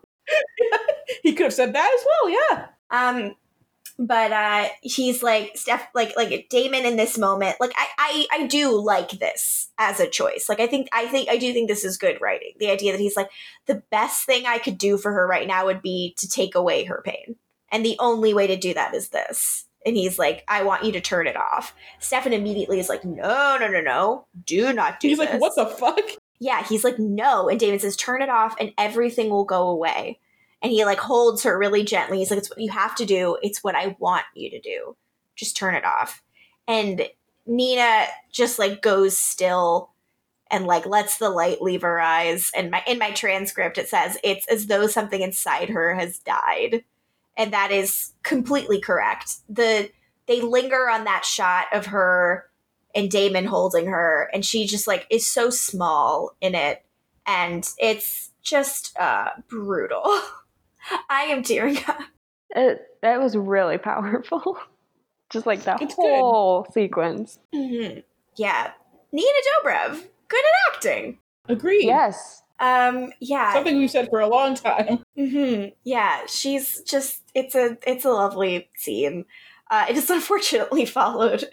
[1.23, 2.31] he could have said that as well.
[2.31, 2.67] Yeah.
[2.91, 3.35] Um,
[3.99, 7.57] but uh, he's like Steph, like like Damon in this moment.
[7.61, 10.47] Like I, I I do like this as a choice.
[10.49, 12.53] Like I think I think I do think this is good writing.
[12.59, 13.31] The idea that he's like
[13.67, 16.85] the best thing I could do for her right now would be to take away
[16.85, 17.37] her pain,
[17.71, 19.67] and the only way to do that is this.
[19.87, 21.75] And he's like, I want you to turn it off.
[21.99, 25.31] Stefan immediately is like, No, no, no, no, do not do He's this.
[25.31, 26.01] like, what the fuck?
[26.41, 27.49] yeah, he's like, no.
[27.51, 30.19] And Damon says, turn it off and everything will go away.
[30.65, 32.19] And he like holds her really gently.
[32.19, 33.37] He's like, it's what you have to do.
[33.43, 34.97] It's what I want you to do.
[35.37, 36.23] Just turn it off.
[36.67, 37.07] And
[37.47, 39.91] Nina just like goes still
[40.51, 42.51] and like lets the light leave her eyes.
[42.57, 46.83] And my in my transcript it says it's as though something inside her has died.
[47.37, 49.35] And that is completely correct.
[49.51, 49.91] The
[50.27, 52.49] they linger on that shot of her
[52.95, 56.83] and Damon holding her, and she just like is so small in it,
[57.27, 60.03] and it's just uh brutal.
[61.11, 61.99] I am tearing up.
[62.57, 64.59] It, that was really powerful.
[65.31, 66.03] Just like that It's good.
[66.21, 67.39] whole sequence.
[67.55, 68.05] Mhm.
[68.37, 68.73] Yeah,
[69.13, 69.29] Nina
[69.65, 71.19] Dobrev, good at acting.
[71.49, 71.87] Agreed.
[71.87, 72.43] Yes.
[72.61, 75.01] Um, yeah, Something we've said for a long time.
[75.17, 79.25] hmm Yeah, she's just it's a it's a lovely scene.
[79.71, 81.45] Uh, it is unfortunately followed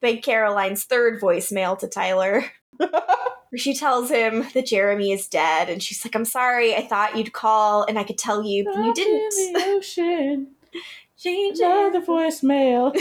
[0.00, 2.52] by Caroline's third voicemail to Tyler, where
[3.56, 7.32] she tells him that Jeremy is dead, and she's like, "I'm sorry, I thought you'd
[7.32, 10.48] call, and I could tell you, but you didn't." the ocean,
[11.18, 12.96] Change another voicemail.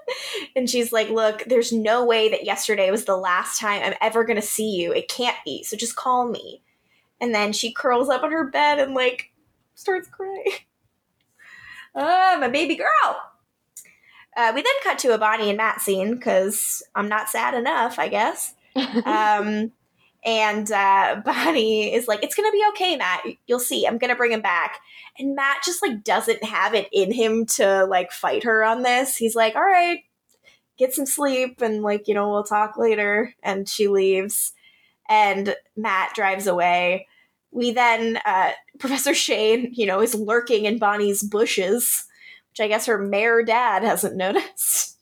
[0.56, 4.24] and she's like, "Look, there's no way that yesterday was the last time I'm ever
[4.24, 4.92] gonna see you.
[4.92, 5.62] It can't be.
[5.64, 6.62] So just call me."
[7.20, 9.32] And then she curls up on her bed and like
[9.74, 10.44] starts crying.
[11.94, 13.16] Ah, my baby girl.
[14.36, 17.98] Uh, we then cut to a Bonnie and Matt scene because I'm not sad enough,
[17.98, 18.54] I guess.
[19.04, 19.72] Um,
[20.24, 23.22] and uh, Bonnie is like, "It's gonna be okay, Matt.
[23.46, 23.86] You'll see.
[23.86, 24.78] I'm gonna bring him back."
[25.18, 29.16] And Matt just like doesn't have it in him to like fight her on this.
[29.16, 30.00] He's like, "All right,
[30.78, 34.52] get some sleep, and like you know we'll talk later." And she leaves,
[35.08, 37.06] and Matt drives away.
[37.50, 42.04] We then uh, Professor Shane, you know, is lurking in Bonnie's bushes,
[42.50, 44.97] which I guess her mayor dad hasn't noticed.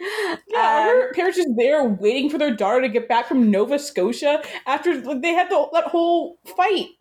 [0.00, 3.78] Yeah, Um, her parents just there waiting for their daughter to get back from Nova
[3.78, 6.86] Scotia after they had the, that whole fight.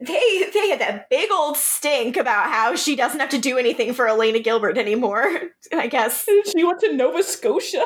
[0.00, 3.92] they they had that big old stink about how she doesn't have to do anything
[3.92, 5.28] for Elena Gilbert anymore.
[5.72, 6.26] I guess.
[6.52, 7.84] She went to Nova Scotia,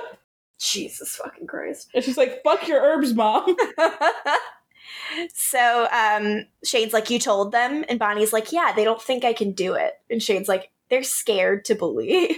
[0.59, 1.89] Jesus fucking Christ.
[1.95, 3.57] and she's like, "Fuck your herbs, mom."
[5.35, 7.85] so um Shane's like, You told them?
[7.89, 9.95] And Bonnie's like, Yeah, they don't think I can do it.
[10.11, 12.37] And Shane's like, They're scared to believe.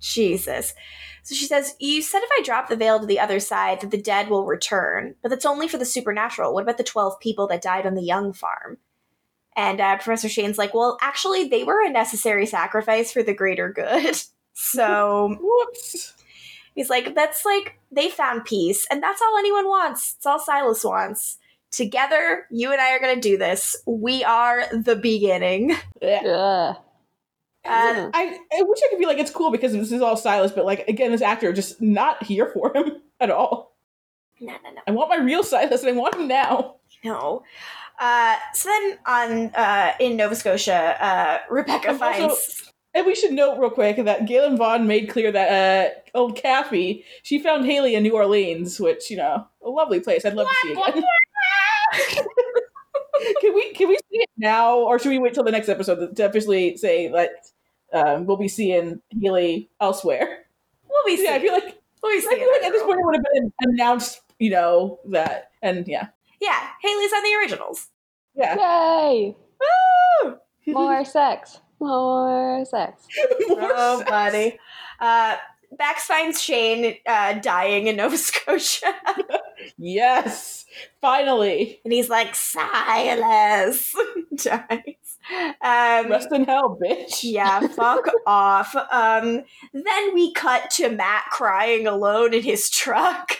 [0.00, 0.74] Jesus.
[1.24, 3.90] So she says, You said if I drop the veil to the other side, that
[3.90, 6.54] the dead will return, but that's only for the supernatural.
[6.54, 8.78] What about the 12 people that died on the Young farm?
[9.56, 13.72] And uh, Professor Shane's like, Well, actually, they were a necessary sacrifice for the greater
[13.72, 14.16] good.
[14.56, 16.14] So Whoops.
[16.76, 20.14] He's like, that's like, they found peace, and that's all anyone wants.
[20.16, 21.38] It's all Silas wants.
[21.72, 23.74] Together, you and I are going to do this.
[23.84, 25.74] We are the beginning.
[26.02, 26.76] Ugh.
[27.64, 30.52] Uh, I, I wish I could be like it's cool because this is all Silas,
[30.52, 33.76] but like again, this actor just not here for him at all.
[34.40, 36.76] no, no, no, I want my real Silas, and I want him now.
[37.04, 37.42] no.
[37.98, 42.70] Uh, so then on uh, in Nova Scotia, uh, Rebekah also- finds.
[42.96, 47.04] And we should note real quick that Galen Vaughn made clear that uh, old Kathy,
[47.24, 50.24] she found Hayley in New Orleans, which you know, a lovely place.
[50.24, 51.02] I'd love to see again.
[53.40, 56.14] can we can we see it now, or should we wait till the next episode
[56.14, 57.30] to officially say that
[57.94, 60.44] um, we'll be seeing Hayley elsewhere?
[60.88, 61.42] we'll be Yeah, I seeing.
[61.42, 64.20] feel like We'll be I feel like at this point it would have been announced,
[64.38, 66.08] you know, that and yeah,
[66.40, 67.88] Yeah, Hayley's on the originals.
[68.34, 68.56] yeah.
[69.06, 69.36] Yay!
[70.24, 70.36] Woo!
[70.66, 71.60] More sex.
[71.80, 73.06] More sex.
[73.48, 74.10] More oh, sex.
[74.10, 74.58] buddy.
[75.00, 75.36] Uh,
[75.78, 78.92] Max finds Shane uh, dying in Nova Scotia.
[79.78, 80.66] Yes,
[81.00, 81.80] finally.
[81.84, 83.94] and he's like, Silas
[84.36, 84.94] dies.
[85.30, 87.20] Um, Rest in hell, bitch.
[87.22, 88.74] yeah, fuck off.
[88.90, 89.42] Um,
[89.72, 93.38] then we cut to Matt crying alone in his truck.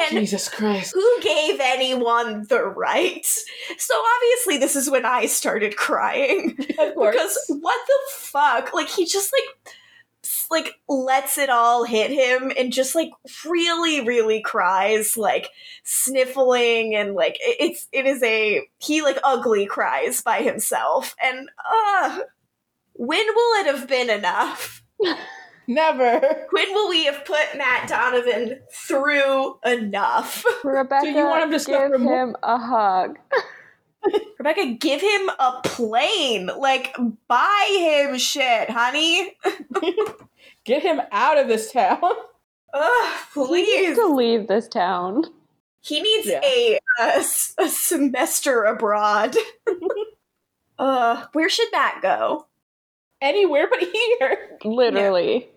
[0.00, 0.92] And Jesus Christ.
[0.94, 3.26] who gave anyone the right?
[3.76, 6.56] So obviously, this is when I started crying.
[6.78, 7.14] Of course.
[7.14, 8.72] Because what the fuck?
[8.72, 9.74] Like he just like
[10.50, 13.10] s- like lets it all hit him and just like
[13.48, 15.50] really really cries like
[15.84, 22.18] sniffling and like it's it is a he like ugly cries by himself and uh
[22.94, 24.82] when will it have been enough
[25.66, 26.46] Never.
[26.50, 31.98] when will we have put matt donovan through enough Rebekah, want him to give suffer
[31.98, 32.22] more?
[32.22, 33.18] him a hug.
[34.38, 36.96] rebekah give him a plane like
[37.28, 37.66] buy
[38.08, 39.36] him shit honey
[40.70, 41.98] Get him out of this town.
[42.74, 45.24] Ugh, He please needs to leave this town.
[45.80, 46.40] He needs Yeah.
[46.44, 49.34] a, uh, s- a semester abroad.
[50.78, 52.46] uh, where should Matt go?
[53.20, 54.58] Anywhere but here.
[54.64, 55.48] Literally.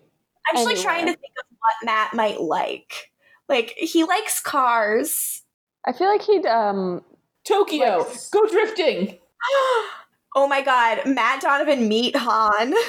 [0.48, 0.82] I'm just like Anywhere.
[0.92, 3.12] trying to think of what Matt might like.
[3.48, 5.42] Like he likes cars.
[5.86, 7.02] I feel like he'd um
[7.44, 7.98] Tokyo.
[8.08, 9.18] Like- Go drifting.
[10.34, 12.74] oh my god, Matt Donovan meet Han.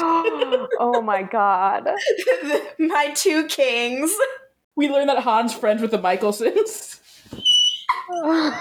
[0.00, 1.88] Oh my god.
[2.78, 4.14] my two kings.
[4.76, 7.00] We learned that Han's friends with the Mikaelsons.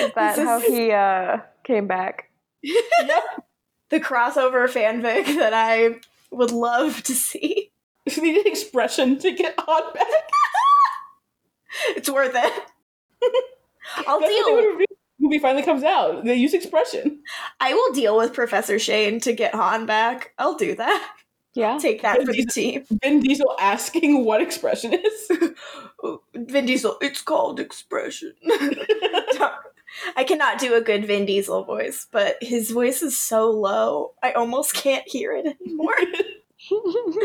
[0.00, 2.30] Is that This how is- he uh came back?
[2.62, 3.22] yep.
[3.88, 6.00] The crossover fanfic that I
[6.32, 7.70] would love to see.
[8.08, 10.06] Just need an expression to get Han back.
[11.90, 12.62] It's worth it.
[14.08, 14.85] I'll That's what they deal.
[15.26, 16.24] Would reveal when the movie finally comes out.
[16.24, 17.22] They use expression.
[17.60, 20.32] I will deal with Professor Shane to get Han back.
[20.38, 21.16] I'll do that.
[21.54, 21.78] Yeah.
[21.78, 22.84] Take that for the team.
[23.02, 25.30] Vin Diesel asking what expression is.
[26.34, 28.34] Vin Diesel, it's called expression.
[30.16, 34.32] I cannot do a good Vin Diesel voice, but his voice is so low, I
[34.32, 35.94] almost can't hear it anymore.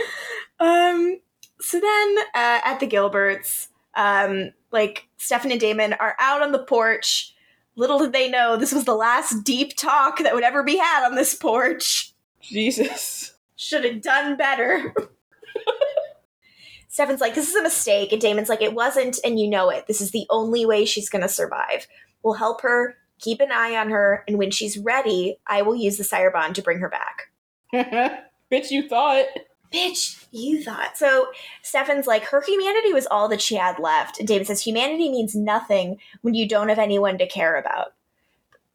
[0.59, 1.19] um,
[1.59, 6.63] so then uh, at the Gilberts, um, like Stefan and Damon are out on the
[6.63, 7.30] porch.
[7.75, 11.05] Little did they know this was the last deep talk that would ever be had
[11.05, 12.13] on this porch.
[12.41, 13.33] Jesus.
[13.55, 14.93] Should have done better.
[16.89, 18.11] Stefan's like, this is a mistake.
[18.11, 19.87] And Damon's like, it wasn't, and you know it.
[19.87, 21.87] This is the only way she's going to survive.
[22.21, 25.97] We'll help her, keep an eye on her, and when she's ready, I will use
[25.97, 27.31] the Sire Bond to bring her back.
[28.51, 29.25] Bitch, you thought.
[29.73, 30.97] Bitch, you thought.
[30.97, 31.27] So
[31.61, 34.19] Stefan's like, her humanity was all that she had left.
[34.19, 37.93] And Damon says, humanity means nothing when you don't have anyone to care about.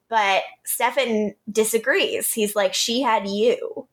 [0.09, 2.33] But Stefan disagrees.
[2.33, 3.87] He's like, she had you.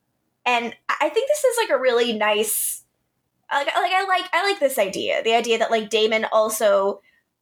[0.45, 2.83] And I think this is like a really nice
[3.53, 5.23] like, like I like I like this idea.
[5.23, 7.01] The idea that like Damon also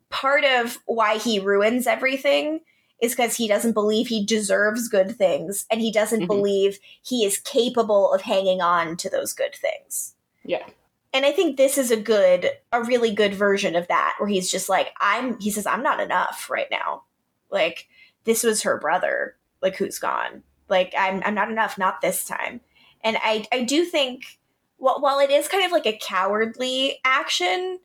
[0.10, 2.62] part of why he ruins everything
[3.02, 6.28] is because he doesn't believe he deserves good things and he doesn't Mhm.
[6.28, 10.14] believe he is capable of hanging on to those good things.
[10.44, 10.66] Yeah.
[11.14, 14.50] And I think this is a good, a really good version of that, where he's
[14.50, 17.04] just like, I'm, he says, I'm not enough right now.
[17.50, 17.90] Like,
[18.24, 20.44] this was her brother, like, who's gone.
[20.70, 22.62] Like, I'm, I'm not enough, not this time.
[23.04, 24.40] And I, I do think,
[24.78, 27.80] while, while it is kind of like a cowardly action,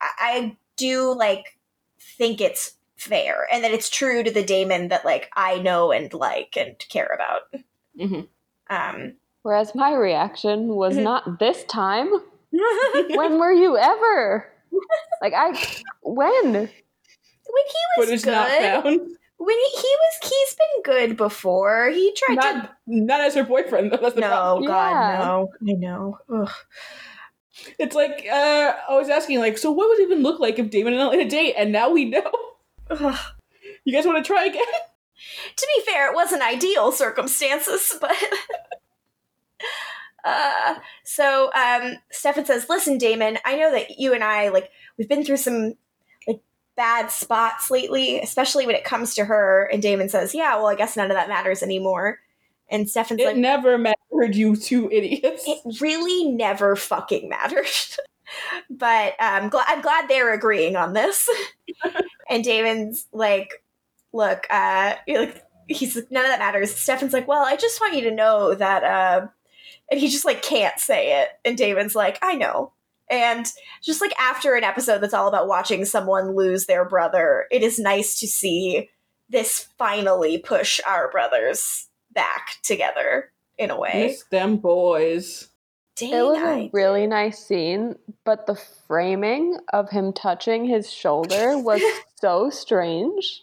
[0.00, 1.58] I, I do, like,
[2.18, 6.12] think it's fair and that it's true to the Damon that, like, I know and
[6.12, 7.62] like and care about.
[7.98, 8.28] Mhm.
[8.70, 11.02] Um, Whereas my reaction was Mhm.
[11.04, 12.10] not this time.
[12.50, 14.52] when were you ever?
[15.22, 15.48] Like I
[16.02, 16.52] when?
[16.52, 16.68] when he
[17.96, 18.84] was Footage good, not found.
[19.38, 21.88] when he, he was he's been good before.
[21.90, 23.96] He tried Not, not as her boyfriend, though.
[23.96, 24.64] That's to the problem.
[24.64, 25.18] No, God, Yeah.
[25.18, 25.48] no.
[25.68, 26.18] I know.
[26.32, 26.50] Ugh.
[27.78, 30.70] It's like, uh, I was asking, like, so what would it even look like if
[30.70, 31.54] Damon and Elena date?
[31.56, 32.30] And now we know.
[32.90, 33.18] Ugh.
[33.84, 34.64] You guys want to try again?
[35.56, 38.14] To be fair, it wasn't ideal circumstances, but
[40.24, 40.74] uh
[41.04, 45.24] so um Stefan says, Listen, Damon, I know that you and I like we've been
[45.24, 45.74] through some
[46.28, 46.40] like
[46.76, 49.68] bad spots lately, especially when it comes to her.
[49.72, 52.20] And Damon says, Yeah, well, I guess none of that matters anymore.
[52.68, 55.42] And Stefan's It like, never mattered, you two idiots.
[55.46, 57.66] it really never fucking mattered.
[58.70, 61.28] but um, gl- I'm glad they're agreeing on this.
[62.30, 63.62] and Damon's like,
[64.12, 66.74] look, uh, like, he's like, none of that matters.
[66.74, 69.26] Stefan's like, well, I just want you to know that, uh,
[69.90, 71.28] and he just like can't say it.
[71.44, 72.72] And Damon's like, I know.
[73.10, 73.50] And
[73.82, 77.78] just like after an episode that's all about watching someone lose their brother, it is
[77.78, 78.90] nice to see
[79.30, 84.08] this finally push our brothers back together in a way.
[84.08, 85.47] Miss them boys.
[85.98, 88.54] Dang, It was I- a really nice scene, but the
[88.86, 91.82] framing of him touching his shoulder was
[92.20, 93.40] so strange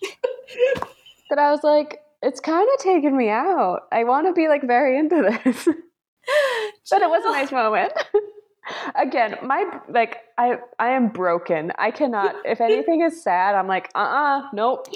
[1.30, 3.82] that I was like, it's kind of taking me out.
[3.92, 5.66] I want to be like very into this.
[6.90, 7.94] but it was a nice moment.
[8.96, 11.72] Again, my like I I am broken.
[11.78, 14.88] I cannot if anything is sad, I'm like, uh-uh, nope.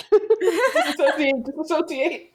[0.74, 2.34] disassociate, disassociate.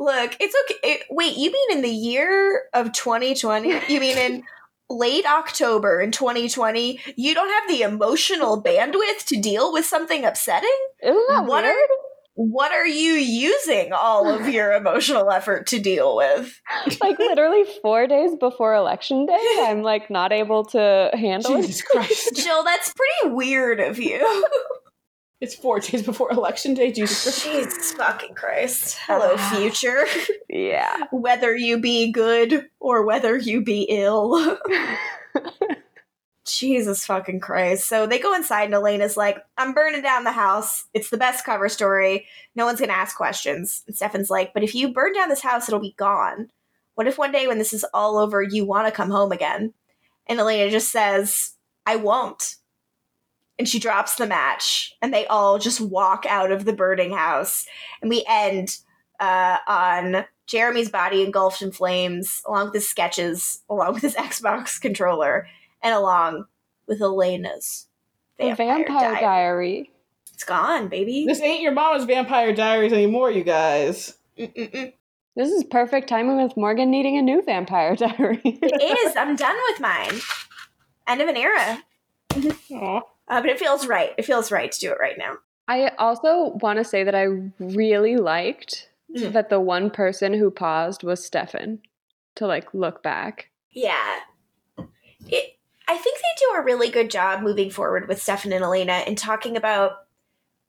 [0.00, 0.78] Look, it's okay.
[0.82, 3.68] It, wait, you mean in the year of 2020?
[3.88, 4.42] You mean in
[4.90, 7.00] late October in 2020?
[7.16, 10.76] You don't have the emotional bandwidth to deal with something upsetting?
[11.02, 11.76] Isn't that What weird?
[11.76, 11.96] are
[12.34, 16.60] what are you using all of your emotional effort to deal with?
[17.00, 21.82] like literally four days before election day, I'm like not able to handle it.
[21.90, 22.34] Christ.
[22.42, 24.48] Jill, that's pretty weird of you.
[25.42, 26.92] It's four days before election day.
[26.92, 27.44] Jesus Christ.
[27.44, 28.96] Jesus fucking Christ.
[29.08, 29.54] Hello, ah.
[29.56, 30.06] future.
[30.48, 31.06] Yeah.
[31.10, 34.56] Whether you be good or whether you be ill.
[36.46, 37.88] Jesus fucking Christ.
[37.88, 40.84] So they go inside and Elena's like, I'm burning down the house.
[40.94, 42.26] It's the best cover story.
[42.54, 43.82] No one's gonna ask questions.
[43.88, 46.50] And Stefan's like, but if you burn down this house, it'll be gone.
[46.94, 49.74] What if one day when this is all over, you want to come home again?
[50.28, 51.54] And Elena just says,
[51.84, 52.56] I won't.
[53.58, 57.66] And she drops the match, and they all just walk out of the burning house.
[58.00, 58.78] And we end
[59.20, 64.80] uh, on Jeremy's body engulfed in flames, along with his sketches, along with his Xbox
[64.80, 65.46] controller,
[65.82, 66.46] and along
[66.86, 67.86] with Elena's
[68.38, 69.20] The vampire, Vampire diary.
[69.20, 69.90] Diary.
[70.34, 71.24] It's gone, baby.
[71.26, 74.16] This ain't your mama's Vampire Diaries anymore, you guys.
[74.36, 74.92] Mm-mm-mm.
[75.36, 78.40] This is perfect timing with Morgan needing a new Vampire Diary.
[78.44, 79.16] It is.
[79.16, 80.20] I'm done with mine.
[81.06, 81.82] End of an era.
[82.72, 83.00] Aw.
[83.28, 84.10] Uh, but it feels right.
[84.18, 85.36] It feels right to do it right now.
[85.68, 87.26] I also want to say that I
[87.58, 89.32] really liked Mm.
[89.34, 91.80] that the one person who paused was Stefan
[92.36, 93.50] to like look back.
[93.70, 94.20] Yeah.
[95.28, 98.92] It, I think they do a really good job moving forward with Stefan and Elena
[99.06, 100.06] and talking about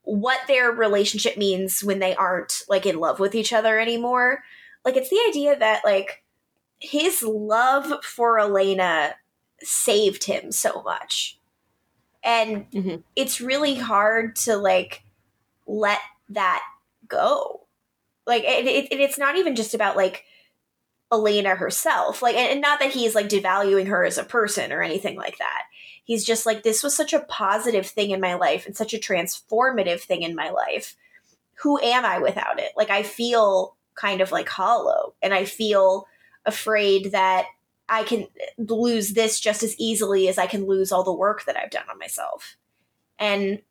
[0.01, 4.43] what their relationship means when they aren't like in love with each other anymore.
[4.83, 6.23] Like it's the idea that like
[6.79, 9.15] his love for Elena
[9.61, 11.39] saved him so much.
[12.23, 13.03] And Mhm.
[13.15, 15.03] it's really hard to like
[15.67, 16.63] let that
[17.07, 17.61] go.
[18.25, 20.23] Like it, it, it's not even just about like
[21.11, 22.21] Elena herself.
[22.21, 25.63] Like, and not that he's like devaluing her as a person or anything like that.
[26.05, 28.99] He's just like, this was such a positive thing in my life and such a
[28.99, 30.95] transformative thing in my life.
[31.55, 32.71] Who am I without it?
[32.75, 36.07] Like, I feel kind of like hollow and I feel
[36.45, 37.45] afraid that
[37.89, 38.27] I can
[38.57, 41.85] lose this just as easily as I can lose all the work that I've done
[41.89, 42.55] on myself.
[43.19, 43.61] And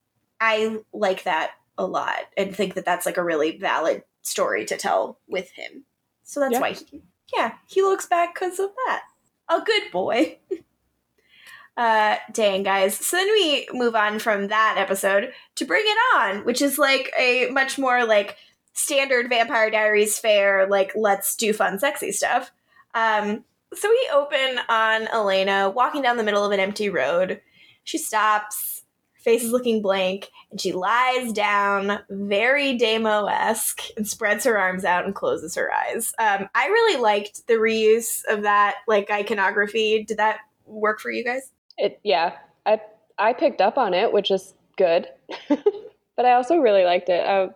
[0.41, 4.77] I like that a lot and think that that's like a really valid story to
[4.77, 5.85] tell with him.
[6.25, 6.61] So that's Yeah.
[6.61, 7.03] why he,
[7.35, 9.03] yeah, he looks back because of that.
[9.49, 10.39] A good boy.
[11.77, 12.95] uh, dang, guys.
[12.97, 17.13] So then we move on from that episode to Bring It On, which is like
[17.19, 18.37] a much more like
[18.75, 22.53] standard Vampire Diaries fair like let's do fun, sexy stuff.
[22.95, 23.45] Um,
[23.75, 27.41] so we open on Elena walking down the middle of an empty road.
[27.85, 28.85] She stops,
[29.15, 34.59] her face is looking blank, and she lies down, very Damon esque, and spreads her
[34.59, 36.13] arms out and closes her eyes.
[36.19, 40.05] Um, I really liked the reuse of that like iconography.
[40.05, 41.51] Did that work for you guys?
[41.79, 42.37] It yeah,
[42.67, 42.81] I
[43.19, 45.09] I picked up on it, which is good.
[45.49, 47.25] but I also really liked it.
[47.27, 47.49] I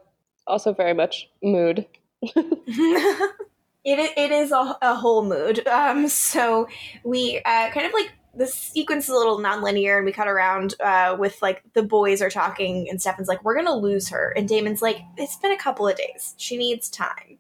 [0.47, 1.87] also very much mood.
[3.87, 5.67] it, it is a, a whole mood.
[5.77, 6.69] Um, so
[7.05, 10.75] we uh, kind of like the sequence is a little nonlinear, and we cut around
[10.81, 14.49] uh, with like the boys are talking, and Stefan's like, "We're gonna lose her," and
[14.49, 16.35] Damon's like, "It's been a couple of days.
[16.39, 17.39] She needs time."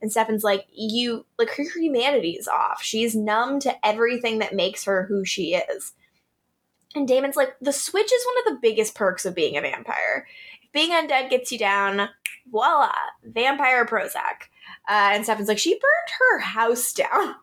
[0.00, 2.82] And Stefan's like, "You like her humanity is off.
[2.82, 5.92] She's numb to everything that makes her who she is."
[6.94, 10.26] And Damon's like, "The switch is one of the biggest perks of being a vampire.
[10.62, 12.08] If being undead gets you down,
[12.50, 12.92] voila,
[13.22, 14.48] vampire Prozac."
[14.88, 15.82] Uh, and Stefan's like, she burned
[16.20, 17.34] her house down.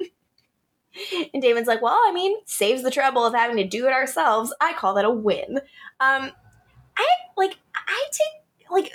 [1.33, 4.53] and Damon's like, well, I mean, saves the trouble of having to do it ourselves.
[4.61, 5.57] I call that a win.
[5.99, 6.31] Um,
[6.97, 8.91] I like, I take like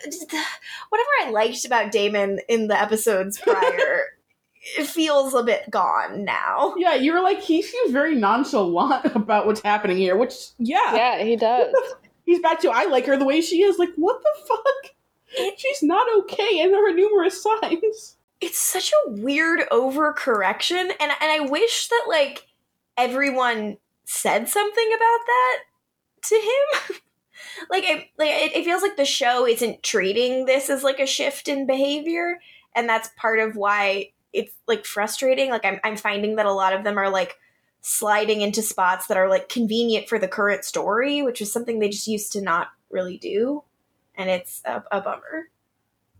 [0.88, 4.02] whatever I liked about Damon in the episodes prior.
[4.78, 6.74] it feels a bit gone now.
[6.76, 11.22] Yeah, you were like, he seems very nonchalant about what's happening here, which, yeah, Yeah,
[11.22, 11.72] he does.
[12.24, 13.78] he's back to, I like her the way she is.
[13.78, 14.94] Like, what the fuck?
[15.58, 18.16] She's not okay, and there are numerous signs.
[18.40, 22.46] It's such a weird overcorrection and and I wish that like
[22.96, 25.58] everyone said something about that
[26.22, 26.96] to him.
[27.70, 31.06] like I like it, it feels like the show isn't treating this as like a
[31.06, 32.38] shift in behavior
[32.74, 35.50] and that's part of why it's like frustrating.
[35.50, 37.36] Like I'm I'm finding that a lot of them are like
[37.80, 41.88] sliding into spots that are like convenient for the current story, which is something they
[41.88, 43.62] just used to not really do,
[44.14, 45.50] and it's a, a bummer.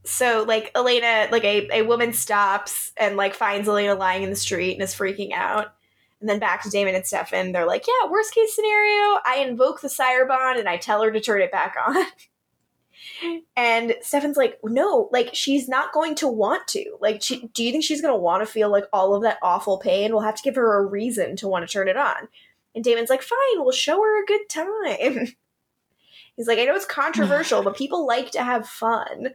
[0.04, 4.36] So like Elena, like a, a woman stops and like finds Elena lying in the
[4.36, 5.74] street and is freaking out.
[6.20, 9.80] And then back to Damon and Stefan, they're like, yeah, worst case scenario, I invoke
[9.80, 12.06] the sire bond and I tell her to turn it back on.
[13.56, 16.96] and Stefan's like, no, like she's not going to want to.
[17.00, 19.38] Like, she, do you think she's going to want to feel like all of that
[19.42, 20.10] awful pain?
[20.12, 22.28] We'll have to give her a reason to want to turn it on.
[22.74, 25.28] And Damon's like, fine, we'll show her a good time.
[26.36, 29.30] He's like, I know it's controversial, but people like to have fun.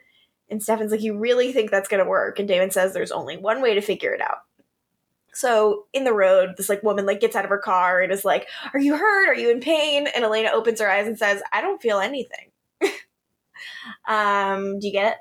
[0.53, 2.37] And Stefan's like, You really think that's going to work?
[2.37, 4.37] And Damon says, There's only one way to figure it out.
[5.33, 8.23] So in the road, this like woman like gets out of her car and is
[8.23, 9.29] like, "Are you hurt?
[9.29, 12.51] Are you in pain?" And Elena opens her eyes and says, "I don't feel anything."
[14.07, 15.17] um, do you get it?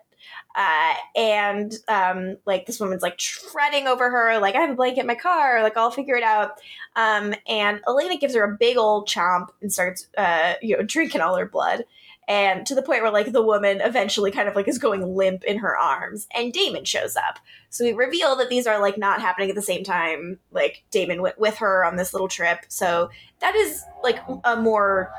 [0.54, 5.00] Uh, and um, like this woman's like fretting over her, like I have a blanket
[5.00, 6.60] in my car, like I'll figure it out.
[6.94, 11.22] Um, and Elena gives her a big old chomp and starts, uh, you know, drinking
[11.22, 11.84] all her blood
[12.28, 15.44] and to the point where like the woman eventually kind of like is going limp
[15.44, 17.38] in her arms and damon shows up.
[17.70, 21.20] So we reveal that these are like not happening at the same time like damon
[21.20, 22.60] went with her on this little trip.
[22.68, 25.12] So that is like a more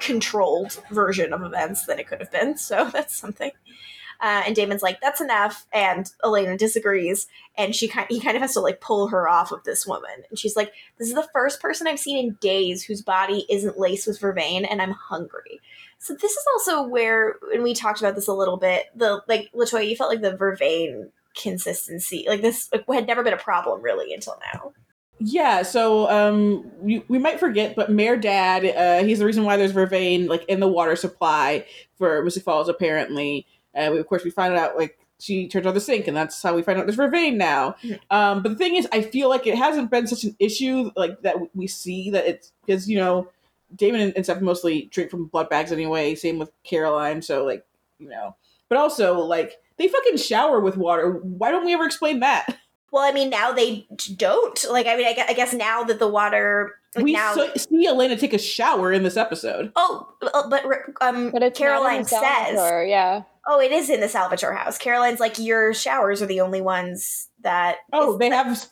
[0.00, 2.56] controlled version of events than it could have been.
[2.66, 3.52] So that's something.
[4.20, 7.26] Uh, and Damon's like, "That's enough," and Elena disagrees,
[7.56, 10.24] and she kind he kind of has to like pull her off of this woman,
[10.30, 13.78] and she's like, "This is the first person I've seen in days whose body isn't
[13.78, 15.60] laced with vervain, and I'm hungry."
[15.98, 18.86] So this is also where, and we talked about this a little bit.
[18.94, 23.32] The like LaToya, you felt like the vervain consistency, like this, like, had never been
[23.32, 24.72] a problem really until now.
[25.18, 29.56] Yeah, so um, we, we might forget, but Mayor Dad, uh, he's the reason why
[29.56, 31.64] there's vervain like in the water supply
[31.96, 32.68] for Mystic Falls.
[32.68, 36.16] Apparently, uh, we, of course, we find out like she turns on the sink, and
[36.16, 37.76] that's how we find out there's vervain now.
[37.82, 38.16] Mm-hmm.
[38.16, 41.22] Um, but the thing is, I feel like it hasn't been such an issue like
[41.22, 43.28] that we see that it's because you know
[43.74, 46.14] Damon and stuff mostly drink from blood bags anyway.
[46.14, 47.22] Same with Caroline.
[47.22, 47.64] So like,
[47.98, 48.36] you know,
[48.68, 51.20] but also like they fucking shower with water.
[51.22, 52.58] Why don't we ever explain that?
[52.92, 54.64] Well, I mean, now they don't.
[54.70, 56.76] Like, I mean, I guess now that the water.
[56.94, 59.70] Like we now, so, see Elena take a shower in this episode.
[59.76, 60.64] Oh, uh, but
[61.02, 63.24] um, but Caroline says, yeah.
[63.46, 64.78] Oh, it is in the Salvatore house.
[64.78, 67.78] Caroline's like, your showers are the only ones that.
[67.92, 68.66] Oh, they have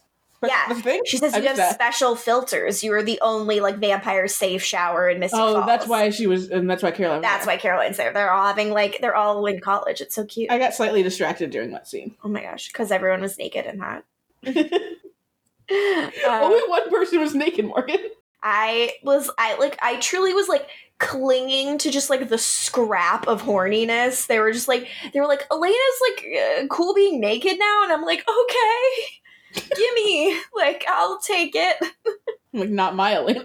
[0.49, 1.75] yeah, she says you have that.
[1.75, 2.83] special filters.
[2.83, 5.67] You are the only like vampire safe shower in Mystic oh, Falls.
[5.67, 7.21] that's why she was, and that's why Caroline.
[7.21, 8.13] That's why Caroline's there.
[8.13, 10.01] They're all having like they're all in college.
[10.01, 10.51] It's so cute.
[10.51, 12.15] I got slightly distracted during that scene.
[12.25, 14.05] Oh my gosh, because everyone was naked in that.
[14.47, 17.99] uh, Only one person was naked, Morgan.
[18.43, 20.69] I was, I like, I truly was like
[20.99, 24.27] clinging to just like the scrap of horniness.
[24.27, 27.93] They were just like, they were like, Elena's like uh, cool being naked now, and
[27.93, 29.15] I'm like, okay.
[29.55, 30.41] Gimme!
[30.55, 31.77] Like, I'll take it.
[32.53, 33.45] like, not my Elena.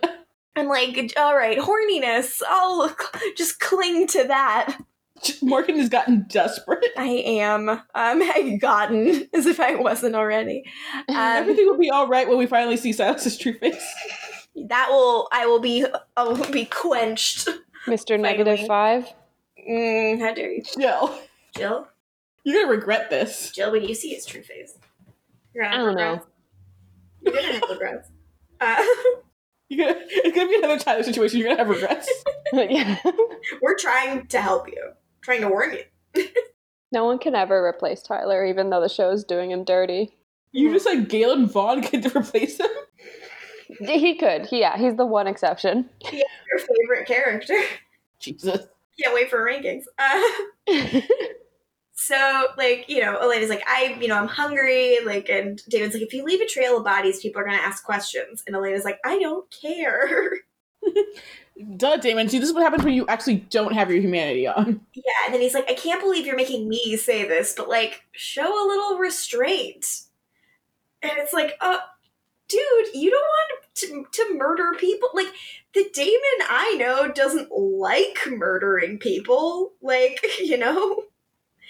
[0.56, 2.42] I'm like, all right, horniness.
[2.48, 2.96] I'll
[3.38, 4.78] just cling to that.
[5.42, 6.86] Morgan has gotten desperate.
[6.98, 7.70] I am.
[7.70, 10.64] Um, I've gotten as if I wasn't already.
[11.10, 13.84] Um, Everything will be all right when we finally see Silas's true face.
[14.56, 15.28] That will.
[15.32, 15.86] I will be.
[16.18, 17.50] I will be quenched.
[17.88, 19.12] Mister Negative Five.
[19.70, 21.18] Mm, how dare you, Jill?
[21.56, 21.88] Jill,
[22.44, 23.52] you're gonna regret this.
[23.52, 24.78] Jill, when you see his true face.
[25.64, 26.22] I don't know.
[27.22, 28.10] You're gonna have regrets.
[28.62, 28.76] Uh,
[29.78, 31.40] gonna, it's gonna be another Tyler situation.
[31.40, 32.12] You're gonna have regrets.
[32.54, 32.98] yeah.
[33.62, 34.92] We're trying to help you.
[35.22, 35.78] Trying to warn
[36.16, 36.26] you.
[36.92, 40.12] no one can ever replace Tyler, even though the show is doing him dirty.
[40.52, 42.68] You just like Galen Vaughn could replace him.
[43.80, 44.50] He could.
[44.52, 45.90] Yeah, he's the one exception.
[46.02, 47.56] Yeah, your favorite character.
[48.20, 48.68] Jesus.
[49.02, 49.84] Can't wait for rankings.
[49.98, 51.02] Uh,
[52.02, 56.02] so like you know elena's like i you know i'm hungry like and damon's like
[56.02, 58.42] if you leave a trail of bodies people are going to ask questions.
[58.48, 60.32] And elena's like i don't care.
[61.76, 62.30] Duh damon.
[62.30, 64.80] See this is what happens when you actually don't have your humanity on.
[64.94, 68.04] Yeah and then he's like i can't believe you're making me say this but like
[68.14, 69.86] show a little restraint.
[71.02, 71.80] And it's like uh
[72.48, 75.10] dude you don't want to, to murder people?
[75.14, 75.34] Like
[75.74, 81.04] the damon i know doesn't like murdering people like you know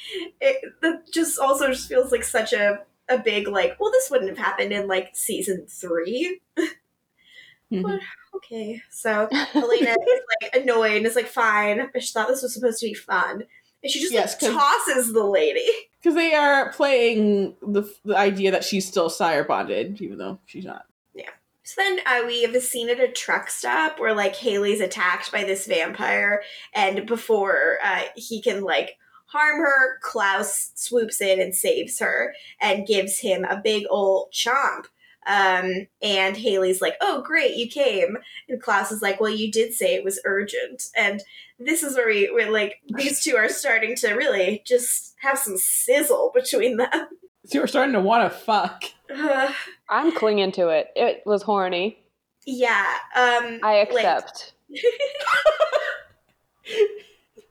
[0.42, 4.30] it that just also just feels like such a a big like well this wouldn't
[4.30, 7.82] have happened in like season 3 mm-hmm.
[7.82, 8.00] but
[8.36, 12.54] okay so elena is like annoyed and is like fine i just thought this was
[12.54, 13.44] supposed to be fun.
[13.82, 15.66] And she just yes, like tosses the lady.
[16.02, 20.66] because they are playing the, the idea that she's still sire bonded even though she's
[20.66, 20.86] not.
[21.14, 21.30] Yeah.
[21.64, 25.32] So then uh, we have a scene at a truck stop where like hayley's attacked
[25.32, 26.42] by this vampire
[26.74, 28.98] and before uh, he can like
[29.32, 34.86] harm her, Klaus swoops in and saves her and gives him a big old chomp.
[35.28, 39.74] Um, and Hayley's like, "Oh, great, you came." And Klaus is like, "Well, you did
[39.74, 41.22] say it was urgent." And
[41.60, 45.58] this is where we, where like these two are starting to really just have some
[45.58, 46.90] sizzle between them.
[47.46, 48.84] So we're starting to want to fuck.
[49.12, 49.52] Uh,
[49.90, 50.90] I'm clinging to it.
[50.96, 51.98] It was horny.
[52.46, 52.86] yeah.
[53.16, 54.54] Um, I like- accept.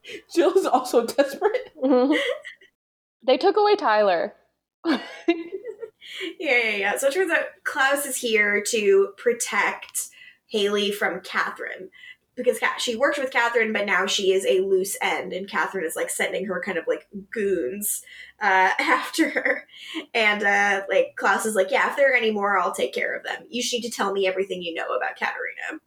[0.35, 1.73] Jill is also desperate.
[3.27, 4.35] they took away Tyler.
[6.39, 6.97] Yeah, yeah, yeah.
[6.97, 10.09] So it turns out Klaus is here to protect
[10.49, 11.91] Hayley from Katherine.
[12.35, 15.97] Because she worked with Katherine, but now she is a loose end, and Katherine is
[15.97, 18.03] like sending her kind of like goons
[18.41, 19.67] uh, after her.
[20.15, 23.17] And uh, like Klaus is like, Yeah, if there are any more, I'll take care
[23.17, 23.43] of them.
[23.49, 25.81] You just need to tell me everything you know about Katerina.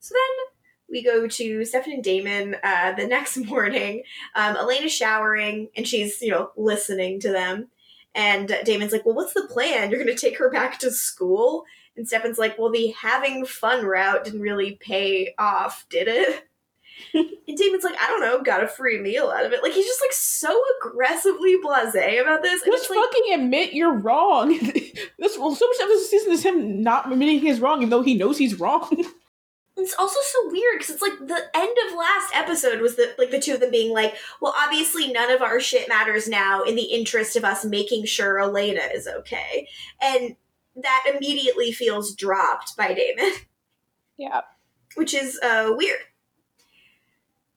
[0.00, 0.57] So then
[0.90, 4.02] we go to Stefan and Damon uh, the next morning.
[4.34, 7.68] Um, Elena's showering, and she's, you know, listening to them.
[8.14, 9.90] And Damon's like, Well, what's the plan?
[9.90, 11.64] You're going to take her back to school?
[11.96, 16.44] And Stefan's like, Well, the having fun route didn't really pay off, did it?
[17.14, 19.62] and Damon's like, I don't know, got a free meal out of it.
[19.62, 22.62] Like, he's just like so aggressively blase about this.
[22.64, 24.58] Just like, fucking admit you're wrong.
[25.18, 28.02] this well, so much of this season is him not admitting he's wrong, even though
[28.02, 29.04] he knows he's wrong.
[29.78, 33.30] It's also so weird because it's like the end of last episode was the like
[33.30, 36.74] the two of them being like, well, obviously none of our shit matters now in
[36.74, 39.68] the interest of us making sure Elena is okay,
[40.02, 40.36] and
[40.76, 43.32] that immediately feels dropped by Damon.
[44.16, 44.40] Yeah.
[44.96, 46.00] which is uh weird.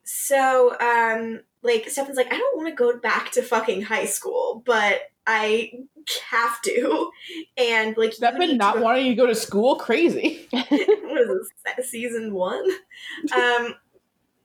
[0.04, 4.62] So, um, like Stefan's like, I don't want to go back to fucking high school,
[4.66, 5.72] but I
[6.30, 7.12] have to.
[7.58, 10.48] And like, Stefan need not to- wanting to go to school, crazy.
[10.52, 12.68] what is this season one?
[13.36, 13.76] Um,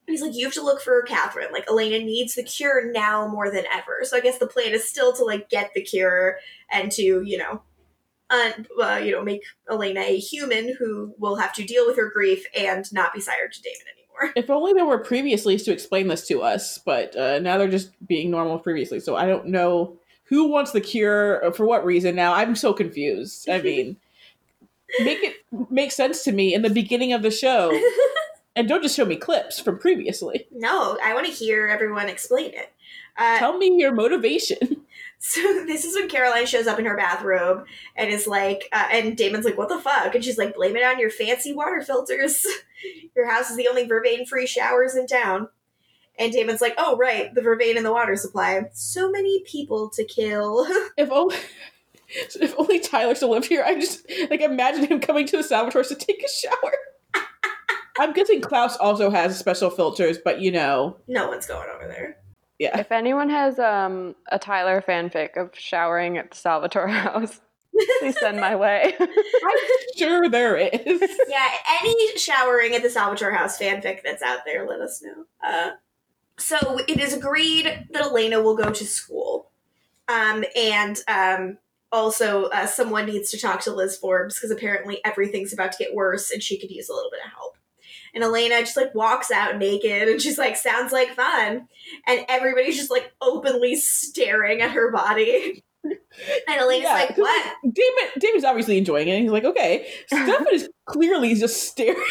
[0.06, 1.52] he's like, you have to look for Katherine.
[1.52, 3.98] Like, Elena needs the cure now more than ever.
[4.02, 6.38] So I guess the plan is still to like get the cure
[6.70, 7.62] and to you know,
[8.30, 12.10] un- uh, you know, make Elena a human who will have to deal with her
[12.10, 14.32] grief and not be sired to Damon anymore.
[14.36, 17.90] If only there were previously to explain this to us, but uh, now they're just
[18.06, 19.00] being normal previously.
[19.00, 19.98] So I don't know
[20.28, 22.14] who wants the cure uh, for what reason.
[22.14, 23.48] Now I'm so confused.
[23.48, 23.96] I mean,
[25.00, 25.36] make it
[25.70, 27.78] make sense to me in the beginning of the show,
[28.56, 30.46] and don't just show me clips from previously.
[30.52, 32.72] no, I want to hear everyone explain it.
[33.16, 34.58] Uh, Tell me your motivation.
[35.18, 37.64] So this is when Caroline shows up in her bathrobe
[37.96, 40.84] and is like, uh, and Damon's like, "What the fuck?" And she's like, "Blame it
[40.84, 42.46] on your fancy water filters.
[43.16, 45.48] your house is the only vervain-free showers in town."
[46.18, 48.62] And Damon's like, "Oh right, the vervain in the water supply.
[48.72, 50.66] So many people to kill."
[50.96, 51.36] If only.
[52.40, 55.88] If only Tyler still lived here, I just like imagine him coming to the Salvatore's
[55.88, 56.72] to take a shower.
[57.98, 62.16] I'm guessing Klaus also has special filters, but you know, no one's going over there.
[62.60, 62.78] yeah.
[62.78, 67.40] If anyone has um, a Tyler fanfic of showering at the Salvatore house,
[68.00, 68.94] please send my way.
[69.00, 69.58] I'm
[69.96, 71.00] sure there is.
[71.28, 71.48] yeah,
[71.82, 75.24] any showering at the Salvatore House fanfic that's out there, let us know.
[75.44, 75.70] Uh,
[76.38, 79.50] so it is agreed that Elena will go to school,
[80.08, 81.58] um, and um,
[81.92, 85.94] also uh, someone needs to talk to Liz Forbes because apparently everything's about to get
[85.94, 87.56] worse, and she could use a little bit of help.
[88.14, 91.68] And Elena just like walks out naked, and she's like, "Sounds like fun,"
[92.06, 95.62] and everybody's just like openly staring at her body.
[96.48, 99.20] And Elena's Yeah, like, "What?" Damon, Damon's obviously enjoying it.
[99.20, 99.86] He's like, okay.
[100.08, 102.02] Stefan is clearly just staring.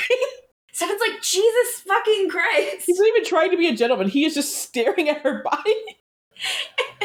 [0.75, 4.09] Stefan's like, "Jesus fucking Christ!" He's not even trying to be a gentleman.
[4.09, 5.75] He is just staring at her body.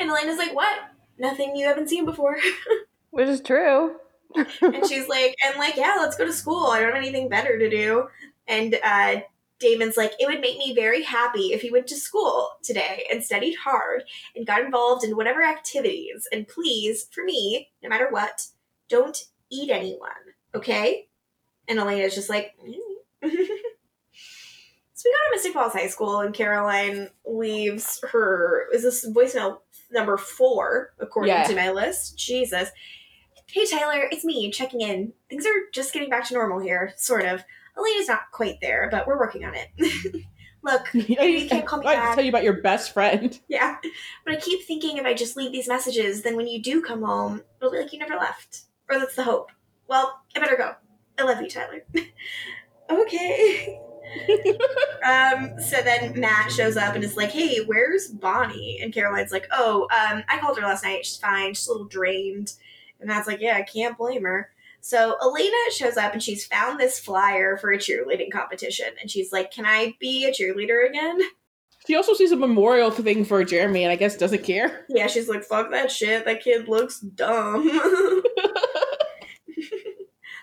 [0.00, 0.76] and Elena's like, What?
[1.18, 2.36] Nothing you haven't seen before.
[3.10, 3.96] Which is true.
[4.34, 6.66] and she's like, And like, yeah, let's go to school.
[6.66, 8.08] I don't have anything better to do.
[8.48, 9.20] And uh,
[9.60, 13.22] Damon's like, It would make me very happy if he went to school today and
[13.22, 14.02] studied hard
[14.34, 16.26] and got involved in whatever activities.
[16.32, 18.46] And please, for me, no matter what,
[18.88, 19.18] don't
[19.50, 20.10] eat anyone.
[20.54, 21.06] Okay?
[21.68, 22.91] And Elena's just like, "Mm."
[24.94, 28.68] So we go to Mystic Falls High School, and Caroline leaves her.
[28.72, 29.58] Is this voicemail
[29.90, 31.42] number four, according Yeah.
[31.48, 32.16] to my list?
[32.16, 32.68] Jesus.
[33.48, 35.12] Hey, Tyler, it's me checking in.
[35.28, 37.42] Things are just getting back to normal here, sort of.
[37.76, 39.70] Elena's not quite there, but we're working on it.
[40.62, 42.14] Look, you can't call me I back.
[42.14, 43.36] tell you about your best friend.
[43.48, 43.78] yeah.
[44.24, 47.02] But I keep thinking if I just leave these messages, then when you do come
[47.02, 48.60] home, it'll be like you never left.
[48.88, 49.50] Or that's the hope.
[49.88, 50.74] Well, I better go.
[51.18, 51.84] I love you, Tyler.
[53.00, 53.80] Okay.
[55.06, 58.80] um, so then Matt shows up and is like, hey, where's Bonnie?
[58.82, 61.06] And Caroline's like, oh, um, I called her last night.
[61.06, 61.54] She's fine.
[61.54, 62.52] She's a little drained.
[63.00, 64.50] And Matt's like, yeah, I can't blame her.
[64.80, 68.88] So Elena shows up and she's found this flyer for a cheerleading competition.
[69.00, 71.20] And she's like, can I be a cheerleader again?
[71.86, 74.84] She also sees a memorial thing for Jeremy and I guess doesn't care.
[74.88, 76.24] Yeah, she's like, fuck that shit.
[76.24, 77.68] That kid looks dumb.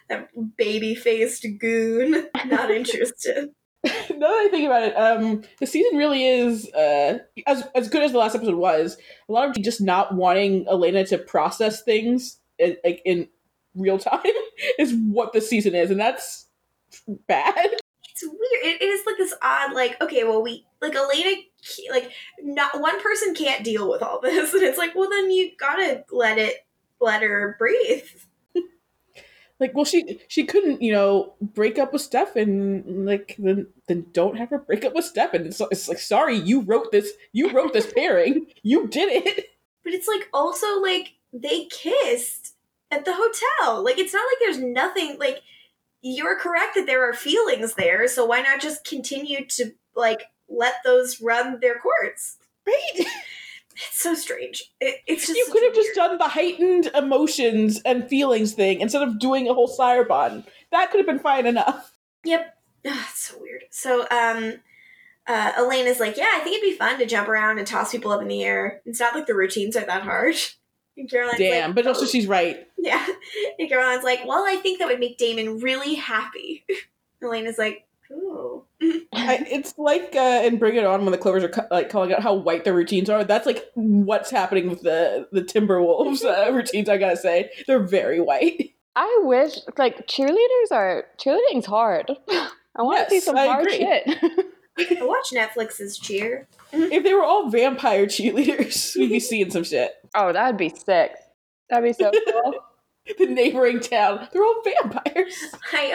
[0.10, 2.28] that baby faced goon.
[2.46, 3.50] Not interested.
[3.84, 3.92] now
[4.28, 8.12] that I think about it, um, the season really is uh, as as good as
[8.12, 8.98] the last episode was.
[9.30, 13.30] A lot of just not wanting Elena to process things in, like in
[13.76, 14.20] real time
[14.80, 16.48] is what the season is, and that's
[17.28, 17.70] bad.
[18.12, 18.66] It's weird.
[18.66, 21.42] It, it is like this odd, like, okay, well, we, like, Elena,
[21.90, 22.12] like,
[22.42, 24.54] not one person can't deal with all this.
[24.54, 26.58] And it's like, well, then you gotta let it,
[27.00, 28.04] let her breathe.
[29.60, 34.06] Like, well, she she couldn't, you know, break up with Steph, and like then then
[34.14, 35.34] don't have her break up with Steph.
[35.34, 39.46] And it's, it's like, sorry, you wrote this, you wrote this pairing, you did it.
[39.84, 42.54] But it's like, also, like, they kissed
[42.92, 43.84] at the hotel.
[43.84, 45.42] Like, it's not like there's nothing, like,
[46.02, 48.08] you're correct that there are feelings there.
[48.08, 52.38] So why not just continue to, like, let those run their course?
[52.68, 53.06] Right?
[53.88, 54.64] It's so strange.
[54.82, 59.02] It, it's just you could have just done the heightened emotions and feelings thing instead
[59.02, 60.44] of doing a whole sire bond.
[60.72, 61.94] That could have been fine enough.
[62.26, 62.58] Yep.
[62.86, 63.64] Ugh, it's so weird.
[63.70, 64.56] So, um,
[65.28, 68.12] uh, Elena's like, yeah, I think it'd be fun to jump around and toss people
[68.12, 68.82] up in the air.
[68.86, 70.36] It's not like the routines are that hard.
[70.98, 72.68] And Caroline's Damn, like, but also "Oh." she's right.
[72.78, 73.08] yeah.
[73.58, 76.66] And Caroline's like, well, I think that would make Damon really happy.
[77.24, 81.90] Elena's like, I, it's like uh, in Bring It On when the Clovers are like
[81.90, 83.24] calling out how white their routines are.
[83.24, 86.90] That's like what's happening with the the Timberwolves uh, routines.
[86.90, 88.74] I gotta say, they're very white.
[88.96, 92.12] I wish like cheerleaders are cheerleading's hard.
[92.30, 93.78] I want to see some I hard agree.
[93.80, 94.20] shit.
[95.02, 96.48] I watch Netflix's Cheer.
[96.72, 99.94] If they were all vampire cheerleaders, we'd be seeing some shit.
[100.16, 101.12] oh, that'd be sick.
[101.70, 102.54] That'd be so cool.
[103.18, 105.34] The neighboring town, they're all vampires.
[105.74, 105.92] I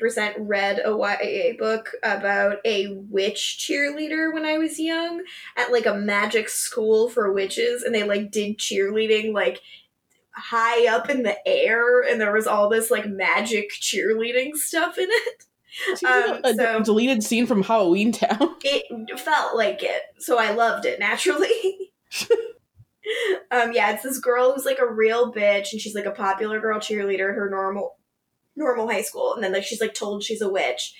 [0.00, 5.22] 100% read a YA book about a witch cheerleader when I was young
[5.56, 9.60] at like a magic school for witches, and they like did cheerleading like
[10.32, 15.08] high up in the air, and there was all this like magic cheerleading stuff in
[15.08, 15.44] it.
[16.04, 18.56] Um, a, a so- deleted scene from Halloween Town.
[18.62, 21.92] It felt like it, so I loved it naturally.
[23.50, 26.60] um, yeah, it's this girl who's like a real bitch, and she's like a popular
[26.60, 27.96] girl cheerleader at her normal
[28.56, 30.94] normal high school, and then like she's like told she's a witch.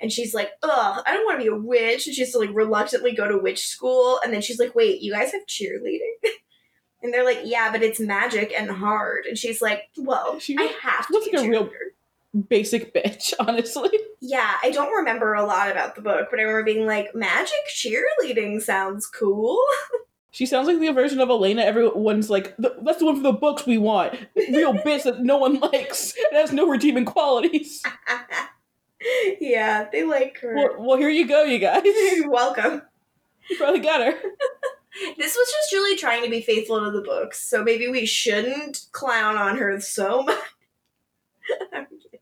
[0.00, 2.08] And she's like, ugh, I don't want to be a witch.
[2.08, 4.18] And she has to like reluctantly go to witch school.
[4.24, 6.00] And then she's like, wait, you guys have cheerleading?
[7.04, 9.26] and they're like, yeah, but it's magic and hard.
[9.26, 12.92] And she's like, well, She I have to looks be like a real- cheerleader." Basic
[12.92, 13.90] bitch, honestly.
[14.20, 17.52] Yeah, I don't remember a lot about the book, but I remember being like, magic
[17.72, 19.62] cheerleading sounds cool.
[20.32, 21.60] She sounds like the version of Elena.
[21.60, 24.14] Everyone's like, that's the one for the books we want.
[24.34, 26.14] Real bitch that no one likes.
[26.16, 27.82] It has no redeeming qualities.
[29.40, 30.54] yeah, they like her.
[30.54, 31.82] Well, well, here you go, you guys.
[31.84, 32.80] You're welcome.
[33.50, 34.18] You probably got her.
[35.18, 38.86] This was just Julie trying to be faithful to the books, so maybe we shouldn't
[38.92, 40.38] clown on her so much.
[41.74, 42.20] I'm kidding.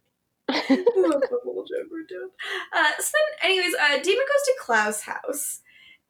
[0.48, 2.30] That's a whole joke we're doing.
[2.72, 5.60] Uh, so then, anyways, uh, Damon goes to Klaus' house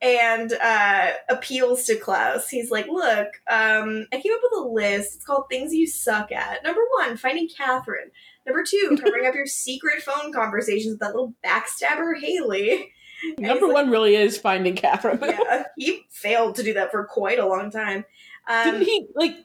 [0.03, 2.49] and uh, appeals to Klaus.
[2.49, 5.17] He's like, "Look, um, I came up with a list.
[5.17, 6.65] It's called Things You Suck At.
[6.65, 8.11] Number one, finding Katherine.
[8.47, 12.93] Number two, covering up your secret phone conversations with that little backstabber Hayley.
[13.37, 15.19] And Number he's like, one really is finding Katherine.
[15.23, 18.05] yeah, he failed to do that for quite a long time.
[18.49, 19.37] Um, Didn't he, like,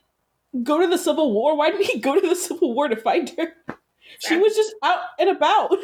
[0.63, 1.57] go to the Civil War?
[1.57, 3.53] Why didn't he go to the Civil War to find her?
[4.19, 5.75] She was just out and about.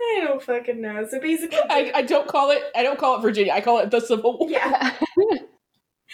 [0.00, 1.06] I don't fucking know.
[1.08, 3.52] So basically, I, I don't call it I don't call it Virginia.
[3.52, 4.48] I call it the Civil War.
[4.50, 4.94] yeah,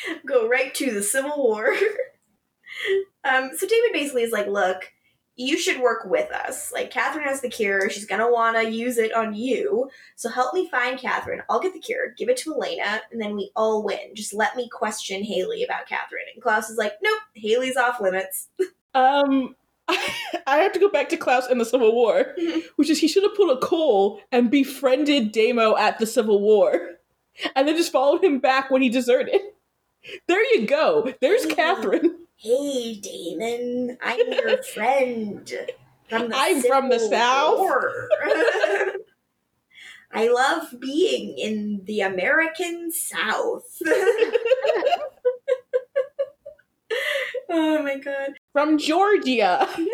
[0.27, 1.69] go right to the Civil War.
[3.25, 4.91] um, so David basically is like, look,
[5.37, 6.73] you should work with us.
[6.73, 7.91] Like, Katherine has the cure.
[7.91, 9.91] She's gonna want to use it on you.
[10.17, 11.43] So help me find Katherine.
[11.51, 14.15] I'll get the cure, give it to Elena, and then we all win.
[14.15, 16.27] Just let me question Hayley about Katherine.
[16.33, 18.49] And Klaus is like, nope, Hayley's off limits.
[18.95, 19.57] Um,
[20.47, 22.61] I have to go back to Klaus and the Civil War, mm-hmm.
[22.77, 26.97] which is he should have pulled a Kol and befriended Damo at the Civil War,
[27.57, 29.41] and then just followed him back when he deserted.
[30.27, 31.15] There you go.
[31.21, 32.27] There's Katherine.
[32.37, 35.51] Hey, Damon, I'm your friend.
[36.09, 37.59] From the I'm from the Civil South.
[37.59, 38.09] War.
[40.13, 43.81] I love being in the American South.
[47.57, 48.31] Oh my god.
[48.53, 49.69] From Georgia.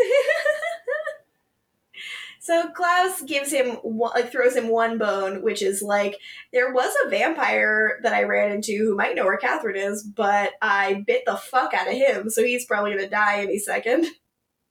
[2.41, 6.17] so Klaus gives him one, like throws him one bone, which is like
[6.55, 10.53] there was a vampire that I ran into who might know where Katherine is, but
[10.63, 14.07] I bit the fuck out of him, so he's probably gonna die any second.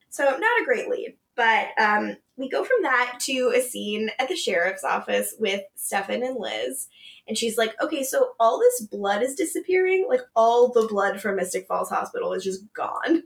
[0.10, 1.16] So not a great lead.
[1.36, 6.24] But um, we go from that to a scene at the sheriff's office with Stefan
[6.24, 6.88] and Liz.
[7.28, 10.06] And she's like, okay, so all this blood is disappearing.
[10.08, 13.24] Like, all the blood from Mystic Falls Hospital is just gone.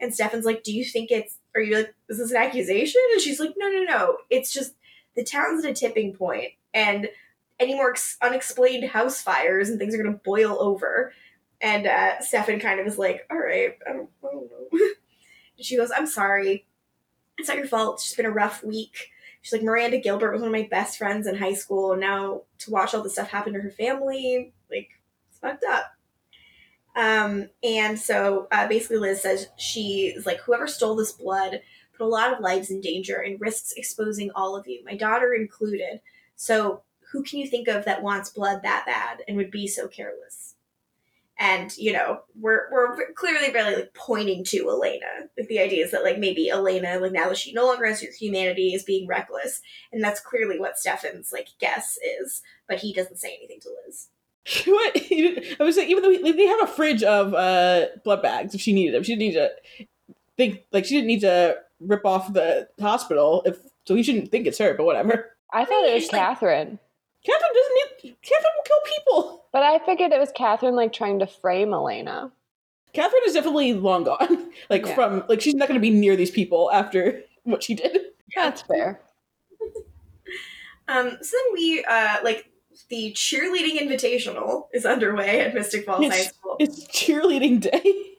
[0.00, 3.02] And Stefan's like, do you think it's, are you like, is this an accusation?
[3.12, 4.16] And she's like, no, no, no.
[4.30, 4.74] It's just
[5.14, 7.08] the town's at a tipping point, and
[7.60, 11.12] any more ex- unexplained house fires and things are going to boil over.
[11.60, 14.78] And uh, Stefan kind of is like, all right, I don't, I don't know.
[15.60, 16.66] she goes, I'm sorry.
[17.42, 17.96] It's not your fault.
[17.96, 19.10] It's just been a rough week.
[19.40, 21.90] She's like, Miranda Gilbert was one of my best friends in high school.
[21.90, 24.90] And now to watch all this stuff happen to her family, like,
[25.28, 25.86] it's fucked up.
[26.94, 31.60] Um, and so uh, basically, Liz says she's like, whoever stole this blood
[31.98, 35.34] put a lot of lives in danger and risks exposing all of you, my daughter
[35.34, 36.00] included.
[36.36, 39.88] So who can you think of that wants blood that bad and would be so
[39.88, 40.51] careless?
[41.44, 45.26] And you know, we're we're clearly really like pointing to Elena.
[45.36, 48.00] Like the idea is that like maybe Elena, like now that she no longer has
[48.00, 49.60] her humanity, is being reckless,
[49.92, 52.42] and that's clearly what Stefan's like guess is.
[52.68, 54.08] But he doesn't say anything to Liz.
[54.66, 54.96] What?
[54.96, 58.60] I was saying, even though he, they have a fridge of uh, blood bags if
[58.60, 59.50] she needed them, she didn't need to
[60.36, 64.46] think like she didn't need to rip off the hospital if so he shouldn't think
[64.46, 65.30] it's her, but whatever.
[65.52, 66.78] I thought it was It's like- Katherine.
[67.26, 69.44] Katherine doesn't need Katherine will kill people.
[69.52, 72.32] But I figured it was Katherine like trying to frame Elena.
[72.92, 74.50] Katherine is definitely long gone.
[74.70, 74.94] Like Yeah.
[74.94, 77.98] from like she's not gonna be near these people after what she did.
[78.34, 79.00] That's fair.
[80.88, 82.50] Um, so then we uh like
[82.88, 86.56] the cheerleading invitational is underway at Mystic Falls High School.
[86.58, 88.16] It's cheerleading day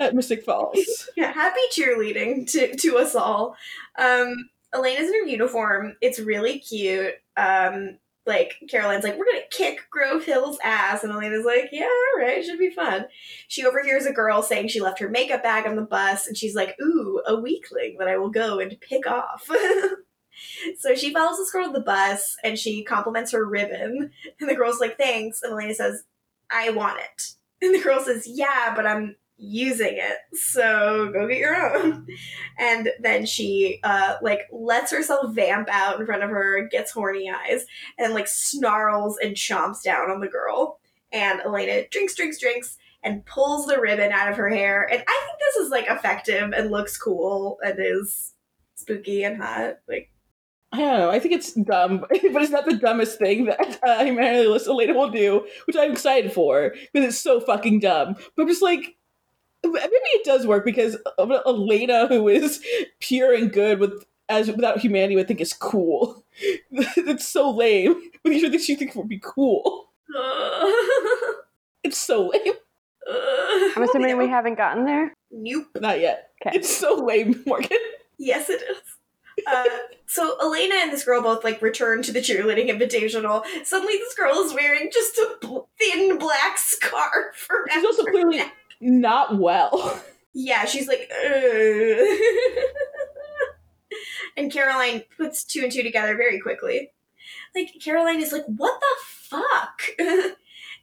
[0.00, 1.08] at Mystic Falls.
[1.16, 3.56] Yeah, happy cheerleading to to us all.
[3.98, 5.96] Um, Elena's in her uniform.
[6.00, 7.14] It's really cute.
[7.36, 12.22] Um, like Caroline's like, we're gonna kick Grove Hill's ass, and Elena's like, yeah, all
[12.22, 13.06] right, should be fun.
[13.48, 16.54] She overhears a girl saying she left her makeup bag on the bus, and she's
[16.54, 19.48] like, ooh, a weakling that I will go and pick off.
[20.78, 24.56] so she follows this girl to the bus, and she compliments her ribbon, and the
[24.56, 26.02] girl's like, thanks, and Elena says,
[26.50, 27.32] I want it,
[27.62, 30.18] and the girl says, yeah, but I'm using it.
[30.32, 32.06] So go get your own.
[32.58, 37.30] And then she uh like lets herself vamp out in front of her gets horny
[37.30, 37.66] eyes
[37.98, 40.80] and like snarls and chomps down on the girl.
[41.12, 44.88] And elena drinks drinks drinks and pulls the ribbon out of her hair.
[44.90, 48.32] And i think this is like effective and looks cool and is
[48.74, 49.78] spooky and hot.
[49.86, 50.10] Like
[50.72, 51.10] I don't know.
[51.10, 55.10] I think it's dumb, but it's not the dumbest thing that uh, Humanity Elena will
[55.10, 58.16] do, which I'm excited for because it's so fucking dumb.
[58.34, 58.95] But I'm just like,
[59.72, 62.62] maybe it does work because Elena, who is
[63.00, 66.24] pure and good with as without humanity, would think is cool.
[66.70, 68.10] it's so lame.
[68.22, 69.88] But these are things you think would be cool.
[71.84, 72.54] It's so lame.
[73.76, 75.14] I'm assuming we haven't gotten there.
[75.30, 76.30] nope Not yet.
[76.44, 76.56] Okay.
[76.58, 77.78] It's so lame, Morgan.
[78.18, 79.44] Yes, it is.
[79.46, 79.64] Uh,
[80.06, 83.44] so Elena and this girl both like return to the cheerleading invitational.
[83.64, 87.46] Suddenly, this girl is wearing just a bl- thin black scarf.
[87.72, 88.52] She's also clearly neck.
[88.80, 90.02] Not well.
[90.32, 90.64] yeah.
[90.64, 91.10] She's like,
[94.36, 96.90] and Caroline puts two and two together very quickly.
[97.54, 99.82] Like Caroline is like, "What the fuck?"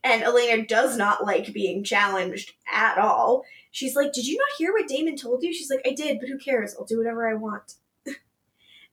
[0.03, 3.43] and Elena does not like being challenged at all.
[3.71, 5.53] She's like, Did you not hear what Damon told you?
[5.53, 6.75] She's like, I did, but who cares?
[6.77, 7.75] I'll do whatever I want.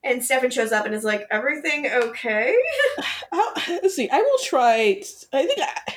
[0.04, 2.54] and Stefan shows up and is like, Everything okay?
[3.32, 4.08] How, uh, let's see.
[4.10, 5.02] I will try.
[5.32, 5.60] I think.
[5.60, 5.94] I,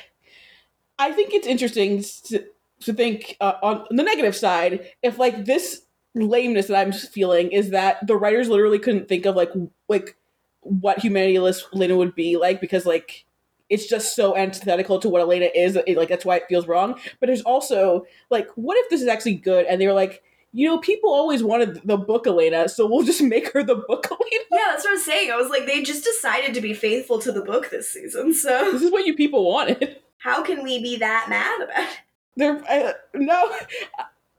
[1.00, 2.46] I think it's interesting to,
[2.86, 5.82] to think uh, on the negative side if like this
[6.16, 9.52] lameness that I'm feeling is that the writers literally couldn't think of like
[9.90, 10.16] like
[10.62, 13.26] what humanityist Elena would be like because like
[13.70, 15.76] it's just so antithetical to what Elena is.
[15.76, 17.00] It, like that's why it feels wrong.
[17.20, 19.66] But there's also like, what if this is actually good?
[19.66, 23.22] And they were like, you know, people always wanted the book Elena, so we'll just
[23.34, 24.46] make her the book Elena.
[24.52, 25.32] yeah, that's what I was saying.
[25.32, 28.72] I was like, they just decided to be faithful to the book this season, so
[28.72, 29.98] This is what you people wanted.
[30.20, 31.98] how can we be that mad about it?
[32.36, 33.52] There, I, no,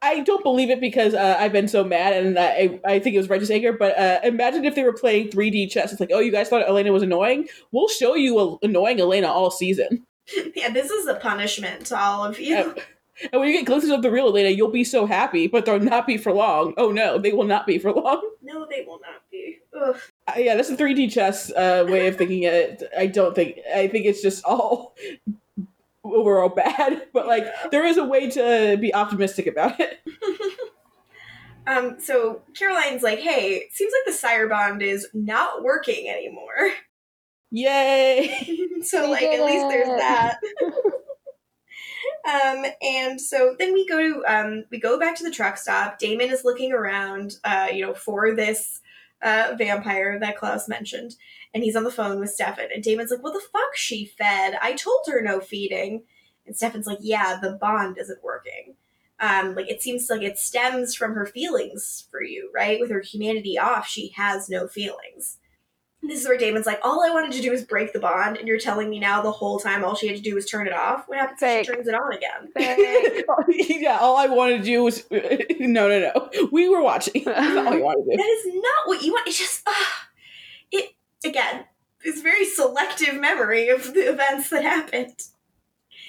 [0.02, 3.18] I don't believe it because uh, I've been so mad, and I, I think it
[3.18, 3.72] was righteous anger.
[3.72, 5.92] But uh, imagine if they were playing 3D chess.
[5.92, 7.48] It's like, oh, you guys thought Elena was annoying.
[7.72, 10.04] We'll show you a, annoying Elena all season,
[10.54, 12.56] Yeah, this is a punishment to all of you.
[12.56, 12.82] and,
[13.32, 15.46] and when you get glimpses of the real Elena, you'll be so happy.
[15.46, 16.74] But they'll not be for long.
[16.76, 18.30] Oh no, they will not be for long.
[18.46, 19.58] No, they will not be.
[19.74, 19.96] Ugh.
[20.28, 22.82] Uh, yeah, that's a 3D chess uh, way of thinking it.
[22.96, 23.58] I don't think.
[23.74, 24.94] I think it's just all
[26.04, 27.08] overall bad.
[27.12, 30.00] But like, there is a way to be optimistic about it.
[31.66, 36.72] Um, so Caroline's like, hey, it seems like the sire bond is not working anymore.
[37.50, 38.68] Yay!
[38.82, 40.36] so We like did at least there's that.
[42.24, 45.98] Um, and so then we go to um, we go back to the truck stop.
[45.98, 48.80] Damon is looking around, uh, you know, for this
[49.22, 51.14] uh, vampire that Klaus mentioned,
[51.54, 52.68] and he's on the phone with Stefan.
[52.74, 53.74] And Damon's like, "What the fuck?
[53.74, 54.58] She fed.
[54.60, 56.02] I told her no feeding."
[56.46, 58.74] And Stefan's like, "Yeah, the bond isn't working.
[59.20, 62.80] Um, like it seems like it stems from her feelings for you, right?
[62.80, 65.38] With her humanity off, she has no feelings."
[66.06, 68.46] This is where Damon's like, all I wanted to do was break the bond, and
[68.46, 70.72] you're telling me now the whole time all she had to do was turn it
[70.72, 71.04] off?
[71.08, 71.66] What happens if Fake.
[71.66, 72.52] she turns it on again?
[73.84, 76.30] Yeah, all I wanted to do was no, no, no.
[76.52, 77.22] We were watching.
[77.24, 78.16] That's not all you wanted to do.
[78.16, 79.28] That is not what you want.
[79.28, 79.76] It's just, uh, it,
[81.24, 81.64] again,
[82.02, 85.14] it's very selective memory of the events that happened.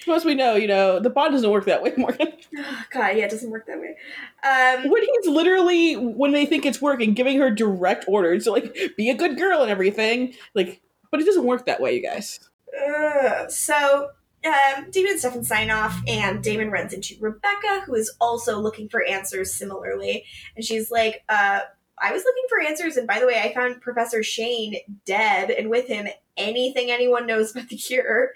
[0.03, 2.33] Plus, we know, you know, the bond doesn't work that way, Morgan.
[2.57, 3.95] Oh, God, yeah, it doesn't work that way.
[4.43, 8.77] Um, When he's literally, when they think it's working, giving her direct orders to like
[8.97, 10.81] be a good girl and everything, like,
[11.11, 12.39] but it doesn't work that way, you guys.
[12.87, 13.49] Ugh.
[13.49, 14.09] so
[14.45, 18.89] um, Damon and Stefan sign off, and Damon runs into Rebekah, who is also looking
[18.89, 20.23] for answers similarly.
[20.55, 21.61] And she's like, uh,
[22.01, 25.69] I was looking for answers, and by the way, I found Professor Shane dead, and
[25.69, 28.31] with him, anything anyone knows about the cure.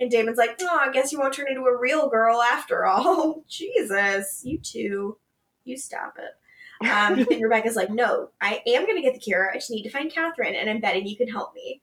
[0.00, 3.44] And Damon's like, oh, I guess you won't turn into a real girl after all.
[3.48, 5.18] Jesus, you two,
[5.64, 6.86] you stop it.
[6.86, 9.50] Um, and Rebekah's like, no, I am going to get the cure.
[9.50, 11.82] I just need to find Katherine, and I'm betting you can help me.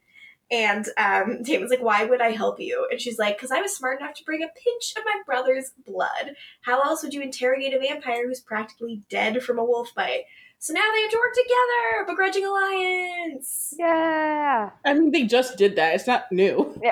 [0.52, 2.88] And um, Damon's like, why would I help you?
[2.92, 5.72] And she's like, because I was smart enough to bring a pinch of my brother's
[5.86, 6.36] blood.
[6.62, 10.24] How else would you interrogate a vampire who's practically dead from a wolf bite?
[10.64, 13.74] So now they have to work together, begrudging alliance.
[13.78, 14.70] Yeah.
[14.86, 15.94] I mean, they just did that.
[15.96, 16.82] It's not new.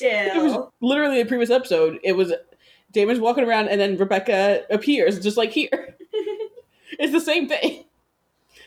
[0.00, 0.38] Yeah.
[0.38, 1.98] It was literally a previous episode.
[2.04, 2.32] It was
[2.92, 5.96] Damon's walking around and then Rebekah appears, just like here.
[7.00, 7.82] it's the same thing.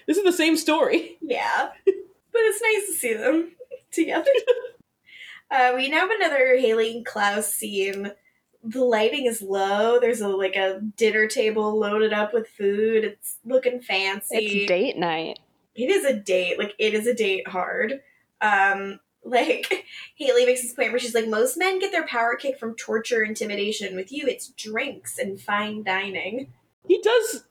[0.07, 1.17] This is the same story.
[1.21, 1.69] Yeah.
[1.85, 3.53] But it's nice to see them
[3.93, 4.29] together.
[5.49, 8.11] Uh, we now have another Hayley and Klaus scene.
[8.63, 9.99] The lighting is low.
[9.99, 13.03] There's a like a dinner table loaded up with food.
[13.03, 14.37] It's looking fancy.
[14.37, 15.39] it's date night.
[15.75, 16.59] it is a date.
[16.59, 18.01] Like it is a date hard.
[18.41, 19.85] Um, like
[20.15, 23.23] Hayley makes this point where she's like, most men get their power kick from torture,
[23.23, 23.95] intimidation.
[23.95, 26.51] With you, it's drinks and fine dining.
[26.87, 27.43] He does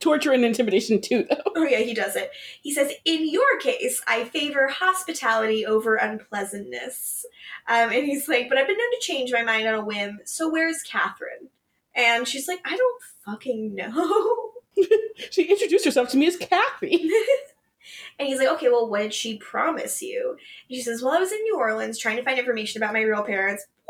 [0.00, 1.52] torture and intimidation too, though.
[1.56, 2.30] Oh yeah, he does it.
[2.62, 7.24] He says, in your case, I favor hospitality over unpleasantness.
[7.68, 10.20] Um, and he's like, but I've been known to change my mind on a whim.
[10.24, 11.48] So where's Katherine?
[11.94, 14.50] And she's like, I don't fucking know.
[15.30, 17.10] She introduced herself to me as Kathy.
[18.18, 20.36] And he's like, okay, well, what did she promise you?
[20.68, 23.00] And she says, well, I was in New Orleans trying to find information about my
[23.00, 23.66] real parents.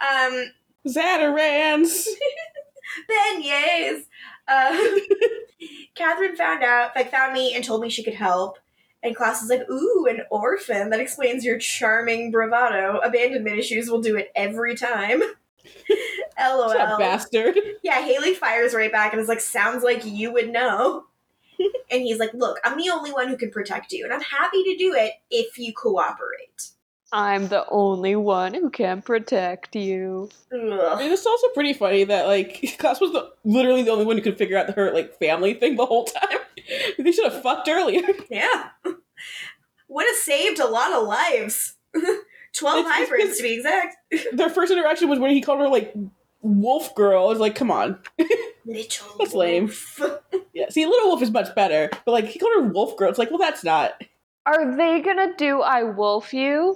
[0.00, 0.38] Blah, blah, blah.
[0.38, 0.52] Um,
[0.86, 2.08] Zatarain's.
[3.10, 4.02] beignets.
[4.46, 5.00] Uh,
[5.94, 8.58] Katherine found out, like, found me and told me she could help.
[9.02, 10.90] And Klaus is like, ooh, an orphan.
[10.90, 13.00] That explains your charming bravado.
[13.04, 15.22] Abandonment issues will do it every time.
[16.40, 16.70] LOL.
[16.70, 17.58] That bastard.
[17.82, 21.04] Yeah, Hayley fires right back and is like, sounds like you would know.
[21.90, 24.62] and he's like, look, I'm the only one who can protect you, and I'm happy
[24.64, 26.70] to do it if you cooperate.
[27.16, 30.28] I'm the only one who can protect you.
[30.52, 31.00] Ugh.
[31.00, 34.22] And it's also pretty funny that like Klaus was the, literally the only one who
[34.22, 36.38] could figure out her like family thing the whole time.
[36.98, 38.02] they should have fucked earlier.
[38.30, 38.70] Yeah.
[39.88, 41.76] Would have saved a lot of lives.
[41.94, 43.96] 12 It's- it's hybrids just- to be exact.
[44.32, 45.94] Their first interaction was when he called her like
[46.42, 47.26] wolf girl.
[47.26, 47.98] I was like, come on.
[48.66, 49.70] Little That's lame.
[50.52, 53.08] Yeah, see, Little Wolf is much better, but like he called her wolf girl.
[53.08, 54.02] It's like, well, that's not
[54.46, 56.74] Are they gonna do I Wolf You?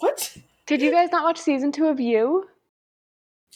[0.00, 0.36] What.
[0.66, 2.46] Did you guys not watch season two of You?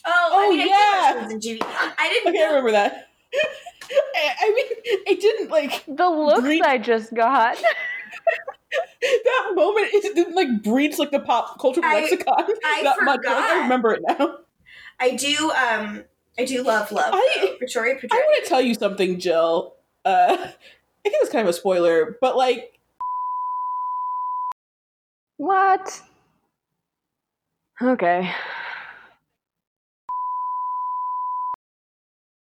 [0.05, 1.13] Oh, I Oh, mean, I yeah.
[1.13, 1.61] did watch Season Judy.
[1.63, 3.09] I didn't Okay, I remember that.
[3.35, 4.65] I I mean,
[5.07, 7.57] it didn't like The looks Green- I just got.
[9.01, 9.87] that moment.
[9.93, 13.07] It didn't like breach like the pop culture I- lexicon I that much.
[13.07, 13.37] Like, forgot.
[13.51, 14.37] I remember it now.
[14.99, 16.03] I do, um,
[16.37, 17.13] I do love love.
[17.13, 17.55] I- though.
[17.59, 19.75] Victoria I want to tell you something, Jill.
[20.03, 20.45] Uh, I
[21.09, 22.79] think it's kind of a spoiler, but like,
[25.37, 26.01] What?
[27.81, 28.31] Okay.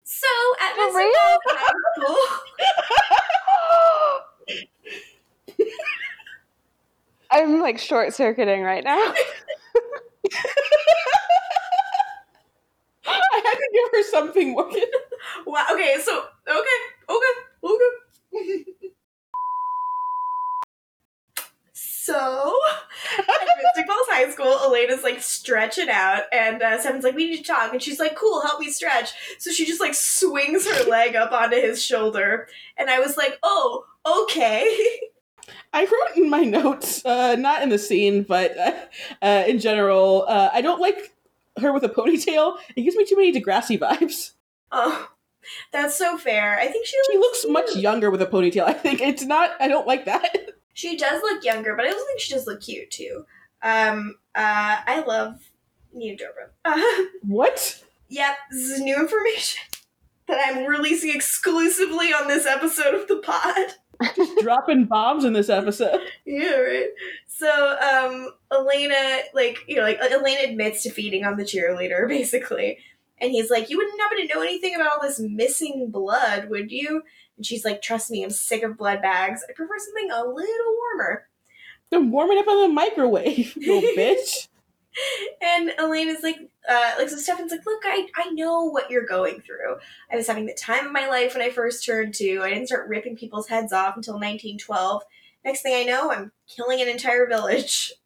[0.04, 0.26] So
[0.60, 0.94] at For Mr.
[0.96, 1.38] real?
[1.46, 1.72] High
[2.02, 2.16] school,
[7.30, 8.98] I'm like short circuiting right now.
[13.06, 14.82] I had to give her something, Morgan.
[15.46, 16.78] wow, okay, so okay,
[17.08, 17.32] okay,
[17.64, 17.90] okay.
[22.06, 22.54] So
[23.18, 27.38] at Mystic Falls High School, Elena's like stretching out, and uh, Stefan's like, "We need
[27.38, 30.84] to talk," and she's like, "Cool, help me stretch." So she just like swings her
[30.88, 32.46] leg up onto his shoulder,
[32.76, 35.00] and I was like, "Oh, okay."
[35.72, 38.72] I wrote in my notes, uh, not in the scene, but uh,
[39.20, 41.12] uh, in general, uh, I don't like
[41.60, 42.58] her with a ponytail.
[42.76, 44.30] It gives me too many Degrassi vibes.
[44.70, 45.08] Oh,
[45.72, 46.56] that's so fair.
[46.60, 48.62] I think she She looks looks much younger with a ponytail.
[48.62, 49.50] I think it's not.
[49.58, 50.52] I don't like that.
[50.76, 53.24] She does look younger, but I also think she does look cute too.
[53.62, 55.40] Um, uh, I love
[55.94, 56.50] Nina Dobrev.
[56.66, 57.82] Uh, What?
[58.10, 59.62] yep, this is new information
[60.28, 64.12] that I'm releasing exclusively on this episode of the pod.
[64.16, 65.98] Just dropping bombs in this episode.
[66.26, 66.88] Yeah, right.
[67.26, 67.48] So,
[67.78, 72.80] um, Elena, like, you know, like Elena admits to feeding on the cheerleader, basically.
[73.20, 76.70] And he's like, You wouldn't happen to know anything about all this missing blood, would
[76.70, 77.02] you?
[77.36, 79.42] And she's like, Trust me, I'm sick of blood bags.
[79.48, 81.28] I prefer something a little warmer.
[81.90, 84.48] They're warming up in the microwave, little bitch.
[85.42, 86.38] And Elaine is like,
[86.68, 89.76] uh, like, so Stefan's like, Look, I, I know what you're going through.
[90.10, 92.40] I was having the time of my life when I first turned two.
[92.42, 95.02] I didn't start ripping people's heads off until 1912.
[95.44, 97.92] Next thing I know, I'm killing an entire village.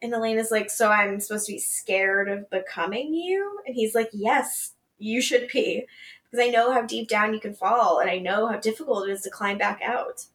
[0.00, 3.58] And Elena's like, So I'm supposed to be scared of becoming you?
[3.66, 5.86] And he's like, Yes, you should be.
[6.30, 9.12] Because I know how deep down you can fall, and I know how difficult it
[9.12, 10.26] is to climb back out.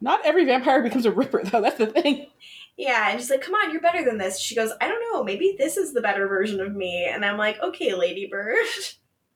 [0.00, 1.60] Not every vampire becomes a ripper, though.
[1.60, 2.28] That's the thing.
[2.76, 4.38] Yeah, and she's like, Come on, you're better than this.
[4.38, 7.04] She goes, I don't know, maybe this is the better version of me.
[7.04, 8.56] And I'm like, Okay, Ladybird,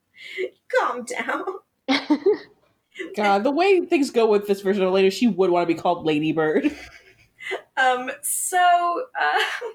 [0.80, 1.44] calm down.
[3.16, 5.78] God, the way things go with this version of Elena, she would want to be
[5.78, 6.74] called Ladybird.
[7.76, 9.68] Um, so, uh,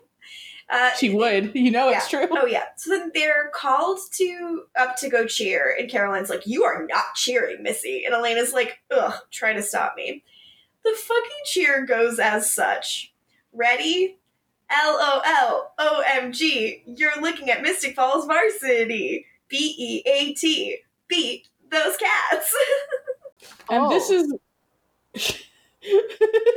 [0.74, 1.52] uh, She would.
[1.54, 2.28] You know it's true.
[2.32, 2.64] Oh yeah.
[2.78, 7.16] So then they're called to up to go cheer, and Caroline's like, "You are not
[7.16, 10.24] cheering, Missy." And Elena's like, "Ugh, try to stop me."
[10.84, 13.14] The fucking cheer goes as such.
[13.52, 14.18] Ready?
[14.70, 16.84] L O L O M G.
[16.86, 19.26] You're looking at Mystic Falls Varsity.
[19.50, 20.78] B E A T.
[21.08, 22.56] Beat those cats.
[23.70, 24.34] And this is.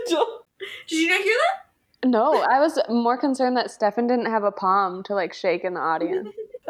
[0.09, 0.41] Jill-
[0.89, 2.09] Did you not hear that?
[2.09, 5.75] No, I was more concerned that Stefan didn't have a palm to like shake in
[5.75, 6.29] the audience.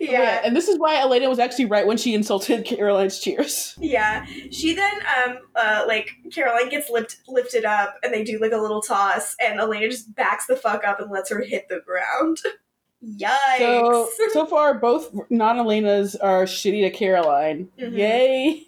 [0.00, 0.40] Yeah.
[0.44, 3.74] And this is why Elena was actually right when she insulted Caroline's cheers.
[3.80, 8.52] Yeah, she then um uh like Caroline gets lift, lifted up and they do like
[8.52, 11.80] a little toss and Elena just backs the fuck up and lets her hit the
[11.84, 12.38] ground.
[13.04, 13.58] Yikes!
[13.58, 17.68] So so far, both non Elenas are shitty to Caroline.
[17.78, 17.96] Mhm.
[17.96, 18.67] Yay!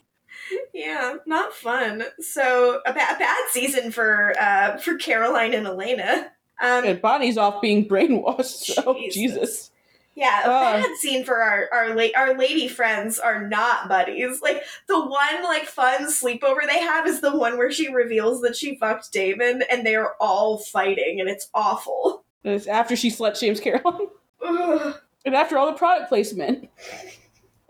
[0.72, 2.04] Yeah, not fun.
[2.20, 6.30] So a, ba- a bad season for uh for Caroline and Elena.
[6.62, 8.74] Um, And Bonnie's off being brainwashed.
[8.74, 9.14] So Jesus.
[9.14, 9.70] Jesus.
[10.16, 10.72] Yeah, a Ah.
[10.72, 14.42] bad scene for our our la- our lady friends are not buddies.
[14.42, 18.56] Like the one like fun sleepover they have is the one where she reveals that
[18.56, 22.24] she fucked Damon, and they're all fighting, and it's awful.
[22.44, 24.08] And it's after she slut shames Caroline,
[25.24, 26.68] and after all the product placement,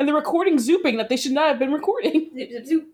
[0.01, 2.31] and the recording zooping that they should not have been recording.
[2.35, 2.89] Zoop, zoop, zoop.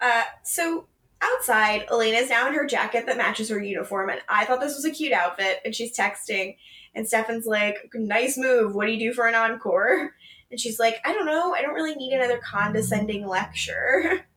[0.00, 0.86] Uh, so
[1.20, 4.84] outside, Elena's now in her jacket that matches her uniform, and I thought this was
[4.84, 5.58] a cute outfit.
[5.64, 6.56] And she's texting,
[6.94, 8.76] and Stefan's like, "Nice move.
[8.76, 10.14] What do you do for an encore?"
[10.50, 11.54] And she's like, "I don't know.
[11.54, 14.24] I don't really need another condescending lecture."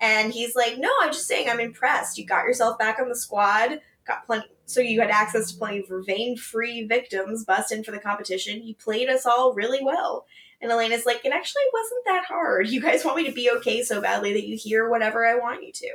[0.00, 2.18] And he's like, "No, I'm just saying I'm impressed.
[2.18, 3.80] You got yourself back on the squad.
[4.06, 8.00] Got plenty." So you had access to plenty of vein-free victims bust in for the
[8.00, 8.66] competition.
[8.66, 10.26] You played us all really well.
[10.64, 12.68] And Elena's like, it actually wasn't that hard.
[12.68, 15.62] You guys want me to be okay so badly that you hear whatever I want
[15.62, 15.90] you to.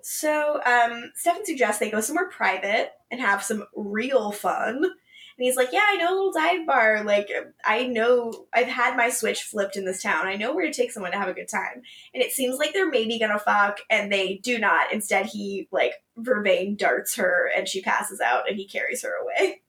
[0.00, 4.76] So um, Stefan suggests they go somewhere private and have some real fun.
[4.84, 7.02] And he's like, yeah, I know a little dive bar.
[7.02, 7.28] Like,
[7.64, 10.28] I know I've had my switch flipped in this town.
[10.28, 11.82] I know where to take someone to have a good time.
[12.14, 14.92] And it seems like they're maybe gonna fuck, and they do not.
[14.92, 19.62] Instead, he, like, Vervain darts her, and she passes out, and he carries her away.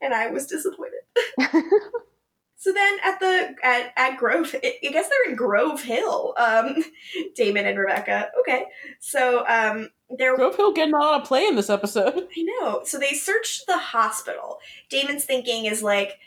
[0.00, 1.00] And I was disappointed.
[2.56, 6.34] So then at the at, at Grove, I guess they're in Grove Hill.
[6.38, 6.84] Um,
[7.34, 8.30] Damon and Rebekah.
[8.40, 8.64] Okay,
[9.00, 12.14] so um, they're Grove Hill getting a lot of play in this episode.
[12.38, 12.80] I know.
[12.84, 14.58] So they searched the hospital.
[14.88, 16.18] Damon's thinking is like,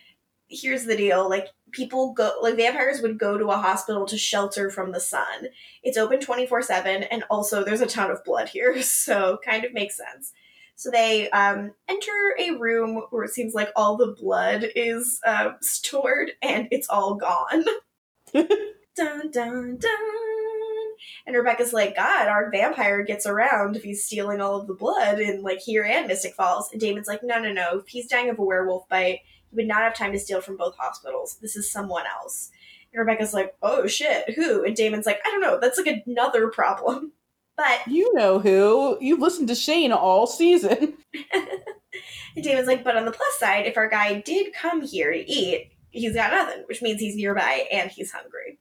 [0.48, 1.30] here's the deal.
[1.30, 5.48] Like people go, like vampires would go to a hospital to shelter from the sun.
[5.84, 9.64] It's open twenty four seven, and also there's a ton of blood here, so kind
[9.66, 10.34] of makes sense.
[10.78, 15.54] So they um, enter a room where it seems like all the blood is uh,
[15.60, 17.66] stored and it's all gone.
[18.34, 20.88] dun dun dun.
[21.26, 25.20] And Rebekah's like, God, our vampire gets around if he's stealing all of the blood
[25.20, 26.72] in like here and Mystic Falls.
[26.72, 27.80] And Damon's like, No, no, no.
[27.80, 30.58] If he's dying of a werewolf bite, he would not have time to steal from
[30.58, 31.40] both hospitals.
[31.42, 32.52] This is someone else.
[32.94, 34.64] And Rebekah's like, Oh shit, who?
[34.64, 35.60] And Damon's like, I don't know.
[35.60, 37.14] That's like another problem.
[37.58, 38.98] But You know who.
[39.02, 40.94] You've listened to Shane all season.
[42.36, 45.32] And Damon's like, but on the plus side, if our guy did come here to
[45.32, 48.60] eat, he's got nothing, which means he's nearby and he's hungry.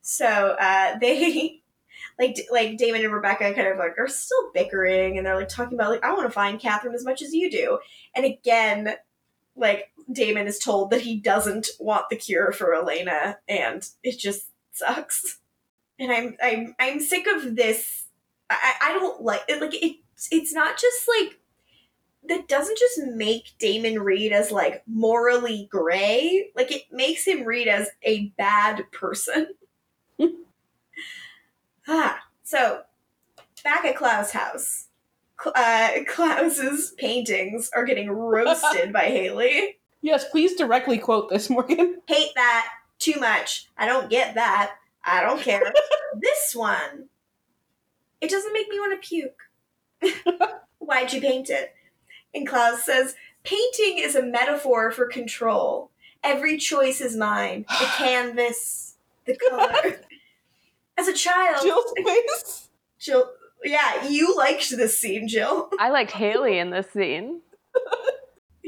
[0.00, 1.62] So uh, they
[2.18, 5.78] like like Damon and Rebekah kind of like are still bickering and they're like talking
[5.78, 7.78] about like I want to find Katherine as much as you do.
[8.16, 8.96] And again,
[9.54, 14.46] like Damon is told that he doesn't want the cure for Elena and it just
[14.72, 15.38] sucks.
[16.00, 18.01] And I'm I'm I'm sick of this
[18.62, 19.96] I, I don't like it like it
[20.30, 21.38] it's not just like
[22.28, 27.66] that doesn't just make Damon read as like morally gray, like it makes him read
[27.68, 29.48] as a bad person.
[31.88, 32.82] ah, so
[33.64, 34.86] back at Klaus' house,
[35.44, 39.78] uh, Klaus's paintings are getting roasted by Hayley.
[40.00, 42.00] Yes, please directly quote this, Morgan.
[42.06, 42.68] Hate that
[42.98, 43.68] too much.
[43.76, 44.74] I don't get that.
[45.04, 45.72] I don't care.
[46.20, 47.08] this one,
[48.22, 49.42] it doesn't make me want to puke.
[50.78, 51.74] Why'd you paint it?
[52.32, 55.90] And Klaus says, Painting is a metaphor for control.
[56.22, 57.66] Every choice is mine.
[57.80, 58.94] The canvas,
[59.26, 60.00] the color.
[60.96, 62.68] As a child, Jill's face.
[62.98, 63.32] Jill,
[63.64, 65.70] yeah, you liked this scene, Jill.
[65.80, 67.40] I liked Hayley in this scene.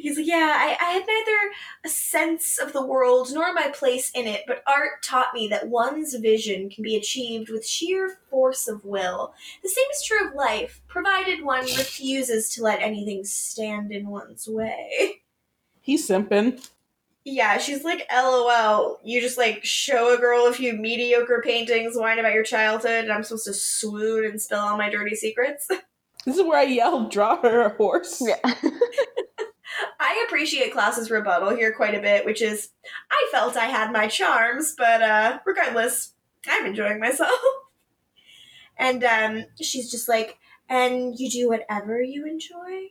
[0.04, 1.52] He's like, yeah, I, I had neither
[1.82, 5.68] a sense of the world nor my place in it, but art taught me that
[5.68, 9.32] one's vision can be achieved with sheer force of will.
[9.62, 14.46] The same is true of life, provided one refuses to let anything stand in one's
[14.46, 15.22] way.
[15.80, 16.68] He's simping.
[17.24, 22.18] Yeah, she's like, lol, you just like show a girl a few mediocre paintings, whine
[22.18, 25.66] about your childhood, and I'm supposed to swoon and spill all my dirty secrets.
[26.26, 28.22] This is where I yelled, draw her a horse.
[28.26, 28.36] Yeah.
[29.98, 32.70] I appreciate Klaus's rebuttal here quite a bit, which is
[33.10, 36.14] I felt I had my charms, but uh regardless,
[36.46, 37.30] I'm enjoying myself.
[38.76, 40.36] And um she's just like,
[40.68, 42.88] and you do whatever you enjoy?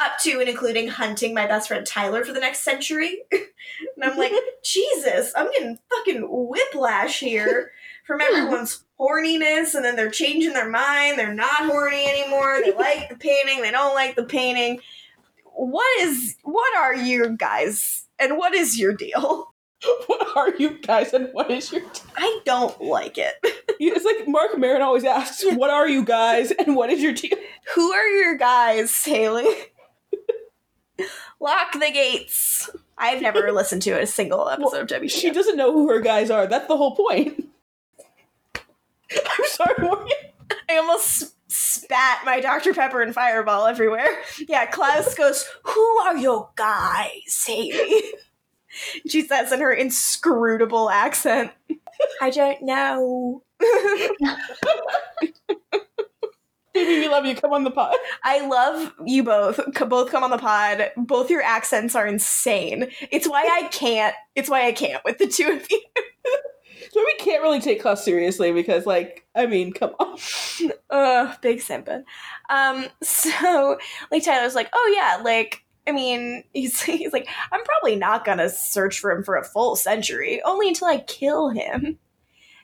[0.00, 3.18] Up to and including hunting my best friend Tyler for the next century.
[3.32, 4.32] and I'm like,
[4.64, 7.70] Jesus, I'm getting fucking whiplash here
[8.04, 11.16] from everyone's horniness, and then they're changing their mind.
[11.16, 12.60] They're not horny anymore.
[12.60, 14.80] They like the painting, they don't like the painting
[15.56, 19.52] what is what are you guys and what is your deal
[20.06, 21.82] What are you guys and what is your
[22.16, 23.34] I don't like it
[23.78, 27.36] It's like Marc Maron always asks, What are you guys and what is your deal?
[27.74, 29.46] who are your guys hayley
[31.40, 35.10] lock the gates i've never listened to a single episode of WTF.
[35.10, 36.46] She doesn't know who her guys are.
[36.46, 37.48] That's the whole point.
[39.12, 40.08] I'm sorry, Morgan.
[40.68, 44.18] i almost spat my dr pepper and fireball everywhere
[44.48, 48.02] yeah klaus goes who are your guys hayley
[49.06, 51.52] she says in her inscrutable accent
[52.20, 53.42] i don't know
[56.74, 57.36] Baby, we love you.
[57.36, 57.94] Come on the pod.
[58.24, 59.60] I love you both.
[59.78, 60.90] C- both come on the pod.
[60.96, 62.90] Both your accents are insane.
[63.12, 64.14] It's why I can't.
[64.34, 65.80] It's why I can't with the two of you.
[66.94, 70.16] So we can't really take Klaus seriously because, like, I mean, come on.
[70.90, 72.04] Ugh, big simpin.
[72.48, 73.78] Um, so
[74.12, 78.48] like Tyler's like, oh yeah, like I mean, he's he's like, I'm probably not gonna
[78.48, 81.98] search for him for a full century, only until I kill him.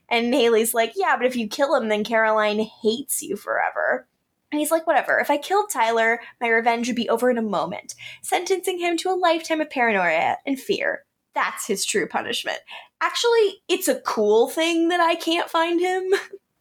[0.08, 4.06] And Hayley's like, yeah, but if you kill him, then Caroline hates you forever.
[4.52, 5.18] And he's like, whatever.
[5.18, 9.10] If I killed Tyler, my revenge would be over in a moment, sentencing him to
[9.10, 11.04] a lifetime of paranoia and fear.
[11.34, 12.60] That's his true punishment.
[13.00, 16.12] Actually, it's a cool thing that I can't find him.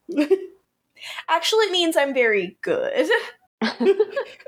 [1.29, 3.09] Actually, it means I'm very good.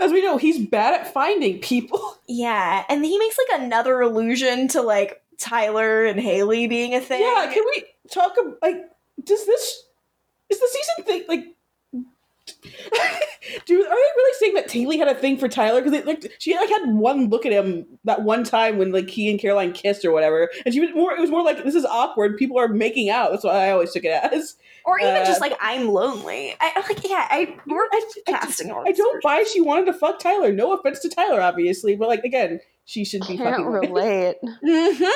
[0.01, 2.17] As we know, he's bad at finding people.
[2.27, 7.21] Yeah, and he makes like another allusion to like Tyler and Hayley being a thing.
[7.21, 8.89] Yeah, can we talk about, like,
[9.23, 9.83] does this,
[10.49, 11.55] is the season thing, like,
[13.65, 15.81] do are they really saying that Hayley had a thing for Tyler?
[15.81, 19.29] Because like she like had one look at him that one time when like he
[19.29, 21.13] and Caroline kissed or whatever, and she was more.
[21.13, 22.37] It was more like this is awkward.
[22.37, 23.31] People are making out.
[23.31, 24.57] That's what I always took it as.
[24.85, 26.55] or even uh, just like I'm lonely.
[26.59, 29.61] I like yeah, I we're I, I, casting all I this don't sort buy she
[29.61, 30.51] wanted to fuck Tyler.
[30.51, 33.65] No offense to Tyler, obviously, but like again, she should be Can't fucking.
[33.71, 33.81] women.
[33.93, 34.35] relate.
[34.63, 35.11] Mhm.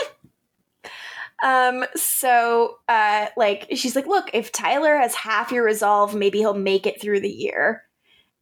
[1.43, 6.53] Um, so uh like she's like, look, if Tyler has half your resolve, maybe he'll
[6.53, 7.83] make it through the year.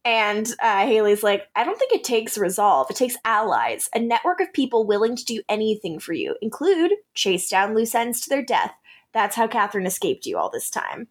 [0.04, 2.90] And uh, Hayley's like, I don't think it takes resolve.
[2.90, 7.48] It takes allies, a network of people willing to do anything for you, include chase
[7.48, 8.72] down loose ends to their death.
[9.14, 11.08] That's how Katherine escaped you all this time.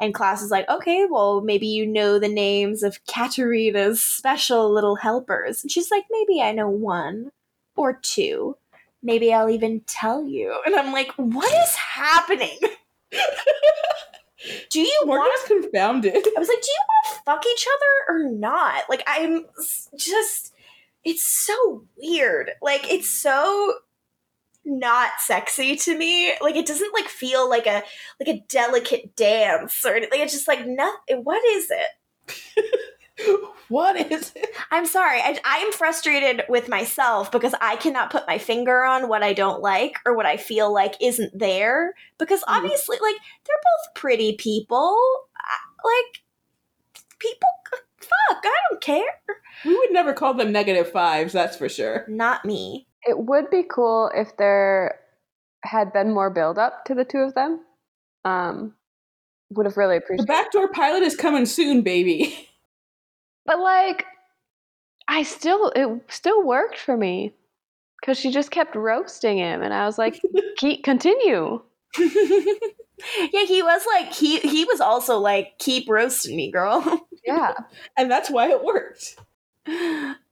[0.00, 4.96] And Klaus is like, okay, well, maybe you know the names of Katerina's special little
[4.96, 5.62] helpers.
[5.62, 7.32] And she's like, maybe I know one
[7.76, 8.56] or two.
[9.02, 10.60] Maybe I'll even tell you.
[10.64, 12.58] And I'm like, what is happening?
[14.70, 16.14] Do you want is confounded.
[16.14, 18.84] I was like, do you want to fuck each other or not?
[18.88, 19.46] Like, I'm
[19.96, 20.52] just,
[21.04, 22.50] it's so weird.
[22.62, 23.74] Like, it's so,
[24.66, 26.32] not sexy to me.
[26.40, 27.84] Like it doesn't like feel like a
[28.20, 30.20] like a delicate dance or anything.
[30.20, 31.22] It's just like nothing.
[31.22, 32.64] What is it?
[33.68, 34.48] what is it?
[34.70, 35.20] I'm sorry.
[35.20, 39.32] I, I am frustrated with myself because I cannot put my finger on what I
[39.32, 41.94] don't like or what I feel like isn't there.
[42.18, 42.56] Because Mhm.
[42.56, 43.16] obviously, like
[43.46, 44.98] they're both pretty people.
[45.84, 46.22] Like
[47.18, 47.48] people,
[48.00, 48.42] fuck.
[48.44, 49.04] I don't care.
[49.64, 52.04] We would never call them negative fives, that's for sure.
[52.08, 52.86] Not me.
[53.04, 54.98] It would be cool if there
[55.62, 57.60] had been more build up to the two of them.
[58.24, 58.74] Um,
[59.50, 60.26] would have really appreciated.
[60.26, 60.44] The appreciated.
[60.52, 62.48] backdoor pilot is coming soon, baby.
[63.46, 64.04] But like,
[65.08, 67.32] I still it still worked for me
[68.00, 70.20] because she just kept roasting him, and I was like,
[70.58, 71.62] keep continue.
[71.98, 77.02] yeah, he was like he he was also like keep roasting me, girl.
[77.26, 77.54] Yeah,
[77.96, 79.16] and that's why it worked.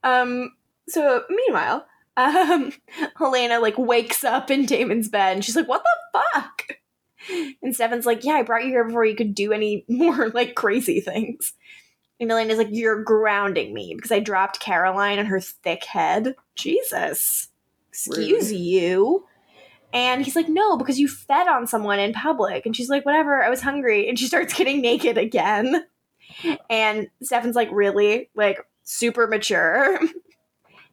[0.03, 0.51] um.
[0.87, 1.85] So meanwhile,
[2.15, 2.71] um,
[3.17, 6.61] Helena like wakes up in Damon's bed, and she's like, "What the fuck?"
[7.61, 10.55] And Stefan's like, "Yeah, I brought you here before you could do any more like
[10.55, 11.51] crazy things."
[12.19, 17.49] And Elena's like, "You're grounding me because I dropped Caroline on her thick head." Jesus,
[17.89, 19.25] excuse you.
[19.93, 23.43] And he's like, "No, because you fed on someone in public." And she's like, "Whatever,
[23.43, 25.85] I was hungry." And she starts getting naked again.
[26.69, 29.99] And Stefan's like, "Really?" Like super mature.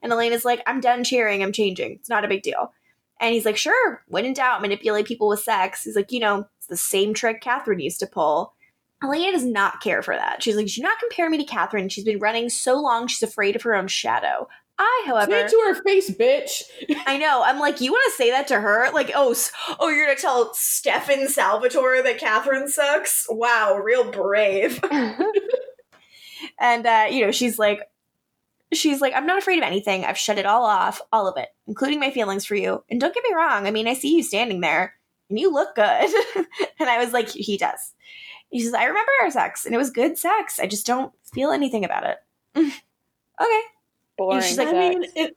[0.03, 1.93] And Elena's like, I'm done cheering, I'm changing.
[1.93, 2.73] It's not a big deal.
[3.21, 5.85] And he's like, sure, when in doubt, manipulate people with sex.
[5.85, 8.55] He's like, you know, it's the same trick Katherine used to pull.
[9.03, 10.43] Elena does not care for that.
[10.43, 11.89] She's like, do not compare me to Katherine.
[11.89, 14.49] She's been running so long, she's afraid of her own shadow.
[14.79, 16.63] I, however, Say it to her face, bitch.
[17.07, 17.43] I know.
[17.45, 18.91] I'm like, you want to say that to her?
[18.93, 19.35] Like, oh,
[19.79, 23.27] oh, you're gonna tell Stefan Salvatore that Katherine sucks?
[23.29, 24.81] Wow, real brave.
[26.59, 27.81] And uh, you know, she's like
[28.73, 30.05] she's like, I'm not afraid of anything.
[30.05, 32.83] I've shut it all off, all of it, including my feelings for you.
[32.91, 34.95] And don't get me wrong, I mean, I see you standing there
[35.29, 35.85] and you look good.
[36.79, 37.93] and I was like, he does.
[38.53, 40.61] He says, I remember our sex and it was good sex.
[40.61, 42.19] I just don't feel anything about it.
[42.57, 43.63] okay.
[44.19, 44.43] boring.
[44.43, 45.37] she's like, I mean, it,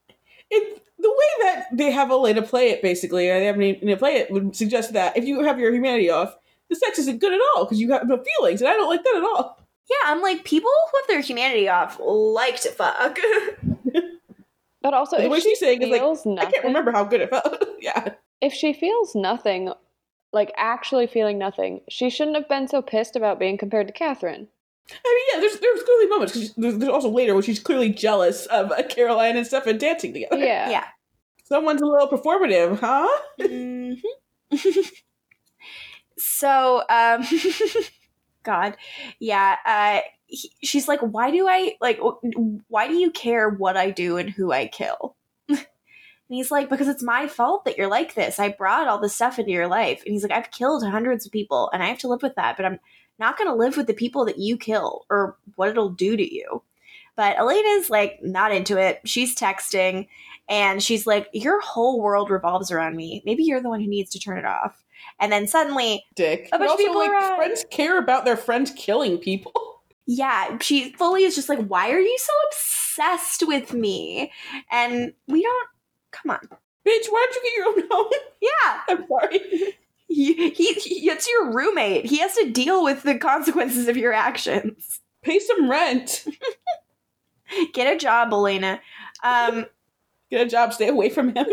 [0.52, 4.16] it, the way that they have Elena play it, basically, or they have Elena play
[4.16, 6.36] it, would suggest that if you have your humanity off,
[6.70, 9.04] the sex isn't good at all because you have no feelings, and I don't like
[9.04, 9.60] that at all.
[9.90, 13.20] Yeah, I'm like, people who have their humanity off like to fuck.
[14.82, 17.04] but also, the if way she she's saying is like, feels I can't remember how
[17.04, 17.64] good it felt.
[17.80, 18.14] yeah.
[18.42, 19.72] if she feels nothing,
[20.34, 24.48] like actually feeling nothing, she shouldn't have been so pissed about being compared to Katherine.
[24.92, 27.90] I mean, yeah, there's there's clearly moments because there's, there's also later where she's clearly
[27.90, 30.38] jealous of uh, Caroline and Stefan dancing together.
[30.38, 30.70] Yeah.
[30.70, 30.86] yeah.
[31.44, 33.08] Someone's a little performative, huh?
[33.40, 34.00] Mhm.
[36.18, 37.26] so, um,
[38.44, 38.78] God,
[39.20, 39.56] yeah.
[39.66, 42.00] Uh, he, she's like, why do I like?
[42.68, 45.16] Why do you care what I do and who I kill?
[46.30, 48.40] And he's like, because it's my fault that you're like this.
[48.40, 51.32] I brought all this stuff into your life, and he's like, I've killed hundreds of
[51.32, 52.58] people, and I have to live with that.
[52.58, 52.80] But I'm
[53.20, 56.36] not going to live with the people that you kill or what it'll do to
[56.36, 56.64] you.
[57.16, 59.00] But Elena's like not into it.
[59.06, 60.08] She's texting
[60.50, 63.22] and she's like, Your whole world revolves around me.
[63.26, 64.84] Maybe you're the one who needs to turn it off.
[65.20, 66.50] And then suddenly, Dick.
[66.52, 69.54] A bunch of people like, uh, friends care about their friends killing people.
[70.06, 74.32] yeah, she fully is just like, Why are you so obsessed with me?
[74.70, 75.68] And we don't,
[76.16, 76.40] come on.
[76.88, 78.12] Bitch, why don't you get your own home?
[78.42, 79.40] Yeah, I'm sorry.
[80.08, 82.06] he, he, he, it's your roommate.
[82.06, 85.00] He has to deal with the consequences of your actions.
[85.24, 86.26] Pay some rent.
[87.74, 88.80] Get a job, Elena.
[89.24, 89.66] Um,
[90.30, 90.74] Get a job.
[90.74, 91.48] Stay away from him.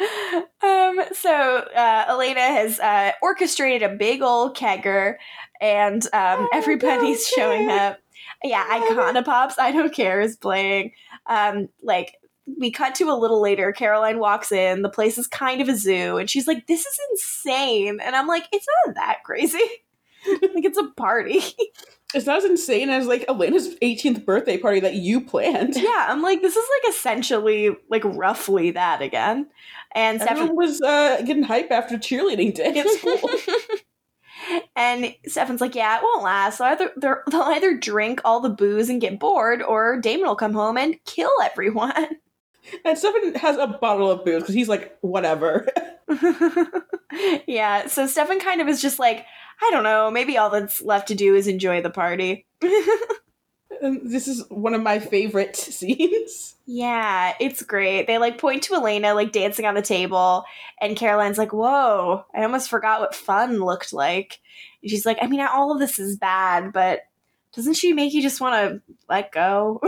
[0.62, 5.14] um, so uh, Elena has uh, orchestrated a big old kegger,
[5.60, 7.98] and um, everybody's showing up.
[8.42, 10.92] Yeah, I love Icona Pops, I don't care is playing.
[11.26, 12.16] Um, like
[12.58, 13.72] we cut to a little later.
[13.72, 14.82] Caroline walks in.
[14.82, 18.26] The place is kind of a zoo, and she's like, "This is insane." And I'm
[18.26, 19.58] like, "It's not that crazy.
[20.26, 21.40] like it's a party."
[22.12, 25.76] It's not as insane as like Elena's 18th birthday party that you planned.
[25.80, 29.46] yeah, I'm like, this is like essentially like roughly that again.
[29.94, 33.30] And Everyone was uh, getting hype after cheerleading day at school.
[34.74, 36.58] and Stefan's like, yeah, it won't last.
[36.58, 40.34] So either they're- they'll either drink all the booze and get bored, or Damon will
[40.34, 42.16] come home and kill everyone.
[42.84, 45.68] and Stefan has a bottle of booze because he's like, whatever.
[47.46, 49.24] yeah, so Stefan kind of is just like,
[49.62, 52.46] I don't know, maybe all that's left to do is enjoy the party.
[53.82, 56.56] And this is one of my favorite scenes.
[56.66, 58.06] yeah, it's great.
[58.06, 60.44] They like point to Elena like dancing on the table,
[60.80, 64.40] and Caroline's like, Whoa, I almost forgot what fun looked like.
[64.82, 67.00] And she's like, I mean, all of this is bad, but
[67.54, 69.80] doesn't she make you just want to let go?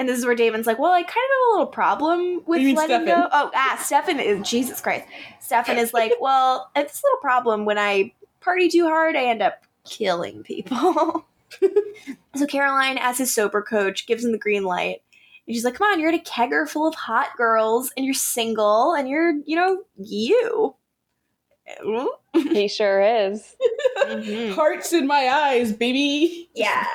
[0.00, 2.60] And this is where Damon's like, "Well, I kind of have a little problem with
[2.62, 3.22] You mean letting Stefan?
[3.22, 5.04] go." Oh, ah, Stefan is Jesus Christ.
[5.40, 9.24] Stefan is like, "Well, I have this little problem when I party too hard, I
[9.26, 11.26] end up killing people."
[12.34, 15.02] so Caroline, as his sober coach, gives him the green light.
[15.46, 18.14] And she's like, "Come on, you're at a kegger full of hot girls, and you're
[18.14, 20.76] single, and you're, you know, you."
[22.32, 23.54] He sure is.
[24.06, 24.54] Mhm.
[24.54, 26.48] Hearts in my eyes, baby.
[26.54, 26.86] Yeah.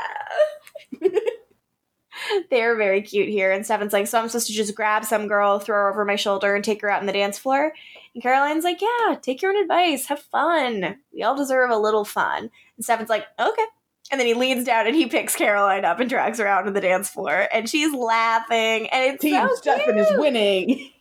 [2.49, 3.51] They're very cute here.
[3.51, 6.15] And Stefan's like, So I'm supposed to just grab some girl, throw her over my
[6.15, 7.73] shoulder, and take her out on the dance floor?
[8.13, 10.05] And Caroline's like, Yeah, take your own advice.
[10.07, 10.97] Have fun.
[11.13, 12.49] We all deserve a little fun.
[12.77, 13.65] And Stefan's like, Okay.
[14.11, 16.73] And then he leans down and he picks Caroline up and drags her out on
[16.73, 17.47] the dance floor.
[17.51, 18.87] And she's laughing.
[18.89, 20.91] And it's Team so Stefan is winning.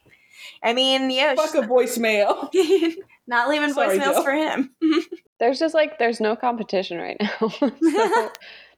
[0.62, 2.48] I mean, yeah, Fuck a voicemail.
[3.26, 4.22] not leaving Sorry, voicemails Jill.
[4.22, 4.70] for him.
[5.38, 7.48] There's just like there's no competition right now.
[7.50, 8.30] so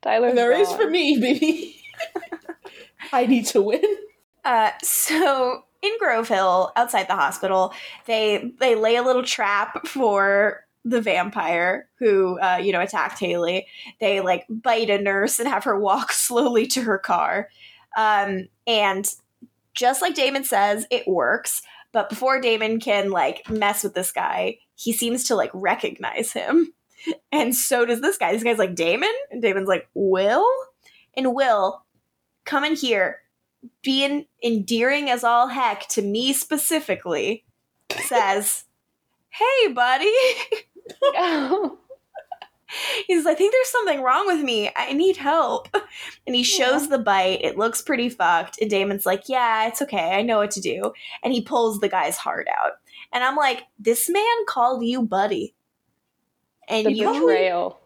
[0.03, 0.79] Tyler's There is gone.
[0.79, 1.81] for me, baby.
[3.13, 3.85] I need to win.
[4.45, 7.73] Uh, so in Grove Hill, outside the hospital,
[8.07, 13.67] they they lay a little trap for the vampire who uh, you know attacked Hayley.
[14.01, 17.49] They like bite a nurse and have her walk slowly to her car.
[17.97, 19.09] Um, and
[19.75, 21.63] just like Damon says, it works.
[21.93, 26.73] But before Damon can like mess with this guy, he seems to like recognize him.
[27.31, 28.33] And so does this guy.
[28.33, 29.13] This guy's like, Damon?
[29.31, 30.45] And Damon's like, Will?
[31.17, 31.85] And Will,
[32.47, 33.21] come in here,
[33.83, 37.45] being endearing as all heck to me specifically,
[38.07, 38.65] says,
[39.29, 40.13] Hey, buddy.
[43.07, 44.71] He's like, I think there's something wrong with me.
[44.77, 45.69] I need help.
[46.27, 47.45] And he shows the bite.
[47.45, 48.61] It looks pretty fucked.
[48.61, 50.17] And Damon's like, Yeah, it's okay.
[50.17, 50.93] I know what to do.
[51.23, 52.73] And he pulls the guy's heart out.
[53.13, 55.55] And I'm like, This man called you buddy.
[56.69, 57.81] And the you betrayal.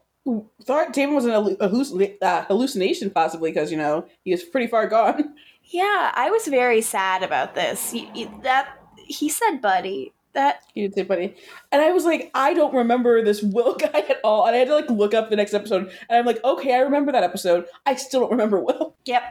[0.64, 4.86] Thought Damon was an halluc- uh, hallucination, possibly, because, you know, he is pretty far
[4.86, 5.34] gone.
[5.72, 7.94] Yeah, I was very sad about this.
[7.94, 8.76] You- you- that
[9.06, 10.12] he said buddy.
[10.32, 11.36] That He did say buddy.
[11.70, 14.46] And I was like, I don't remember this Will guy at all.
[14.46, 15.82] And I had to, like, look up the next episode.
[16.08, 17.66] And I'm like, okay, I remember that episode.
[17.86, 18.96] I still don't remember Will.
[19.04, 19.22] yep.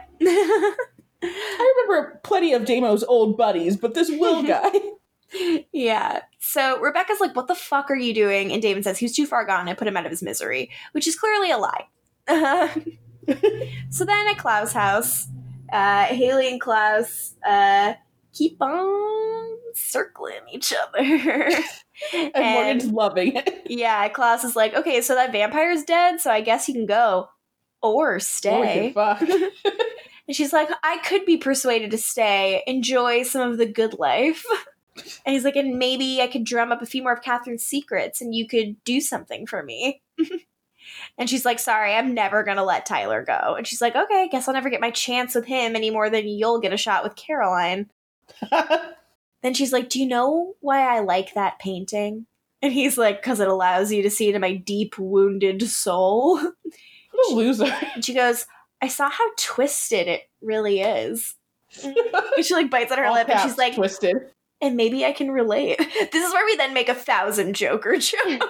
[1.22, 4.72] I remember plenty of Damon's old buddies, but this Will guy.
[5.72, 6.22] Yeah.
[6.40, 9.44] So Rebekah's like, "What the fuck are you doing?" And Damon says he's too far
[9.44, 9.68] gone.
[9.68, 11.86] I put him out of his misery, which is clearly a lie.
[13.90, 15.28] so then at Klaus' house,
[15.72, 17.94] uh, Hayley and Klaus uh,
[18.32, 20.98] keep on circling each other.
[22.14, 23.62] and Morgan's loving it.
[23.66, 27.28] yeah, Klaus is like, "Okay, so that vampire's dead, so I guess you can go
[27.82, 29.22] or stay." Fuck.
[30.30, 34.44] And she's like, I could be persuaded to stay, enjoy some of the good life.
[35.24, 38.20] And he's like, and maybe I could drum up a few more of Katherine's secrets
[38.20, 40.02] and you could do something for me.
[41.18, 43.54] and she's like, sorry, I'm never going to let Tyler go.
[43.56, 46.10] And she's like, okay, I guess I'll never get my chance with him any more
[46.10, 47.90] than you'll get a shot with Caroline.
[49.42, 52.26] Then she's like, do you know why I like that painting?
[52.62, 56.36] And he's like, because it allows you to see into my deep, wounded soul.
[56.36, 57.74] what a loser.
[57.94, 58.46] And she goes,
[58.82, 61.34] I saw how twisted it really is.
[62.36, 64.16] And she like bites on her All lip and she's like, twisted.
[64.60, 65.78] And maybe I can relate.
[66.12, 68.44] This is where we then make a thousand Joker jokes.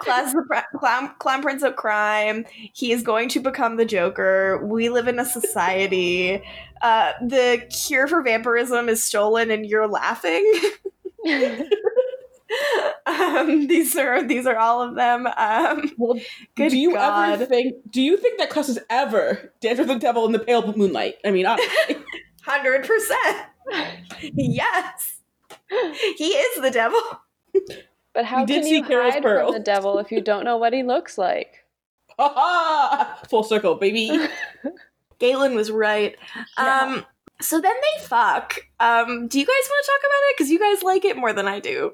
[0.00, 0.34] Class
[0.78, 2.44] clown, clown prince of crime.
[2.74, 4.60] He is going to become the Joker.
[4.66, 6.42] We live in a society.
[6.82, 10.44] Uh, the cure for vampirism is stolen, and you're laughing.
[13.06, 15.26] um, these are these are all of them.
[15.26, 16.20] Um, Well,
[16.56, 17.30] do you God.
[17.32, 17.76] ever think?
[17.90, 21.14] Do you think that Cuss has ever danced with the devil in the pale moonlight?
[21.24, 21.46] I mean,
[22.44, 23.46] Hundred percent.
[24.20, 25.18] Yes.
[26.16, 27.00] He is the devil.
[28.14, 29.52] But how did can see you Carol's hide pearls.
[29.52, 31.64] from the devil if you don't know what he looks like?
[32.18, 33.22] ha ha!
[33.28, 34.10] Full circle, baby.
[35.18, 36.16] Galen was right.
[36.56, 37.06] Um,
[37.40, 38.58] so then they fuck.
[38.80, 40.36] Um, do you guys want to talk about it?
[40.36, 41.92] Because you guys like it more than I do.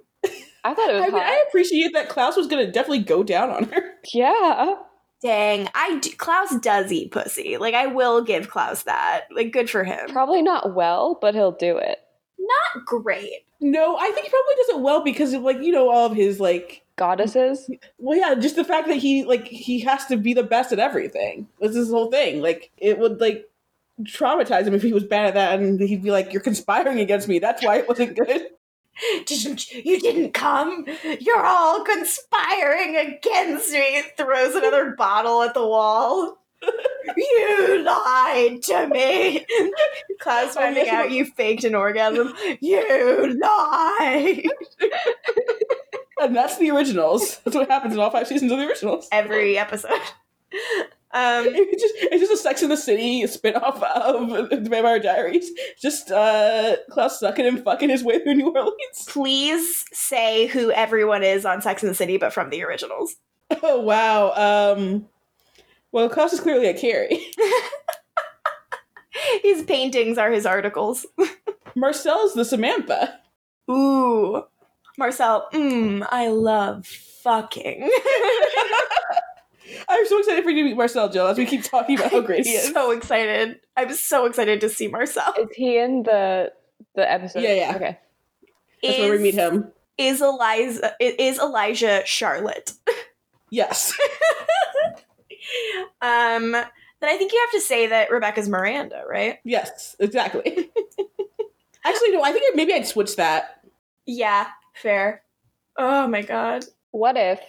[0.64, 1.22] I thought it was I mean, hot.
[1.22, 3.92] I appreciate that Klaus was gonna definitely go down on her.
[4.12, 4.74] yeah.
[5.20, 7.56] Dang, I do, Klaus does eat pussy.
[7.56, 9.26] Like I will give Klaus that.
[9.34, 10.08] Like good for him.
[10.10, 11.98] Probably not well, but he'll do it.
[12.38, 13.44] Not great.
[13.60, 16.16] No, I think he probably does it well because of like you know all of
[16.16, 16.82] his like.
[16.96, 17.70] Goddesses.
[17.98, 20.78] Well, yeah, just the fact that he like he has to be the best at
[20.78, 21.48] everything.
[21.60, 22.40] That's his whole thing.
[22.40, 23.48] Like it would like
[24.02, 27.28] traumatize him if he was bad at that, and he'd be like, "You're conspiring against
[27.28, 27.38] me.
[27.38, 28.48] That's why it wasn't good."
[29.26, 30.86] Didn't you didn't come?
[31.20, 34.02] You're all conspiring against me.
[34.16, 36.38] Throws another bottle at the wall.
[37.16, 39.46] You lied to me.
[40.20, 42.34] Klaus finding out you faked an orgasm.
[42.60, 44.42] You lied.
[46.20, 47.38] And that's the originals.
[47.44, 49.08] That's what happens in all five seasons of the originals.
[49.12, 50.00] Every episode.
[51.12, 55.50] Um, It's just it's just a Sex in the City spinoff of the Vampire Diaries.
[55.80, 59.06] Just uh Klaus sucking and fucking his way through New Orleans.
[59.08, 63.16] please say who everyone is on Sex in the City, but from the originals.
[63.62, 64.32] Oh wow.
[64.74, 65.06] Um
[65.92, 67.18] well Klaus is clearly a Carrie.
[69.42, 71.04] His paintings are his articles.
[71.74, 73.18] Marcel's the Samantha.
[73.70, 74.44] Ooh,
[74.96, 75.48] Marcel.
[75.52, 77.90] Mmm, I love fucking.
[79.88, 82.20] I'm so excited for you to meet Marcel Jill as we keep talking about how
[82.20, 82.72] great he is.
[82.72, 83.60] so excited.
[83.76, 85.34] I'm so excited to see Marcel.
[85.38, 86.52] Is he in the
[86.94, 87.42] the episode?
[87.42, 87.76] Yeah, yeah.
[87.76, 87.98] Okay.
[88.82, 89.72] That's where we meet him.
[89.96, 92.72] Is Eliza is Elijah Charlotte?
[93.50, 93.94] Yes.
[96.02, 96.66] Um, then
[97.02, 99.38] I think you have to say that Rebekah's Miranda, right?
[99.44, 100.70] yes, exactly.
[101.84, 103.60] Actually, no, I think maybe I'd switch that.
[104.04, 105.22] Yeah, fair.
[105.78, 106.64] Oh my god.
[106.90, 107.40] What if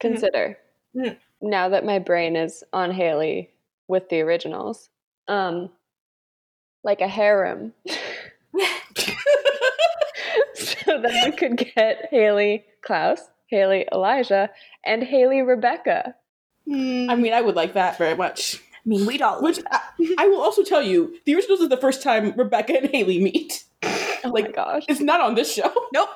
[0.00, 0.58] consider
[0.96, 1.16] Mhm.
[1.44, 3.50] Now that my brain is on Hayley
[3.86, 4.88] with the originals,
[5.28, 5.68] um,
[6.82, 7.74] like a harem,
[10.54, 14.48] so that we could get Hayley Klaus, Hayley Elijah,
[14.86, 16.14] and Hayley Rebekah.
[16.66, 18.56] Hmm, I mean, I would like that very much.
[18.56, 19.80] I mean, we'd all Which I,
[20.16, 23.64] I will also tell you, the originals is the first time Rebekah and Hayley meet.
[23.82, 24.84] Oh my gosh.
[24.88, 25.70] It's not on this show.
[25.92, 26.08] nope.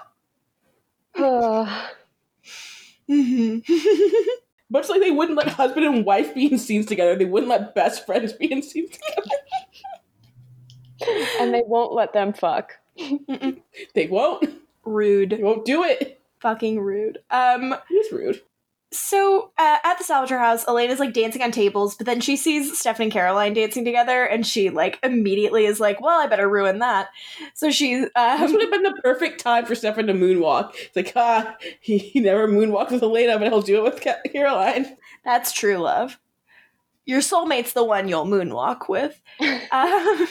[3.10, 3.62] Mhm.
[4.70, 7.74] Much like they wouldn't let husband and wife be in scenes together, they wouldn't let
[7.74, 9.30] best friends be in scenes together.
[11.40, 12.72] and they won't let them fuck.
[13.94, 14.42] They won't.
[14.84, 15.30] Rude.
[15.30, 15.44] They rude.
[15.44, 16.20] won't do it.
[16.40, 17.18] Fucking rude.
[17.30, 17.74] Um.
[17.90, 18.40] It's rude.
[18.90, 22.78] So uh, at the Salvatore house, Elena's like dancing on tables, but then she sees
[22.78, 26.78] Stefan and Caroline dancing together, and she like immediately is like, "Well, I better ruin
[26.78, 27.09] that."
[27.52, 30.73] So she, This um, would have been the perfect time for Stefan to moonwalk.
[30.74, 34.23] It's like, ah, he, he never moonwalked with Elena, but he'll do it with Ca-
[34.32, 34.97] Caroline.
[35.23, 36.19] that's true love.
[37.05, 39.20] Your soulmate's the one you'll moonwalk with.
[39.70, 40.28] Um,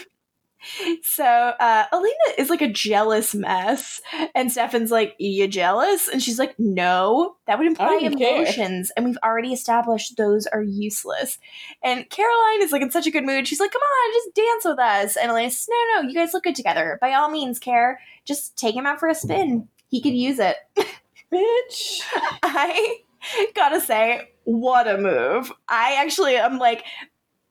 [1.01, 4.01] so uh, Elena is like a jealous mess,
[4.35, 8.91] and Stefan's like, "You jealous?" And she's like, "No, that would imply even care." emotions,
[8.95, 11.39] and we've already established those are useless."
[11.83, 13.47] And Caroline is like in such a good mood.
[13.47, 16.43] She's like, "Come on, just dance with us." And says, "No, no, you guys look
[16.43, 16.97] good together.
[17.01, 17.99] By all means, care.
[18.25, 19.67] Just take him out for a spin.
[19.89, 20.57] He could use it."
[21.33, 22.01] Bitch.
[22.43, 22.99] I
[23.53, 25.51] gotta say, what a move.
[25.67, 26.85] I actually am like,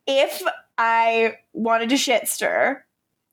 [0.07, 0.43] if
[0.79, 2.83] I wanted to shit stir,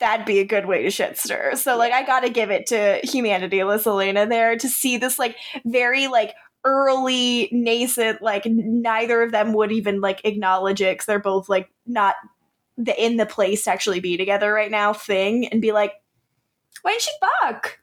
[0.04, 1.56] that'd be a good way to shit stir.
[1.56, 5.38] So like I gotta give it to humanity, Liz Elena there to see this like
[5.64, 6.34] very like
[6.66, 11.70] early nascent, like neither of them would even like acknowledge it because they're both like
[11.86, 12.16] not
[12.78, 15.94] the in the place to actually be together right now thing and be like,
[16.82, 17.12] why didn't she
[17.42, 17.80] fuck?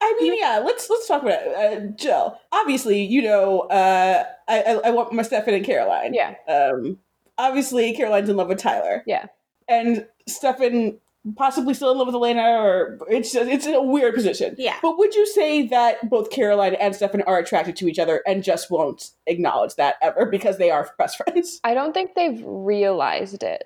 [0.00, 0.62] I mean, yeah.
[0.64, 1.54] Let's let's talk about it.
[1.54, 2.38] Uh, Jill.
[2.50, 6.14] Obviously, you know, uh, I, I I want my Stefan and Caroline.
[6.14, 6.34] Yeah.
[6.48, 6.98] Um,
[7.36, 9.02] obviously, Caroline's in love with Tyler.
[9.06, 9.26] Yeah.
[9.68, 10.98] And Stefan
[11.34, 14.54] possibly still in love with Elena, or it's it's a weird position.
[14.58, 14.76] Yeah.
[14.82, 18.42] But would you say that both Caroline and Stefan are attracted to each other and
[18.44, 21.60] just won't acknowledge that ever because they are best friends?
[21.64, 23.64] I don't think they've realized it.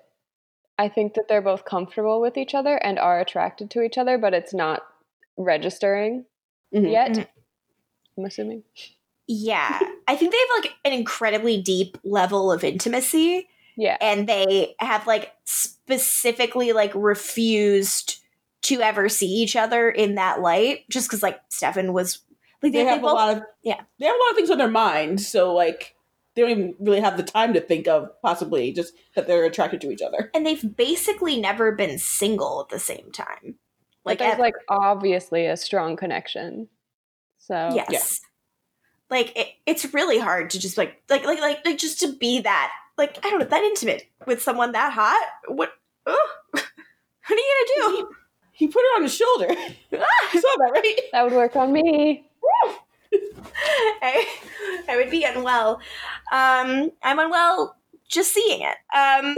[0.79, 4.17] I think that they're both comfortable with each other and are attracted to each other,
[4.17, 4.83] but it's not
[5.37, 6.25] registering
[6.75, 6.91] Mhm.
[6.91, 7.11] yet.
[7.13, 7.27] Mhm.
[8.17, 8.63] I'm assuming.
[9.27, 9.79] Yeah.
[10.09, 13.49] I think they have like an incredibly deep level of intimacy
[13.81, 13.97] Yeah.
[14.03, 18.19] and they have like specifically like refused
[18.63, 22.19] to ever see each other in that light just because like Stefan was
[22.63, 23.81] like They, they, they have a lot of yeah.
[23.99, 25.95] They have a lot of things on their mind, so like
[26.35, 29.81] they don't even really have the time to think of possibly just that they're attracted
[29.81, 30.31] to each other.
[30.35, 33.57] and they've basically never been single at the same time.
[34.05, 34.43] Like Like there's ever.
[34.43, 36.69] like obviously a strong connection.
[37.39, 38.21] So yes.
[39.09, 42.41] Like it, it's really hard to just like like like like like just to be
[42.43, 42.71] that
[43.01, 45.27] like I don't know that intimate with someone that hot.
[45.49, 45.73] What?
[46.07, 48.09] Oh, what are you gonna do?
[48.53, 49.49] He put her on his shoulder.
[49.91, 51.01] you saw that, right?
[51.13, 52.27] that would work on me.
[54.03, 54.27] I,
[54.89, 55.81] I would be unwell.
[56.31, 57.77] Um, I'm unwell
[58.09, 58.77] just seeing it.
[58.95, 59.37] Um,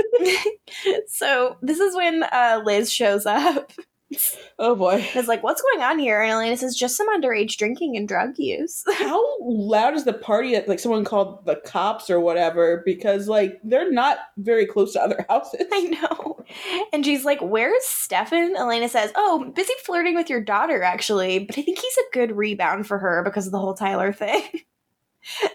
[1.06, 3.72] so this is when uh, Liz shows up.
[4.58, 5.04] Oh boy.
[5.16, 8.34] Is like, "What's going on here?" And Elena says, "Just some underage drinking and drug
[8.36, 12.82] use." How loud is the party that like someone called the cops or whatever?
[12.84, 15.66] Because like they're not very close to other houses.
[15.72, 16.44] I know.
[16.92, 18.54] And she's like, Where's Stefan?
[18.56, 21.40] Elena says, Oh, busy flirting with your daughter, actually.
[21.40, 24.44] But I think he's a good rebound for her because of the whole Tyler thing.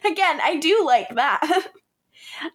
[0.05, 1.67] Again, I do like that.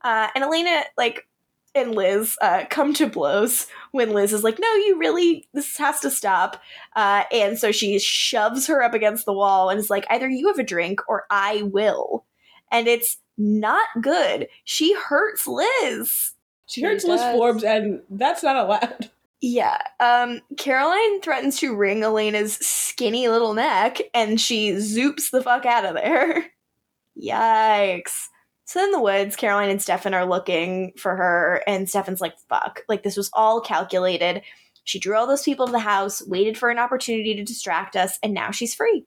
[0.02, 1.26] Uh, and Elena, like,
[1.74, 6.00] and Liz uh, come to blows when Liz is like, No, you really, this has
[6.00, 6.60] to stop.
[6.96, 10.48] Uh, and so she shoves her up against the wall and is like, Either you
[10.48, 12.24] have a drink or I will.
[12.70, 14.46] and it's not good.
[14.64, 16.32] She hurts Liz.
[16.66, 17.20] She hurts She Liz.
[17.20, 19.10] Forbes, and that's not allowed.
[19.40, 19.78] Yeah.
[19.98, 25.84] Um Caroline threatens to wring Elena's skinny little neck and she zoops the fuck out
[25.84, 26.44] of there.
[27.20, 28.28] Yikes.
[28.72, 32.80] So in the woods, Caroline and Stefan are looking for her, and Stefan's like, fuck.
[32.88, 34.40] Like, this was all calculated.
[34.84, 38.18] She drew all those people to the house, waited for an opportunity to distract us,
[38.22, 39.04] and now she's free.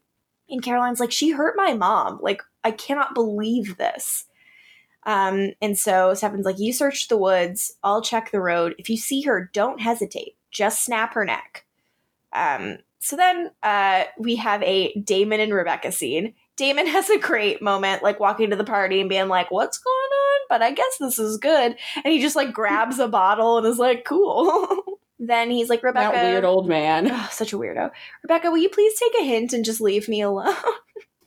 [0.51, 2.19] And Caroline's like, she hurt my mom.
[2.21, 4.25] Like, I cannot believe this.
[5.01, 8.75] Um, and so Stefan's like, you search the woods, I'll check the road.
[8.77, 10.35] If you see her, don't hesitate.
[10.51, 11.65] Just snap her neck.
[12.33, 16.35] Um, so then uh, we have a Damon and Rebekah scene.
[16.57, 19.93] Damon has a great moment, like walking to the party and being like, What's going
[19.93, 20.39] on?
[20.49, 21.75] But I guess this is good.
[22.03, 24.67] And he just like grabs a bottle and is like, Cool.
[25.19, 26.11] then he's like, Rebekah.
[26.13, 27.11] That weird old man.
[27.11, 27.91] Ugh, such a weirdo.
[28.23, 30.55] Rebekah, will you please take a hint and just leave me alone?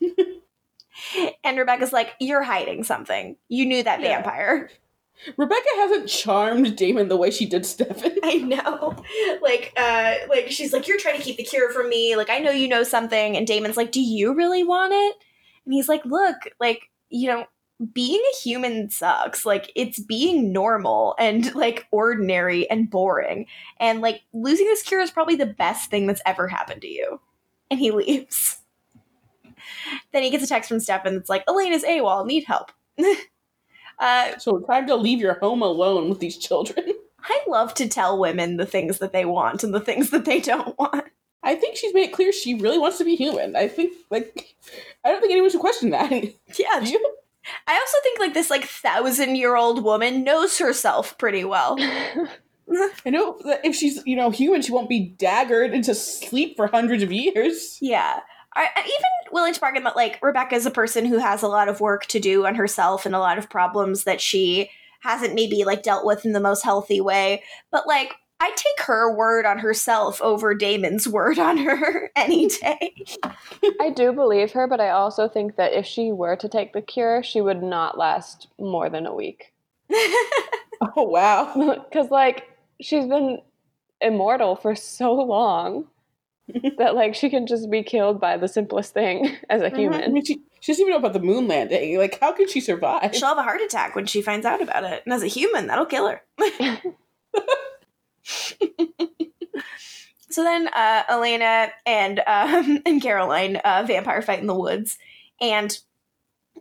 [1.44, 3.36] and Rebekah's like, You're hiding something.
[3.48, 4.16] You knew that Yeah.
[4.22, 4.70] vampire.
[5.36, 8.12] Rebekah hasn't charmed Damon the way she did Stefan.
[8.22, 8.96] I know.
[9.42, 12.16] Like, uh, like she's like, You're trying to keep the cure from me.
[12.16, 13.36] Like, I know you know something.
[13.36, 15.16] And Damon's like, Do you really want it?
[15.64, 17.46] And he's like, Look, like, you know,
[17.92, 19.46] being a human sucks.
[19.46, 23.46] Like, it's being normal and like ordinary and boring.
[23.78, 27.20] And like losing this cure is probably the best thing that's ever happened to you.
[27.70, 28.58] And he leaves.
[30.12, 32.72] then he gets a text from Stefan that's like, Elena's AWOL, need help.
[33.98, 36.86] uh, So time to leave your home alone with these children.
[37.22, 40.40] I love to tell women the things that they want and the things that they
[40.40, 41.04] don't want.
[41.42, 43.54] I think she's made it clear she really wants to be human.
[43.56, 44.54] I think, like,
[45.04, 46.10] I don't think anyone should question that.
[46.58, 46.80] Yeah.
[46.80, 47.14] Do you?
[47.66, 51.76] I also think like this like thousand year old woman knows herself pretty well.
[52.70, 56.66] I know that if she's, you know, human, she won't be daggered into sleep for
[56.66, 57.78] hundreds of years.
[57.80, 58.20] Yeah.
[58.58, 61.48] I, I'm even willing to bargain that like Rebekah is a person who has a
[61.48, 64.70] lot of work to do on herself and a lot of problems that she
[65.00, 67.42] hasn't maybe like dealt with in the most healthy way.
[67.70, 72.94] But like I take her word on herself over Damon's word on her any day.
[73.80, 76.82] I do believe her, but I also think that if she were to take the
[76.82, 79.52] cure, she would not last more than a week.
[80.80, 81.84] Oh, wow.
[81.90, 82.48] Because, like,
[82.80, 83.40] she's been
[84.00, 85.86] immortal for so long
[86.78, 90.12] that, like, she can just be killed by the simplest thing as a human.
[90.12, 91.98] mean, she, she doesn't even know about the moon landing.
[91.98, 93.14] Like, how could she survive?
[93.14, 95.02] She'll have a heart attack when she finds out about it.
[95.04, 96.22] And as a human, that'll kill her.
[100.30, 104.98] so then uh, Elena and um, and Caroline uh, vampire fight in the woods.
[105.40, 105.76] And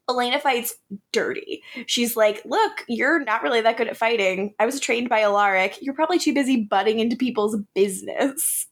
[0.10, 0.76] Elena fights
[1.12, 1.64] dirty.
[1.86, 4.54] She's like, Look, you're not really that good at fighting.
[4.60, 5.80] I was trained by Alaric.
[5.82, 8.68] You're probably too busy butting into people's business.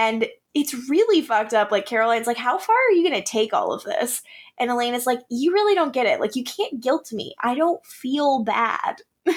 [0.00, 1.70] And it's really fucked up.
[1.70, 4.22] Like, Caroline's like, How far are you going to take all of this?
[4.58, 6.20] And Elena's like, You really don't get it.
[6.20, 7.34] Like, you can't guilt me.
[7.42, 9.02] I don't feel bad.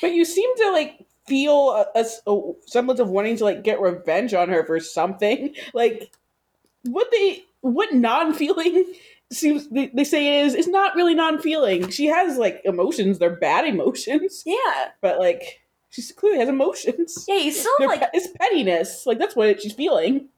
[0.00, 2.04] But you seem to, like, feel a
[2.66, 5.54] semblance of wanting to, like, get revenge on her for something.
[5.74, 6.12] Like,
[6.82, 8.92] what they, what non feeling
[9.32, 11.88] seems, they, they say it is, is not really non feeling.
[11.90, 13.18] She has, like, emotions.
[13.18, 14.42] They're bad emotions.
[14.46, 14.90] Yeah.
[15.00, 17.24] But, like, she clearly has emotions.
[17.28, 19.06] Yeah, you still They're like, pe- it's pettiness.
[19.06, 20.28] Like, that's what she's feeling.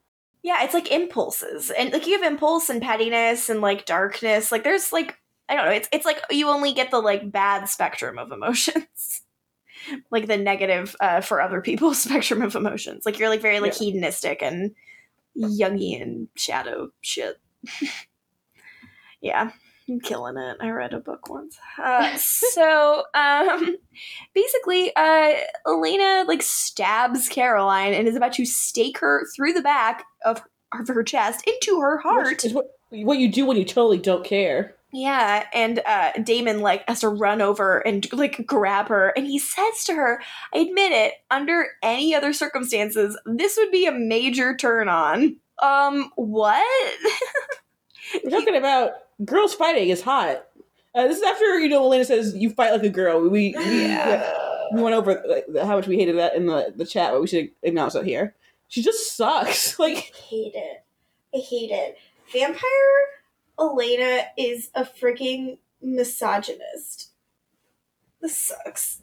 [0.43, 1.71] yeah, it's like impulses.
[1.71, 4.53] And, like, you have impulse and pettiness and, like, darkness.
[4.53, 5.17] Like, there's, like,
[5.49, 5.73] I don't know.
[5.73, 9.23] It's, it's like you only get the, like, bad spectrum of emotions.
[10.11, 13.05] like, the negative uh, for other people spectrum of emotions.
[13.05, 14.75] Like, you're, like, very, like, hedonistic and
[15.37, 17.41] Jungian shadow shit.
[19.21, 19.51] yeah.
[19.91, 20.57] I'm killing it.
[20.61, 21.59] I read a book once.
[21.83, 23.77] Uh, so, um,
[24.35, 25.33] basically, uh,
[25.67, 30.43] Elena like stabs Caroline and is about to stake her through the back of,
[30.79, 32.43] of her chest into her heart.
[32.43, 34.77] Which what, what you do when you totally don't care.
[34.93, 39.39] Yeah, and uh, Damon like has to run over and like grab her, and he
[39.39, 40.21] says to her,
[40.55, 41.15] "I admit it.
[41.31, 46.99] Under any other circumstances, this would be a major turn on." Um, what?
[48.25, 48.93] We're talking about
[49.25, 50.47] girls fighting is hot.
[50.95, 53.21] Uh, this is after you know Elena says you fight like a girl.
[53.21, 53.57] We we,
[54.73, 57.27] we went over like, how much we hated that in the, the chat, but we
[57.27, 58.35] should acknowledge that here.
[58.69, 59.79] She just sucks.
[59.79, 60.85] Like I hate it.
[61.35, 61.97] I hate it.
[62.33, 62.61] Vampire
[63.59, 67.11] Elena is a freaking misogynist.
[68.21, 69.03] This sucks.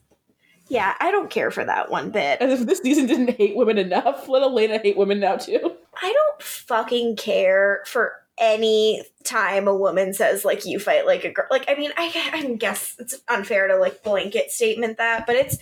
[0.70, 2.42] Yeah, I don't care for that one bit.
[2.42, 4.28] as if this season didn't hate women enough.
[4.28, 5.78] Let Elena hate women now too.
[6.02, 11.32] I don't fucking care for any time a woman says like you fight like a
[11.32, 11.48] girl.
[11.50, 15.58] Like I mean, I I guess it's unfair to like blanket statement that, but it's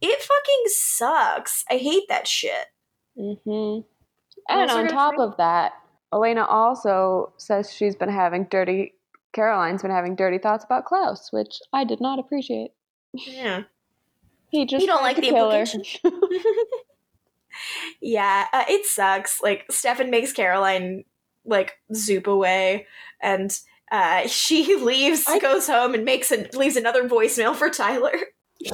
[0.00, 1.64] it fucking sucks.
[1.70, 2.66] I hate that shit.
[3.18, 3.80] mm-hmm.
[4.50, 5.72] And on top for- of that,
[6.12, 8.94] Elena also says she's been having dirty
[9.32, 12.72] Caroline's been having dirty thoughts about Klaus, which I did not appreciate.
[13.12, 13.62] Yeah.
[14.50, 15.82] He just You don't like the kill implication.
[18.00, 19.42] yeah, uh, it sucks.
[19.42, 21.04] Like Stefan makes Caroline
[21.48, 22.86] like zoop away,
[23.20, 23.58] and
[23.90, 28.12] uh, she leaves, I- goes home, and makes a, leaves another voicemail for Tyler.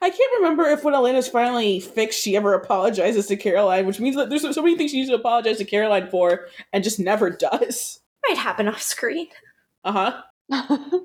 [0.00, 4.16] I can't remember if when Elena's finally fixed, she ever apologizes to Caroline, which means
[4.16, 7.28] that there's so many things she needs to apologize to Caroline for and just never
[7.28, 8.00] does.
[8.26, 9.28] Might happen off screen.
[9.84, 10.98] Uh huh.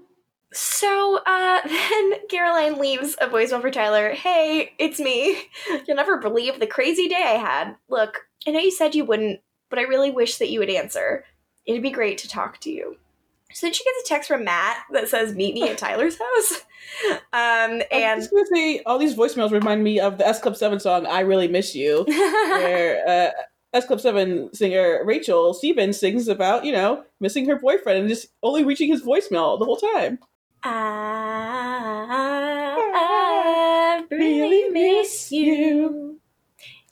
[0.54, 4.12] So uh, then Caroline leaves a voicemail for Tyler.
[4.12, 5.44] Hey, it's me.
[5.88, 7.76] You'll never believe the crazy day I had.
[7.90, 9.40] Look, I know you said you wouldn't,
[9.72, 11.26] but I really wish that you would answer.
[11.66, 12.98] It'd be great to talk to you.
[13.54, 16.62] So then she gets a text from Matt that says, Meet me at Tyler's house.
[17.08, 21.06] Um, I and say all these voicemails remind me of the S Club Seven song
[21.06, 23.32] "I Really Miss You," where uh,
[23.74, 28.28] S Club Seven singer Rachel Stevens sings about you know missing her boyfriend and just
[28.44, 30.20] only reaching his voicemail the whole time.
[30.64, 30.82] I,
[32.96, 36.21] I really miss you.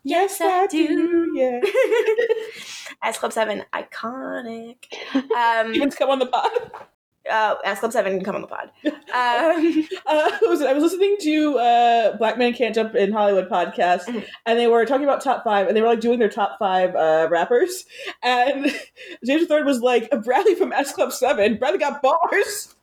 [0.04, 1.32] Yes, I do.
[1.36, 1.60] Yeah.
[3.04, 4.78] S Club 7, iconic.
[5.14, 6.50] Um, Stevens come on the pod.
[7.30, 8.72] uh, S Club 7 can come on the pod.
[8.86, 10.68] Um, Uh, was it?
[10.68, 14.26] I was listening to uh, Black Men Can't Jump in Hollywood podcast, Mhm.
[14.46, 16.96] and they were talking about top five, and they were like doing their top five
[16.96, 17.86] uh, rappers.
[18.24, 18.66] And
[19.26, 21.58] James III was like, Bradley from S Club 7.
[21.58, 22.76] Bradley got bars.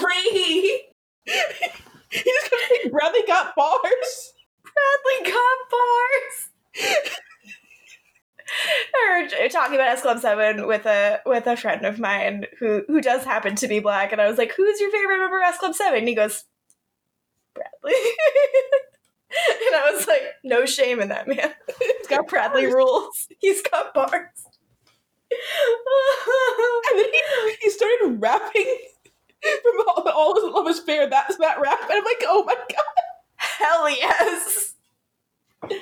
[0.00, 0.82] Bradley!
[1.24, 4.32] He just kept saying, Bradley got bars.
[4.76, 7.10] Bradley got bars!
[8.94, 12.84] Or j- talking about S Club Seven with a with a friend of mine who
[12.86, 15.48] who does happen to be black, and I was like, "Who's your favorite member of
[15.48, 15.98] S Club 7?
[15.98, 16.44] And he goes,
[17.54, 17.92] "Bradley,"
[19.30, 21.52] and I was like, "No shame in that man.
[21.98, 23.26] He's got Bradley rules.
[23.40, 24.30] He's got bars."
[26.90, 28.78] And then he, he started rapping
[29.42, 31.10] from all, all his love is fair.
[31.10, 31.80] That's that rap.
[31.82, 33.15] And I'm like, oh my god.
[33.36, 34.74] Hell yes.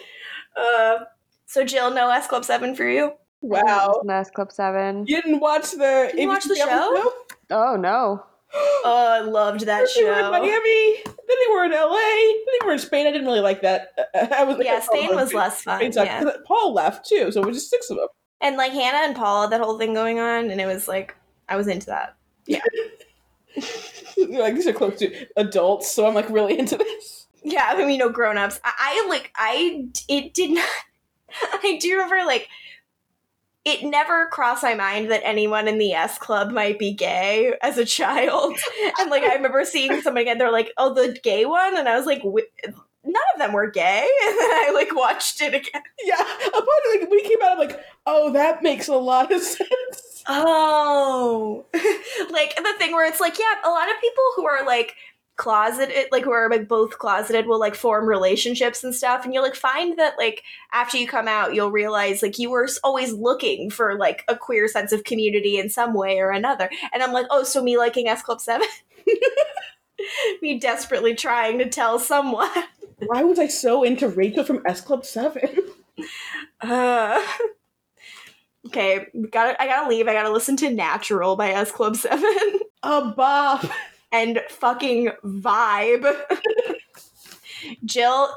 [0.57, 0.99] Uh,
[1.47, 3.12] so Jill, no S Club Seven for you.
[3.41, 4.02] Wow.
[4.08, 5.05] S Club Seven.
[5.08, 7.12] You didn't watch the Did you watch the ABC show?
[7.50, 8.24] Oh no.
[8.86, 10.31] Oh, I loved that They were in.
[10.31, 11.02] Miami.
[11.05, 11.89] Then they were in LA.
[11.91, 13.05] Then they were in Spain.
[13.08, 13.89] I didn't really like that.
[14.33, 15.78] I was like, Yeah, oh, Spain was Spain- less fun.
[15.81, 16.07] Spain sucked.
[16.07, 16.23] Yeah.
[16.23, 18.07] 'Cause Paul left too, so it was just six of them.
[18.41, 21.16] And like Hannah and Paul that whole thing going on, and it was like
[21.49, 22.15] I was into that.
[22.47, 22.60] Yeah.
[24.16, 27.23] like these are close to adults, so I'm like really into this.
[27.44, 28.58] Yeah, I mean, you know, grown ups.
[28.64, 30.68] I, I like I it did not.
[31.52, 32.48] I do remember like
[33.64, 37.78] it never crossed my mind that anyone in the S Club might be gay as
[37.78, 38.56] a child.
[38.98, 41.97] And like I remember seeing somebody and they're like, "Oh, the gay one," and I
[41.97, 45.82] was like, "None of them were gay." And then I like watched it again.
[46.05, 50.23] Yeah, upon like he came out, I'm like, oh, that makes a lot of sense.
[50.28, 51.66] Oh,
[52.31, 54.94] like the thing where it's like, yeah, a lot of people who are like
[55.36, 59.42] closeted, like who are like both closeted, will like form relationships and stuff, and you'll
[59.42, 63.70] like find that like after you come out, you'll realize like you were always looking
[63.70, 66.70] for like a queer sense of community in some way or another.
[66.92, 68.68] And I'm like, oh, so me liking S Club Seven,
[70.42, 72.50] me desperately trying to tell someone.
[72.98, 75.48] Why was I so into Rachel from S Club Seven?
[76.60, 77.24] Uh,
[78.66, 80.06] okay, gotta I gotta leave.
[80.06, 82.60] I gotta listen to Natural by S Club Seven.
[82.82, 83.64] A bop.
[84.15, 86.07] And fucking vibe.
[87.84, 88.28] Jill,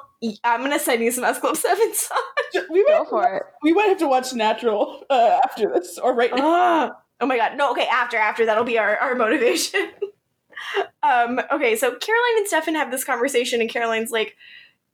[0.44, 2.68] I'm gonna send you some S Club 7 songs.
[2.72, 3.44] We might, Go for it.
[3.62, 6.96] we might have to watch Natural uh, after this, or right now.
[7.22, 7.58] oh my god.
[7.58, 9.92] No, okay, after, after, that'll be our, our motivation.
[11.04, 14.36] um, okay, so Caroline and Stefan have this conversation, and Caroline's like,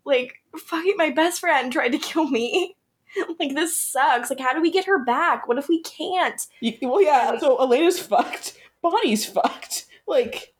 [0.04, 2.76] like, fucking my best friend tried to kill me.
[3.40, 4.30] like, this sucks.
[4.30, 5.48] Like, how do we get her back?
[5.48, 6.46] What if we can't?
[6.60, 7.38] You- well, yeah.
[7.38, 8.58] So Elena's fucked.
[8.82, 9.86] Bonnie's fucked.
[10.08, 10.53] Like,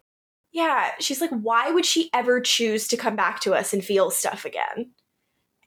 [0.54, 4.10] Yeah, she's like, why would she ever choose to come back to us and feel
[4.10, 4.92] stuff again?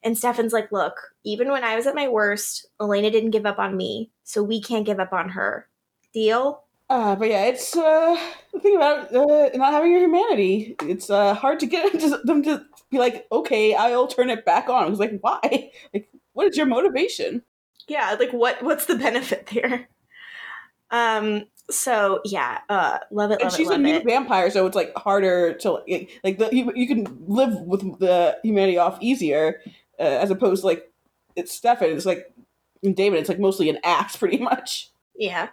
[0.02, 3.60] And Stefan's like, look, even when I was at my worst, Elena didn't give up
[3.60, 5.68] on me, so we can't give up on her.
[6.14, 6.64] Deal?
[6.90, 8.16] uh, but yeah, it's uh,
[8.54, 10.76] the thing about uh, not having your humanity.
[10.84, 14.70] It's uh, hard to get into them to be like, okay, I'll turn it back
[14.70, 14.92] on.
[14.92, 15.72] It's like, why?
[15.94, 17.42] Like, what is your motivation?
[17.88, 19.90] Yeah, like what what's the benefit there?
[20.92, 24.06] Um, so yeah, uh love it, And love it, she's a new it.
[24.06, 28.38] vampire, so it's like harder to like, like the, you, you can live with the
[28.44, 29.62] humanity off easier,
[30.00, 30.92] uh, as opposed to like
[31.36, 31.90] it's Stefan.
[31.90, 32.32] It's like
[32.84, 33.20] Damon.
[33.20, 34.92] It's like mostly an act, pretty much.
[35.16, 35.50] Yeah.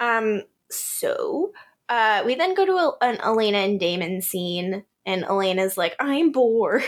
[0.00, 1.52] Um, so
[1.88, 6.32] uh we then go to a, an Elena and Damon scene, and Elena's like, I'm
[6.32, 6.82] bored.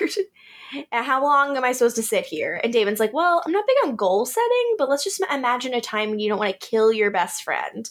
[0.92, 2.60] and how long am I supposed to sit here?
[2.62, 5.80] And Damon's like, Well, I'm not big on goal setting, but let's just imagine a
[5.80, 7.88] time when you don't want to kill your best friend.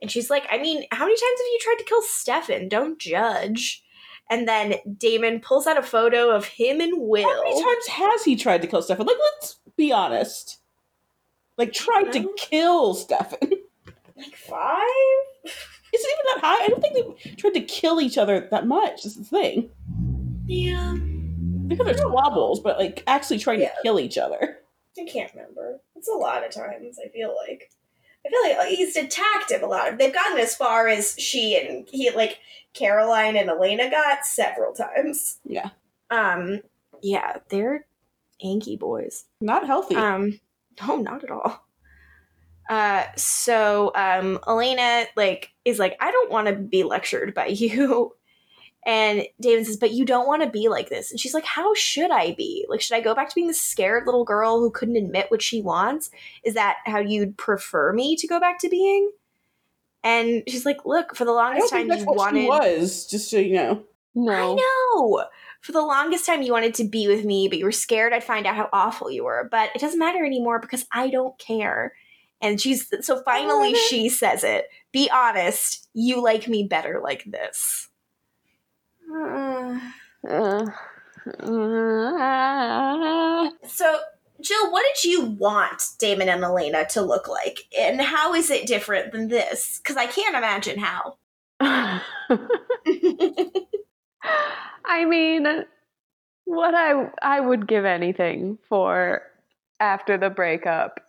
[0.00, 2.68] And she's like, I mean, how many times have you tried to kill Stefan?
[2.68, 3.82] Don't judge.
[4.30, 7.28] And then Damon pulls out a photo of him and Will.
[7.28, 9.06] How many times has he tried to kill Stefan?
[9.06, 10.58] Like, let's be honest.
[11.56, 13.38] Like, tried to kill Stefan.
[14.16, 14.82] Like five?
[15.44, 15.52] Is
[15.92, 16.64] it even that high?
[16.64, 19.04] I don't think they tried to kill each other that much.
[19.04, 19.70] That's the thing.
[20.44, 20.96] Yeah.
[21.68, 23.68] Because there's squabbles, but like actually trying Yeah.
[23.68, 24.58] to kill each other.
[24.98, 25.80] I can't remember.
[25.94, 27.70] It's a lot of times, I feel like.
[28.28, 29.98] I feel like he's attacked him a lot.
[29.98, 32.38] They've gotten as far as she and he, like,
[32.74, 35.38] Caroline and Elena got several times.
[35.44, 35.70] Yeah.
[36.10, 36.60] Um,
[37.02, 37.86] yeah, they're
[38.40, 39.24] hanky boys.
[39.40, 39.96] Not healthy.
[39.96, 40.38] Um,
[40.80, 41.66] no, not at all.
[42.68, 48.14] Uh, so um, Elena like is like, I don't want to be lectured by you,
[48.88, 51.74] and Damon says, but you don't want to be like this, and she's like, how
[51.74, 52.64] should I be?
[52.70, 55.42] Like, should I go back to being the scared little girl who couldn't admit what
[55.42, 56.10] she wants?
[56.42, 59.12] Is that how you'd prefer me to go back to being?
[60.02, 62.40] And she's like, look, for the longest time that's you what wanted.
[62.40, 63.06] she was.
[63.06, 63.84] Just so you know.
[64.14, 64.52] No.
[64.52, 65.24] I know.
[65.60, 68.24] For the longest time, you wanted to be with me, but you were scared I'd
[68.24, 69.48] find out how awful you were.
[69.50, 71.92] But it doesn't matter anymore because I don't care.
[72.40, 74.68] And she's so finally she says it.
[74.92, 77.87] Be honest, you like me better like this.
[83.66, 83.98] So,
[84.40, 87.66] Jill, what did you want Damon and Elena to look like?
[87.78, 89.78] And how is it different than this?
[89.78, 91.16] Because I can't imagine how.
[91.60, 92.00] I
[95.04, 95.46] mean,
[96.44, 99.22] what I I would give anything for
[99.80, 101.00] after the breakup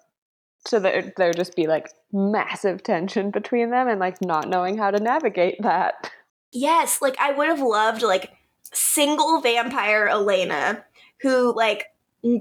[0.67, 4.91] so that there just be like massive tension between them and like not knowing how
[4.91, 6.11] to navigate that.
[6.51, 8.31] Yes, like I would have loved like
[8.63, 10.83] single vampire Elena
[11.21, 11.85] who like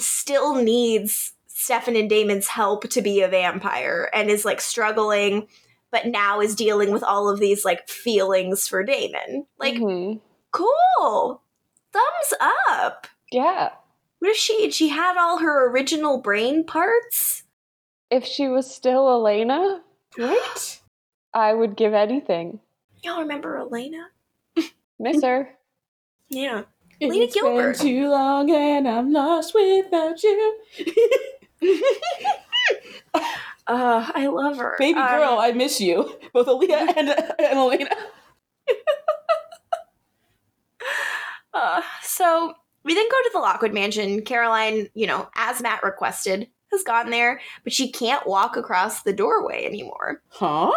[0.00, 5.48] still needs Stefan and Damon's help to be a vampire and is like struggling
[5.90, 9.46] but now is dealing with all of these like feelings for Damon.
[9.58, 10.20] Like Mhm.
[10.52, 11.40] cool.
[11.92, 12.34] Thumbs
[12.68, 13.06] up.
[13.32, 13.70] yeah,
[14.18, 17.44] What if she she had all her original brain parts?
[18.10, 19.82] if she was still Elena,
[20.16, 20.80] Right?
[21.34, 22.60] I would give anything.
[23.02, 24.08] Y'all remember Elena?
[24.98, 25.50] Miss her.
[26.28, 26.62] Yeah.
[27.00, 30.60] Lena It's been too long and I'm lost without you.
[33.66, 34.76] Uh, I love her.
[34.78, 36.18] Baby Um, girl, I miss you.
[36.32, 37.90] Both Aaliyah and, and Elena.
[41.52, 42.54] Uh, so
[42.84, 44.22] we then go to the Lockwood Mansion.
[44.22, 49.12] Caroline, you know, as Matt requested, has gone there, but she can't walk across the
[49.12, 50.22] doorway anymore.
[50.28, 50.70] Huh?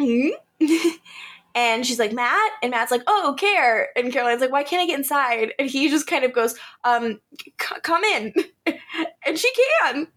[0.00, 0.32] Mhm.
[1.54, 2.52] and she's like, Matt?
[2.62, 3.88] And Matt's like, oh, care.
[3.96, 5.52] And Caroline's like, why can't I get inside?
[5.58, 6.54] And he just kind of goes,
[6.84, 8.32] um, c- come in.
[9.26, 9.50] and she
[9.82, 10.08] can.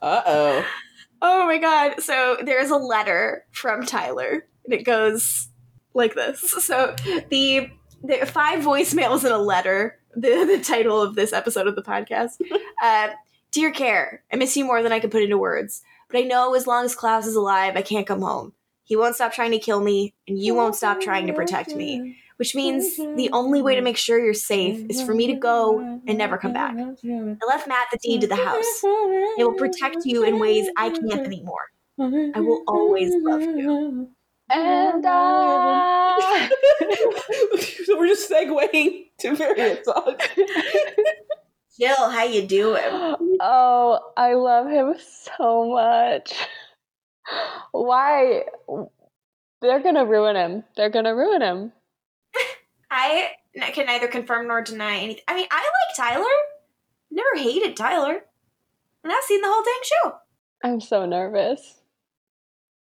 [0.00, 0.64] Uh oh.
[1.20, 2.00] Oh my god.
[2.00, 5.48] So there's a letter from Tyler, and it goes
[5.94, 6.40] like this.
[6.40, 6.94] So
[7.30, 7.70] the
[8.04, 12.40] the five voicemails in a letter, the, the title of this episode of the podcast.
[12.80, 13.08] Uh,
[13.50, 16.54] Dear Care, I miss you more than I can put into words, but I know
[16.54, 18.52] as long as Klaus is alive, I can't come home.
[18.88, 22.16] He won't stop trying to kill me, and you won't stop trying to protect me.
[22.38, 26.00] Which means the only way to make sure you're safe is for me to go
[26.06, 26.74] and never come back.
[26.78, 28.80] I left Matt the deed to the house.
[29.36, 31.66] It will protect you in ways I can't anymore.
[32.00, 34.08] I will always love you.
[34.50, 36.48] And I.
[36.80, 40.22] Uh, so we're just segueing to various songs.
[41.78, 42.82] Jill, how you doing?
[43.40, 44.94] oh, I love him
[45.36, 46.32] so much.
[47.72, 48.44] Why?
[49.60, 50.64] They're gonna ruin him.
[50.76, 51.72] They're gonna ruin him.
[52.90, 53.30] I
[53.72, 55.24] can neither confirm nor deny anything.
[55.28, 56.24] I mean, I like Tyler.
[57.10, 58.20] Never hated Tyler.
[59.04, 60.18] And I've seen the whole dang show.
[60.64, 61.80] I'm so nervous.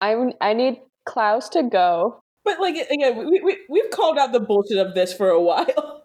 [0.00, 2.22] I I need Klaus to go.
[2.44, 5.96] But like again, we, we we've called out the bullshit of this for a while.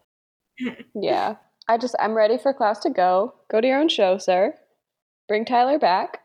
[0.96, 1.36] Yeah,
[1.68, 3.34] I just I'm ready for Klaus to go.
[3.52, 4.54] Go to your own show, sir.
[5.28, 6.20] Bring Tyler back,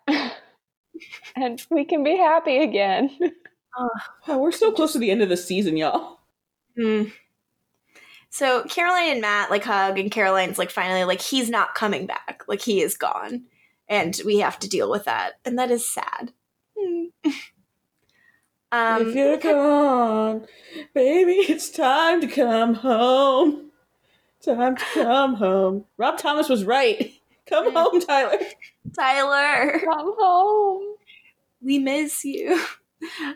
[1.37, 3.11] and we can be happy again.
[4.27, 6.19] Oh, we're so close to the end of the season, y'all.
[6.77, 7.05] Hmm.
[8.29, 12.43] So Caroline and Matt like hug, and Caroline's like finally like he's not coming back.
[12.47, 13.45] Like he is gone,
[13.89, 16.33] and we have to deal with that, and that is sad.
[16.79, 17.05] Hmm.
[18.73, 20.47] um, if you're gone,
[20.95, 23.70] baby, it's time to come home.
[24.45, 25.85] Time to come home.
[25.99, 27.12] Rob Thomas was right.
[27.47, 28.39] Come home, Tyler.
[28.95, 29.81] Tyler.
[29.81, 30.90] Come home.
[31.62, 32.60] We miss you.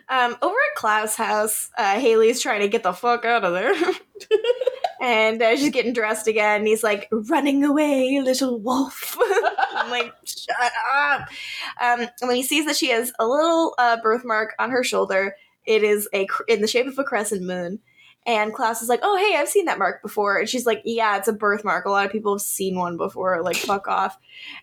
[0.09, 3.73] Um, over at Klaus' house, uh, Hayley's trying to get the fuck out of there.
[5.01, 6.59] and uh, she's getting dressed again.
[6.59, 9.17] And he's like, running away, little wolf.
[9.71, 11.21] I'm like, shut up.
[11.81, 15.35] Um, and when he sees that she has a little uh, birthmark on her shoulder,
[15.65, 17.79] it is a in the shape of a crescent moon.
[18.27, 21.17] And Klaus is like, "Oh, hey, I've seen that mark before." And she's like, "Yeah,
[21.17, 21.85] it's a birthmark.
[21.85, 23.41] A lot of people have seen one before.
[23.43, 24.17] Like, fuck off."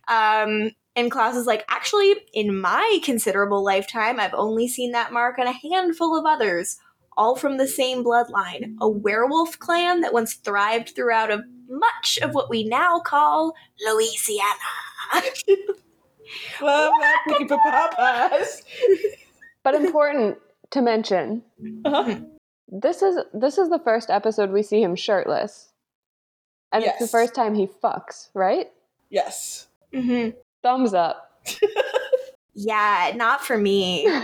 [0.09, 5.39] Um, and Klaus is like, "Actually, in my considerable lifetime, I've only seen that mark
[5.39, 6.79] on a handful of others,
[7.17, 8.77] all from the same bloodline.
[8.81, 13.55] A werewolf clan that once thrived throughout of much of what we now call
[13.87, 14.43] Louisiana."
[16.61, 18.63] Love that cookie for papas.
[19.65, 20.39] But important
[20.71, 21.43] to mention,
[21.85, 22.17] Uh-huh.
[22.67, 25.73] this is this is the first episode we see him shirtless.
[26.73, 28.73] And it's the first time he fucks, right?
[29.09, 29.69] Yes.
[29.95, 30.31] hmm
[30.63, 31.43] Thumbs up.
[32.55, 34.07] Yeah, not for me.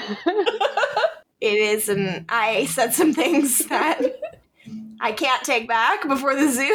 [1.41, 4.01] it is and i said some things that
[5.01, 6.69] i can't take back before the zoom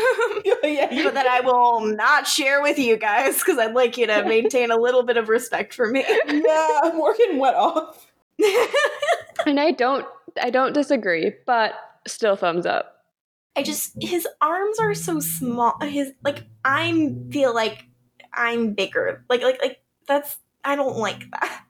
[0.64, 4.24] yeah, but that i will not share with you guys because i'd like you to
[4.24, 8.08] maintain a little bit of respect for me yeah, Morgan went off.
[9.45, 10.06] and I don't
[10.42, 11.74] I don't disagree, but
[12.08, 13.03] still thumbs up.
[13.56, 17.85] i just his arms are so small his like i'm feel like
[18.36, 21.64] i'm bigger like like like that's i don't like that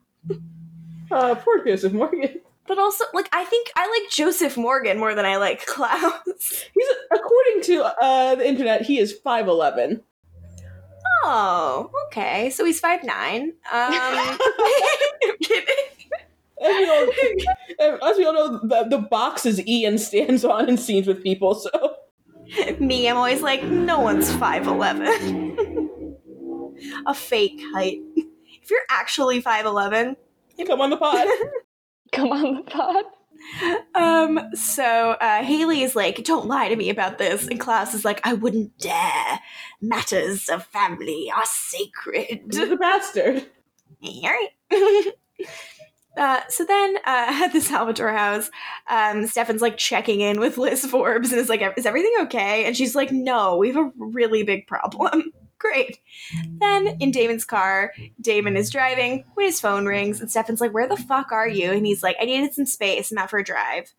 [1.12, 2.40] Uh, poor Joseph Morgan.
[2.68, 6.88] but also like i think i like joseph morgan more than i like klaus He's
[7.12, 10.02] according to uh, the internet, he is five eleven.
[11.26, 14.38] oh okay so he's five nine um I'm
[15.44, 15.66] kidding.
[16.62, 21.08] As we all, as we all know, the, the boxes Ian stands on in scenes
[21.08, 21.56] with people.
[21.56, 21.96] So
[22.80, 25.73] Me, I'm always like, no one's 5'11.
[27.06, 28.00] A fake height.
[28.64, 30.16] If you're actually 5'11,
[30.66, 31.28] come on the pod.
[32.14, 33.04] Come on the pod.
[33.94, 37.46] um, so uh, Hayley is like, don't lie to me about this.
[37.46, 39.40] And Klaus is like, I wouldn't dare.
[39.82, 42.44] Matters of family are sacred.
[42.52, 43.48] He's a bastard.
[44.02, 44.50] Alright.
[46.16, 48.52] Uh, so then uh, at the Salvatore house,
[48.88, 52.66] um, Stefan's like checking in with Liz Forbes and is like, Is everything okay?
[52.66, 55.32] And she's like, No, we have a really big problem.
[55.64, 56.00] Great.
[56.60, 60.90] Then in Damon's car, Damon is driving when his phone rings, and Stefan's like, Where
[60.90, 61.72] the fuck are you?
[61.72, 63.12] And he's like, I needed some space.
[63.12, 63.94] I'm out for a drive.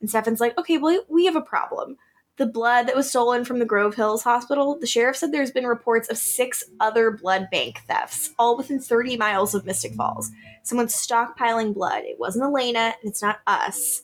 [0.00, 1.98] And Stefan's like, Okay, well, we have a problem.
[2.36, 5.68] The blood that was stolen from the Grove Hills Hospital, the sheriff said there's been
[5.68, 10.32] reports of six other blood bank thefts, all within 30 miles of Mystic Falls.
[10.64, 12.02] Someone's stockpiling blood.
[12.02, 14.02] It wasn't Elena, and it's not us.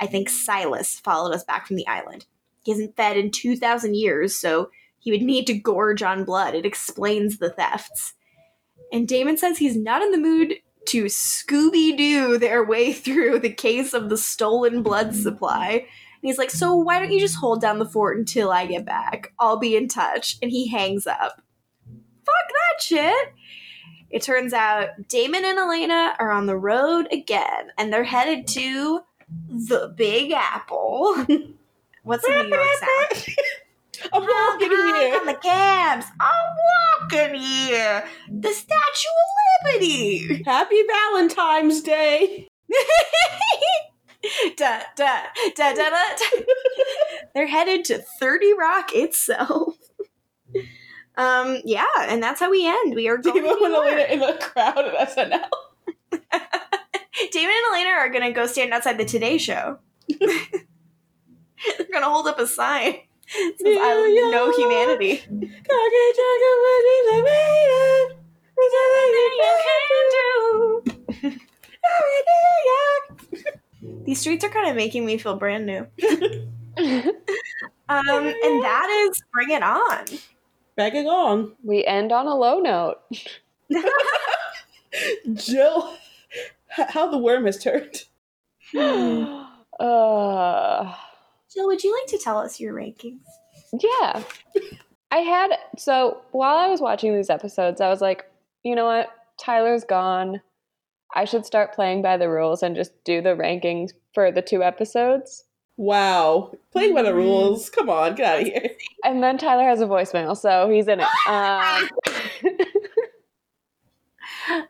[0.00, 2.24] I think Silas followed us back from the island.
[2.62, 4.70] He hasn't fed in 2,000 years, so
[5.06, 6.56] he would need to gorge on blood.
[6.56, 8.14] It explains the thefts.
[8.92, 10.54] And Damon says he's not in the mood
[10.86, 15.68] to Scooby Doo their way through the case of the stolen blood supply.
[15.70, 18.84] And he's like, So why don't you just hold down the fort until I get
[18.84, 19.32] back?
[19.38, 20.38] I'll be in touch.
[20.42, 21.40] And he hangs up.
[21.86, 23.32] Fuck that shit.
[24.10, 29.02] It turns out Damon and Elena are on the road again, and they're headed to
[29.46, 31.14] the Big Apple.
[32.02, 33.36] What's the New York sound?
[34.12, 35.16] I'm walking here.
[35.16, 36.06] on the cabs.
[36.20, 36.56] I'm
[37.00, 38.04] walking here.
[38.30, 40.42] The Statue of Liberty.
[40.44, 42.48] Happy Valentine's Day.
[44.56, 45.20] da, da,
[45.54, 46.04] da, da, da.
[47.34, 49.74] They're headed to 30 Rock itself.
[51.18, 52.94] Um, yeah, and that's how we end.
[52.94, 55.48] We are going Damon to and Elena in the crowd at SNL.
[57.32, 59.78] Damon and Elena are gonna go stand outside the Today Show.
[60.08, 60.28] They're
[61.90, 62.96] gonna hold up a sign.
[63.34, 65.24] It says, I know humanity.
[74.04, 75.86] These streets are kind of making me feel brand new.
[77.88, 80.04] Um, and that is Bring It On.
[80.76, 81.52] Back on.
[81.62, 82.98] we end on a low note.
[85.34, 85.94] Jill,
[86.68, 88.04] how the worm has turned.
[88.76, 90.94] uh,
[91.52, 93.20] Jill, would you like to tell us your rankings?
[93.72, 94.22] yeah.
[95.10, 98.28] I had so while I was watching these episodes, I was like,
[98.62, 99.08] you know what?
[99.40, 100.40] Tyler's gone.
[101.14, 104.62] I should start playing by the rules and just do the rankings for the two
[104.62, 105.44] episodes.
[105.76, 106.52] Wow.
[106.72, 107.70] Playing by the rules.
[107.70, 108.70] Come on, get out of here.
[109.04, 111.06] And then Tyler has a voicemail, so he's in it.
[111.28, 111.88] Um,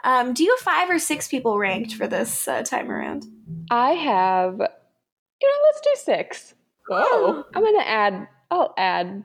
[0.05, 3.27] Um, do you have five or six people ranked for this uh, time around?
[3.71, 6.55] I have, you know, let's do six.
[6.89, 7.45] Whoa.
[7.55, 8.29] I'm gonna add.
[8.51, 9.25] I'll add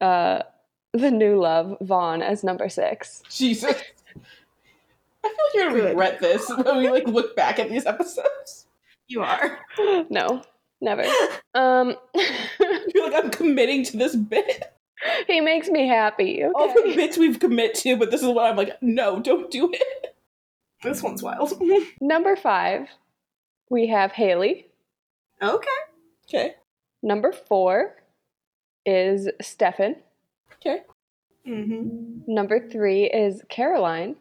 [0.00, 0.42] uh,
[0.92, 3.22] the new love Vaughn as number six.
[3.30, 3.82] Jesus.
[5.24, 8.66] I feel like you're gonna regret this when we like look back at these episodes.
[9.08, 9.60] You are.
[10.10, 10.42] no,
[10.80, 11.04] never.
[11.54, 14.72] Um, I feel like I'm committing to this bit.
[15.26, 16.44] he makes me happy.
[16.44, 19.70] All the bits we've commit to, but this is what I'm like, no, don't do
[19.72, 20.16] it.
[20.82, 21.52] This one's wild.
[22.00, 22.88] Number five,
[23.70, 24.66] we have Hayley.
[25.40, 25.68] okay.
[26.28, 26.54] Okay.
[27.02, 27.96] Number four
[28.86, 29.96] is Stefan.
[30.54, 30.82] Okay.
[31.46, 32.32] Mm-hmm.
[32.32, 34.16] Number three is Caroline.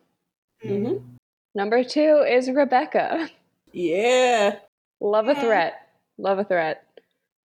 [0.64, 1.06] Mm-hmm.
[1.54, 3.30] Number two is Rebekah.
[3.72, 4.58] Yeah.
[5.00, 5.88] Love a threat.
[6.18, 6.84] Love a threat.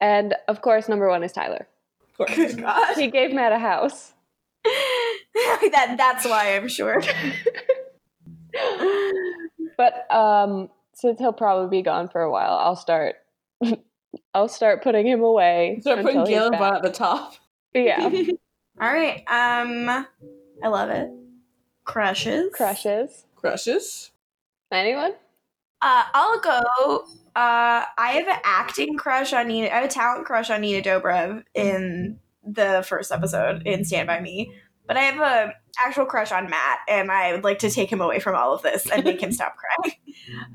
[0.01, 1.67] And of course, number one is Tyler.
[2.11, 2.35] Of course.
[2.37, 2.97] Good God.
[2.97, 4.13] He gave Matt a house.
[4.65, 7.01] that that's why I'm sure.
[9.77, 13.17] But um, since he'll probably be gone for a while, I'll start.
[14.35, 15.79] I'll start putting him away.
[15.81, 16.75] Start putting until Galen back.
[16.75, 17.35] At the top.
[17.75, 18.05] Yeah,
[18.81, 19.19] All right.
[19.29, 20.07] Um,
[20.63, 21.11] I love it.
[21.85, 22.51] Crushes.
[22.55, 23.27] crushes.
[23.35, 24.13] Crushes.
[24.73, 25.13] Anyone?
[25.83, 27.05] Uh, I'll go.
[27.37, 29.67] Uh, I have an acting crush on Nina.
[29.67, 34.21] I have a talent crush on Nina Dobrev in the first episode in Stand by
[34.21, 34.55] Me.
[34.87, 38.01] But I have a actual crush on Matt, and I would like to take him
[38.01, 39.97] away from all of this and make him stop crying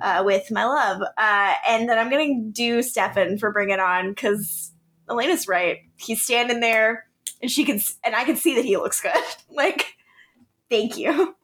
[0.02, 1.02] uh, with my love.
[1.18, 4.72] Uh, and then I'm gonna do Stefan for Bring It On because
[5.10, 5.80] Elena's right.
[5.98, 7.06] He's standing there,
[7.42, 9.14] and she can, and I can see that he looks good.
[9.50, 9.96] like,
[10.70, 11.36] thank you.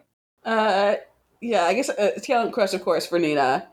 [0.44, 0.96] Uh,
[1.42, 3.68] yeah, I guess uh, talent crush, of course, for Nina.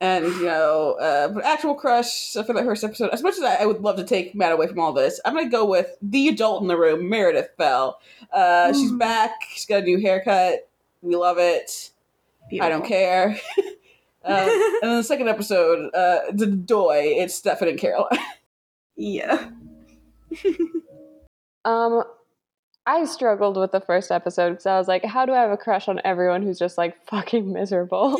[0.00, 3.42] And, you know, uh, but actual crush so for the first episode, as much as
[3.42, 5.66] I, I would love to take Matt away from all this, I'm going to go
[5.66, 8.00] with the adult in the room, Meredith Fell.
[8.32, 9.32] Uh, she's back.
[9.50, 10.68] She's got a new haircut.
[11.02, 11.90] We love it.
[12.60, 13.38] I don't care.
[13.58, 13.62] uh,
[14.82, 18.18] and then the second episode, uh, the Doy, it's Stefan and Caroline.
[18.96, 19.48] Yeah.
[21.64, 22.04] Um,
[22.86, 25.56] I struggled with the first episode because I was like, how do I have a
[25.56, 28.18] crush on everyone who's just like fucking miserable?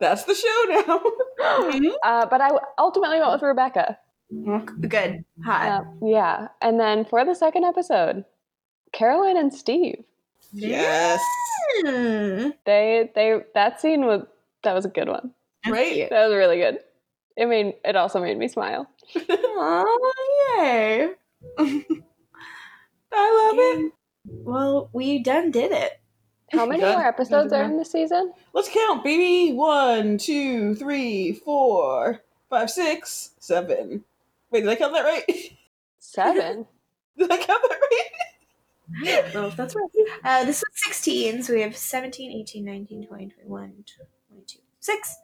[0.00, 1.00] That's the show now.
[2.04, 3.98] uh, but I ultimately went with Rebekah.
[4.88, 5.24] Good.
[5.44, 5.66] Hot.
[5.68, 8.24] Uh, yeah, and then for the second episode,
[8.92, 10.04] Caroline and Steve.
[10.52, 11.20] yes.
[11.84, 12.52] Mm.
[12.64, 14.22] They they that scene was
[14.62, 15.32] that was a good one.
[15.66, 16.08] Right?
[16.10, 16.78] That was really good.
[17.36, 18.88] It made it also made me smile.
[19.16, 20.12] Oh,
[20.58, 21.08] yay.
[23.12, 23.92] I love it.
[24.24, 26.00] Well, we done did it.
[26.52, 28.32] How many more episodes are in this season?
[28.52, 29.54] Let's count, baby.
[29.54, 34.04] One, two, three, four, five, six, seven.
[34.50, 35.24] Wait, did I count that right?
[35.98, 36.64] Seven.
[37.18, 38.08] Did I count that right?
[39.02, 39.88] I don't know if that's right.
[40.24, 43.84] Uh, this was 16, so we have 17, 18, 19, 20, 21,
[44.28, 45.16] 22, 6.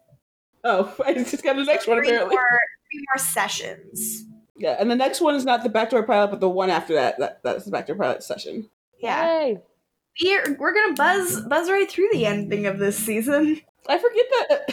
[0.64, 2.34] Oh, I just got the next one apparently.
[2.34, 4.24] more, three more sessions.
[4.56, 7.18] Yeah, and the next one is not the backdoor pilot, but the one after that.
[7.18, 8.68] that that's the backdoor pilot session.
[9.00, 9.40] Yeah.
[9.40, 9.58] Yay.
[10.22, 13.60] We're, we're gonna buzz buzz right through the ending of this season.
[13.88, 14.72] I forget that uh,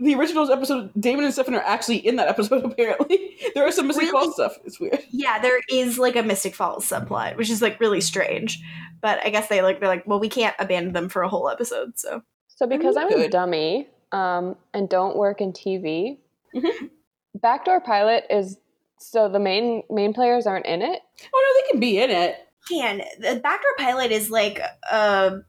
[0.00, 2.64] the original episode, Damon and Stefan are actually in that episode.
[2.72, 4.12] Apparently, there is some missing Really?
[4.12, 4.56] Falls stuff.
[4.64, 4.98] It's weird.
[5.10, 8.60] Yeah, there is like a Mystic Falls subplot, which is like really strange.
[9.00, 11.48] But I guess they like they're like, well, we can't abandon them for a whole
[11.48, 16.18] episode, so So because I'm a dummy um, and don't work in TV,
[16.54, 16.90] Mhm.
[17.36, 18.58] backdoor pilot is
[18.98, 21.00] so the main main players aren't in it.
[21.34, 22.36] Oh no, they can be in it.
[22.68, 24.60] Can the backdoor pilot is like
[24.90, 25.40] a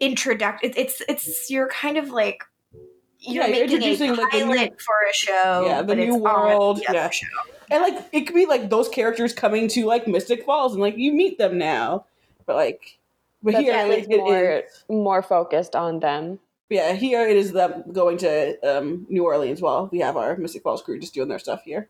[0.00, 2.42] introduct it, it's it's you're kind of like
[3.20, 5.94] you're Yeah, you're making a introducing, like, the pilot new- for a show Yeah, the
[5.94, 7.10] new world, the yeah.
[7.10, 7.26] show.
[7.70, 10.96] And like it could be like those characters coming to like Mystic Falls, and like
[10.98, 12.04] you meet them now.
[12.46, 12.98] But like,
[13.42, 14.84] but That's here at it, least it more is.
[14.90, 16.38] more focused on them.
[16.68, 20.62] Yeah, here it is them going to um, New Orleans while we have our Mystic
[20.62, 21.88] Falls crew just doing their stuff here.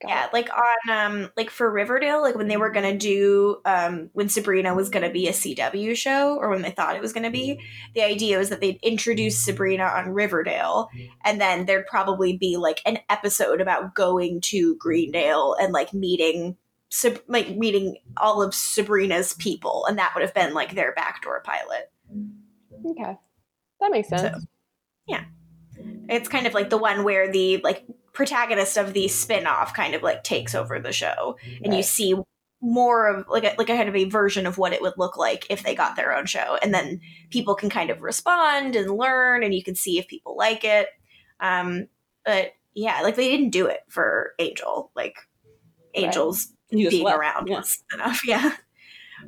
[0.00, 0.32] Got yeah it.
[0.32, 4.72] like on um like for riverdale like when they were gonna do um when sabrina
[4.72, 7.58] was gonna be a cw show or when they thought it was gonna be
[7.94, 10.88] the idea was that they'd introduce sabrina on riverdale
[11.24, 16.56] and then there'd probably be like an episode about going to greendale and like meeting
[16.90, 21.42] Sab- like meeting all of sabrina's people and that would have been like their backdoor
[21.42, 21.90] pilot.
[22.86, 23.18] Okay,
[23.80, 24.22] that makes sense.
[24.22, 24.46] So-
[26.08, 27.84] it's kind of like the one where the like
[28.18, 31.36] protagonist of the spin-off kind of like takes over the show.
[31.62, 32.16] And you see
[32.60, 35.16] more of like a, like a kind of a version of what it would look
[35.16, 36.58] like if they got their own show.
[36.60, 40.36] And then people can kind of respond and learn and you can see if people
[40.36, 40.88] like it.
[41.38, 41.86] Um
[42.24, 44.90] but yeah like they didn't do it for angel.
[44.96, 45.14] Like
[45.96, 46.06] Right.
[46.06, 47.18] angel's being left.
[47.18, 47.62] around Yeah.
[47.94, 48.20] enough.
[48.26, 48.50] Yeah.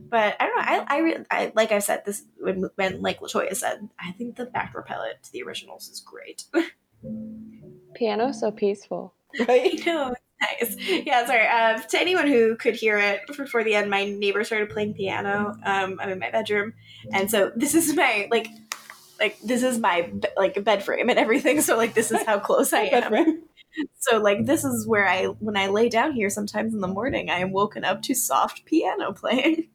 [0.08, 0.64] But i don't know.
[0.66, 4.34] I i, re- I like i've said this when, when like latoya said i think
[4.36, 6.44] the backdoor pilot to the originals is great
[7.94, 9.14] Piano so peaceful.
[9.46, 9.80] Right?
[9.86, 10.14] know.
[10.40, 10.76] Nice.
[10.78, 11.46] Yeah, sorry.
[11.46, 15.54] Uh, to anyone who could hear it before the end, my neighbor started playing piano.
[15.64, 16.72] Um, I'm in my bedroom,
[17.12, 18.48] and so this is my like,
[19.20, 21.60] like this is my like bed frame and everything.
[21.60, 23.10] So like this is how close I Bed am.
[23.10, 23.42] frame.
[23.98, 27.28] So like this is where I when I lay down here sometimes in the morning
[27.30, 29.68] I am woken up to soft piano playing.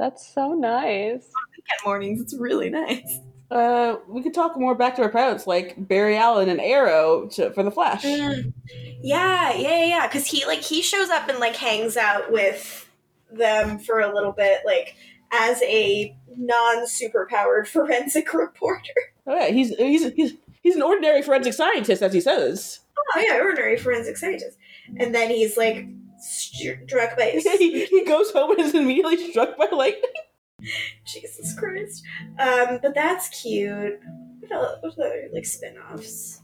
[0.00, 1.28] That's so nice.
[1.56, 3.20] Weekend mornings, it's really nice.
[3.50, 7.50] Uh, we could talk more back to our pilots like Barry Allen and Arrow to,
[7.52, 8.02] for the Flash.
[8.02, 8.52] Mm.
[9.00, 10.06] Yeah, yeah, yeah.
[10.06, 12.88] Because he like he shows up and like hangs out with
[13.30, 14.96] them for a little bit, like
[15.32, 18.92] as a non superpowered forensic reporter.
[19.26, 22.80] Oh yeah, he's he's he's he's an ordinary forensic scientist, as he says.
[22.98, 24.58] Oh yeah, ordinary forensic scientist.
[24.98, 25.86] And then he's like
[26.20, 30.10] struck by he, he goes home and is immediately struck by lightning.
[31.06, 32.02] Jesus Christ.
[32.38, 34.00] Um, but that's cute.
[34.40, 34.78] What else?
[34.80, 36.42] What other like spin-offs?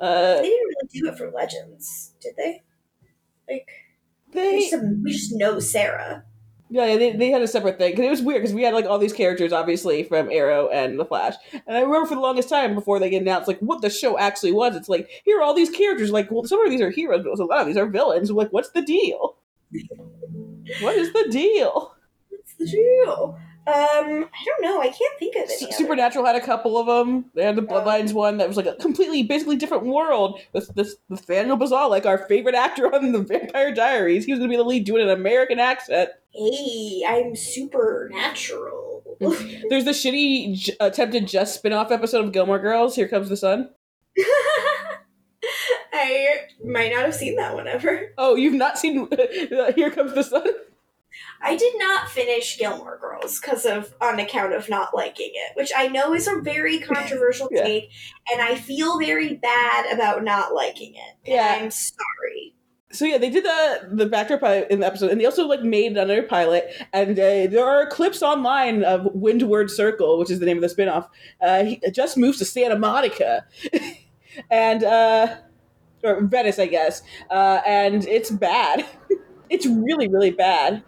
[0.00, 2.62] Uh, They didn't really do it for Legends, did they?
[3.48, 3.68] Like
[4.32, 6.24] we they just, we just know Sarah.
[6.70, 8.74] yeah, yeah, they, they had a separate thing because it was weird because we had
[8.74, 12.20] like all these characters obviously from Arrow and the Flash, and I remember for the
[12.22, 14.74] longest time before they announced like what the show actually was.
[14.74, 16.10] It's like here are all these characters.
[16.10, 18.30] Like well, some of these are heroes, but a lot of these are villains.
[18.30, 19.36] like what's the deal?
[20.80, 21.94] What is the deal?
[23.66, 24.80] Um, I don't know.
[24.82, 25.44] I can't think of.
[25.44, 27.24] S- Supernatural had a couple of them.
[27.34, 30.38] They had the Bloodlines one that was like a completely, basically different world.
[30.52, 34.50] This, this Nathaniel Buzolic, like our favorite actor on the Vampire Diaries, he was going
[34.50, 36.10] to be the lead doing an American accent.
[36.34, 39.02] Hey, I'm supernatural.
[39.20, 42.94] There's the shitty j- attempted just spin-off episode of Gilmore Girls.
[42.96, 43.70] Here comes the sun.
[45.92, 48.12] I might not have seen that one ever.
[48.18, 49.08] Oh, you've not seen
[49.74, 50.46] Here Comes the Sun?
[51.44, 55.70] I did not finish Gilmore Girls because of on account of not liking it, which
[55.76, 57.64] I know is a very controversial Yeah.
[57.64, 57.90] take,
[58.32, 61.16] and I feel very bad about not liking it.
[61.26, 61.58] And Yeah.
[61.60, 62.54] I'm sorry.
[62.92, 65.62] So yeah, they did the the backdoor pilot in the episode, and they also like
[65.62, 66.72] made another pilot.
[66.92, 70.74] And uh, there are clips online of Windward Circle, which is the name of the
[70.82, 71.08] spinoff.
[71.42, 73.44] Uh, he just moves to Santa Monica,
[74.50, 75.36] and uh,
[76.04, 77.02] or Venice, I guess.
[77.30, 78.86] Uh, and it's bad.
[79.50, 80.84] it's really, really bad.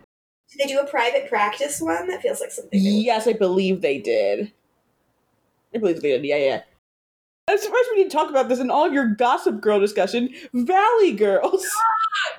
[0.51, 2.09] Did they do a private practice one?
[2.09, 2.79] That feels like something.
[2.81, 4.53] Yes, I believe they did.
[5.75, 6.25] I believe they did.
[6.25, 6.63] Yeah, yeah.
[7.49, 10.31] I'm surprised we didn't talk about this in all your Gossip Girl discussion.
[10.53, 11.67] Valley Girls.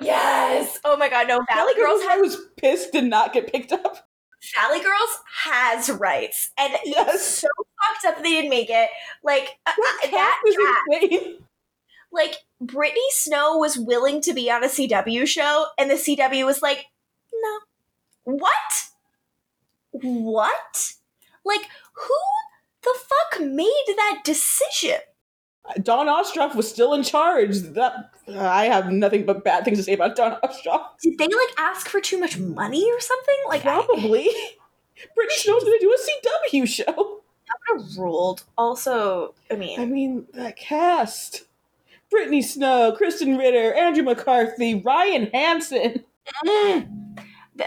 [0.00, 0.78] Yes.
[0.84, 1.28] Oh my God.
[1.28, 1.40] No.
[1.48, 2.00] Valley Girls.
[2.02, 4.08] I Has, was pissed to not get picked up.
[4.56, 7.22] Valley Girls has rights, and Yes.
[7.22, 8.90] so fucked up that they didn't make it.
[9.22, 10.56] Like uh, That uh, that was
[11.00, 11.36] cat.
[12.12, 16.60] Like Brittany Snow was willing to be on a CW show, and the CW was
[16.60, 16.86] like.
[18.28, 18.90] What?
[19.90, 20.92] What?
[21.46, 22.14] Like who
[22.82, 24.98] the fuck made that decision?
[25.82, 27.58] Dawn Ostroff was still in charge.
[27.60, 30.88] That I have nothing but bad things to say about Dawn Ostroff.
[31.02, 33.36] Did they like ask for too much money or something?
[33.48, 34.28] Like I, Probably.
[35.14, 36.84] Brittany Snow's gonna do a CW show.
[36.86, 38.44] I would have ruled.
[38.58, 41.44] Also, I mean, I mean, that cast.
[42.10, 46.04] Brittany Snow, Krysten Ritter, Andrew McCarthy, Ryan Hansen.
[46.44, 47.08] Mm.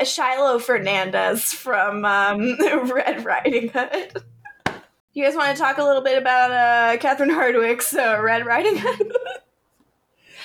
[0.04, 2.58] Shiloh Fernandez from um,
[2.92, 4.24] Red Riding Hood.
[5.14, 8.78] You guys want to talk a little bit about uh, Catherine Hardwicke's uh, Red Riding
[8.78, 9.12] Hood?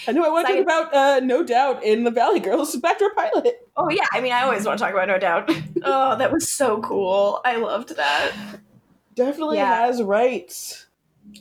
[0.09, 3.13] I know I want to talk about uh, No Doubt in the Valley Girls backdoor
[3.15, 3.69] pilot.
[3.77, 5.51] Oh yeah, I mean, I always want to talk about No Doubt.
[5.85, 7.41] oh, that was so cool.
[7.45, 8.33] I loved that.
[9.15, 9.87] Definitely Yeah.
[9.87, 10.87] has rights.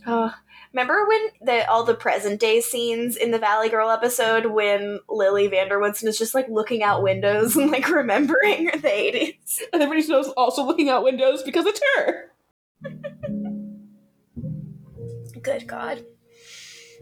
[0.06, 0.32] Uh,
[0.76, 5.48] remember when the all the present day scenes in the Valley Girl episode when Lily
[5.48, 9.64] van der Woodsen is just like looking out windows and like remembering the eighties?
[9.72, 12.32] And Brittany Snow's also looking out windows because it's her.
[15.42, 16.04] Good God.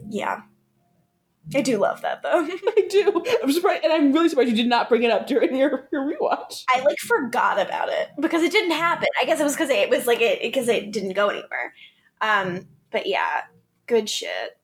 [0.08, 0.42] Yeah.
[1.54, 2.46] I do love that though.
[2.76, 3.24] I do.
[3.42, 6.02] I'm surprised, and I'm really surprised you did not bring it up during your, your
[6.02, 6.62] rewatch.
[6.74, 9.08] I like forgot about it because it didn't happen.
[9.20, 11.74] I guess it was because it was like it because it didn't go anywhere.
[12.22, 13.42] Um, but yeah,
[13.86, 14.56] good shit.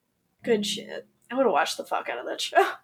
[0.42, 1.06] Good shit.
[1.30, 2.64] I would have watched the fuck out of that show.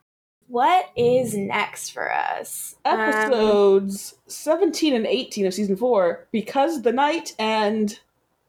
[0.49, 2.77] What is next for us?
[2.85, 7.99] Um, Episodes 17 and 18 of season 4, Because the Night and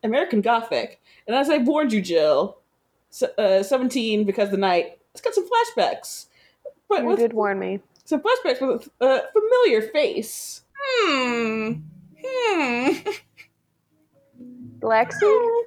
[0.04, 1.02] American Gothic.
[1.26, 2.60] And as I warned you, Jill,
[3.10, 6.28] se- uh, 17, Because the Night, it's got some flashbacks.
[6.88, 7.80] But You with did warn me.
[8.06, 10.62] some flashbacks with a familiar face.
[10.80, 11.72] hmm.
[12.24, 12.92] Hmm.
[14.82, 15.62] Lexi?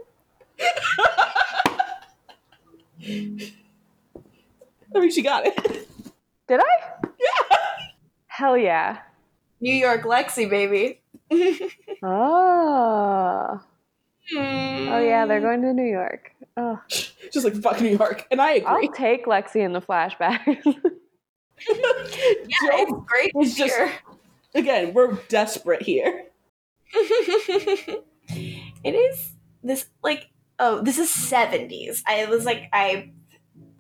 [3.03, 5.57] I mean, she got it.
[6.49, 6.65] Did I?
[7.05, 7.57] Yeah.
[8.27, 8.99] Hell yeah.
[9.61, 11.01] New York Lexi, baby.
[12.03, 13.61] Oh.
[14.33, 14.87] Hmm.
[14.89, 16.31] Oh yeah, they're going to New York.
[16.57, 16.79] Oh,
[17.33, 18.29] Just like fuck New York.
[18.31, 18.67] And I agree.
[18.87, 20.41] I'll take Lexi in the flashback.
[21.69, 23.93] Yeah, Jill it's great was to just- hear.
[24.55, 26.27] Again, we're desperate here.
[26.95, 28.05] it
[28.85, 29.33] is
[29.65, 30.30] this like
[30.61, 33.11] oh this is 70s i was like i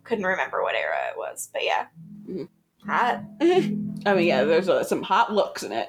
[0.02, 1.86] couldn't remember what era it was, but yeah,
[2.28, 2.48] Mhm.
[2.84, 3.22] hot.
[3.40, 5.88] I mean, yeah, there's uh, some hot looks in it.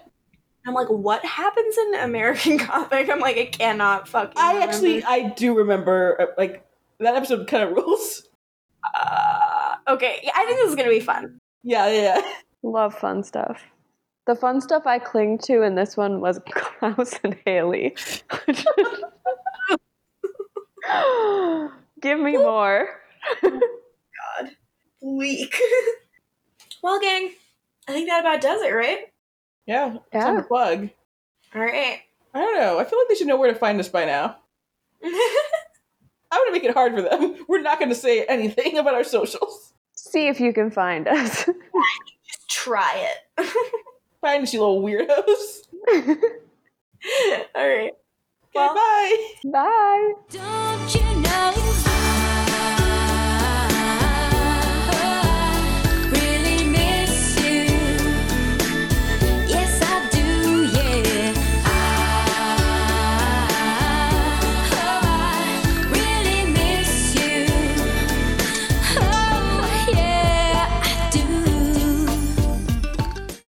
[0.67, 3.09] I'm like, what happens in American Gothic?
[3.09, 4.33] I'm like, I cannot fucking.
[4.37, 4.71] I remember.
[4.73, 6.63] actually, I do remember, uh, like,
[6.99, 8.27] that episode kind of rules.
[8.93, 11.39] Uh, okay, yeah, I think this is gonna be fun.
[11.63, 12.31] Yeah, yeah, yeah.
[12.63, 13.63] Love fun stuff.
[14.27, 17.95] The fun stuff I cling to in this one was Klaus and Hayley.
[22.01, 22.89] Give me more.
[23.43, 24.49] God.
[25.01, 25.55] Bleak.
[26.83, 27.31] well, gang,
[27.87, 28.99] I think that about does it, right?
[29.65, 30.23] Yeah, it's Yeah.
[30.25, 30.89] time to plug.
[31.55, 31.99] All right.
[32.33, 32.79] I don't know.
[32.79, 34.37] I feel like they should know where to find us by now.
[35.03, 35.11] I'm
[36.31, 37.35] gonna make it hard for them.
[37.47, 39.73] We're not gonna say anything about our socials.
[39.93, 41.45] See if you can find us.
[41.45, 43.47] Just try it.
[44.21, 45.61] Find us, you little weirdos.
[47.55, 47.91] All right.
[48.55, 49.51] Okay, bye.
[49.51, 50.13] Bye.
[50.29, 51.60] Don't you know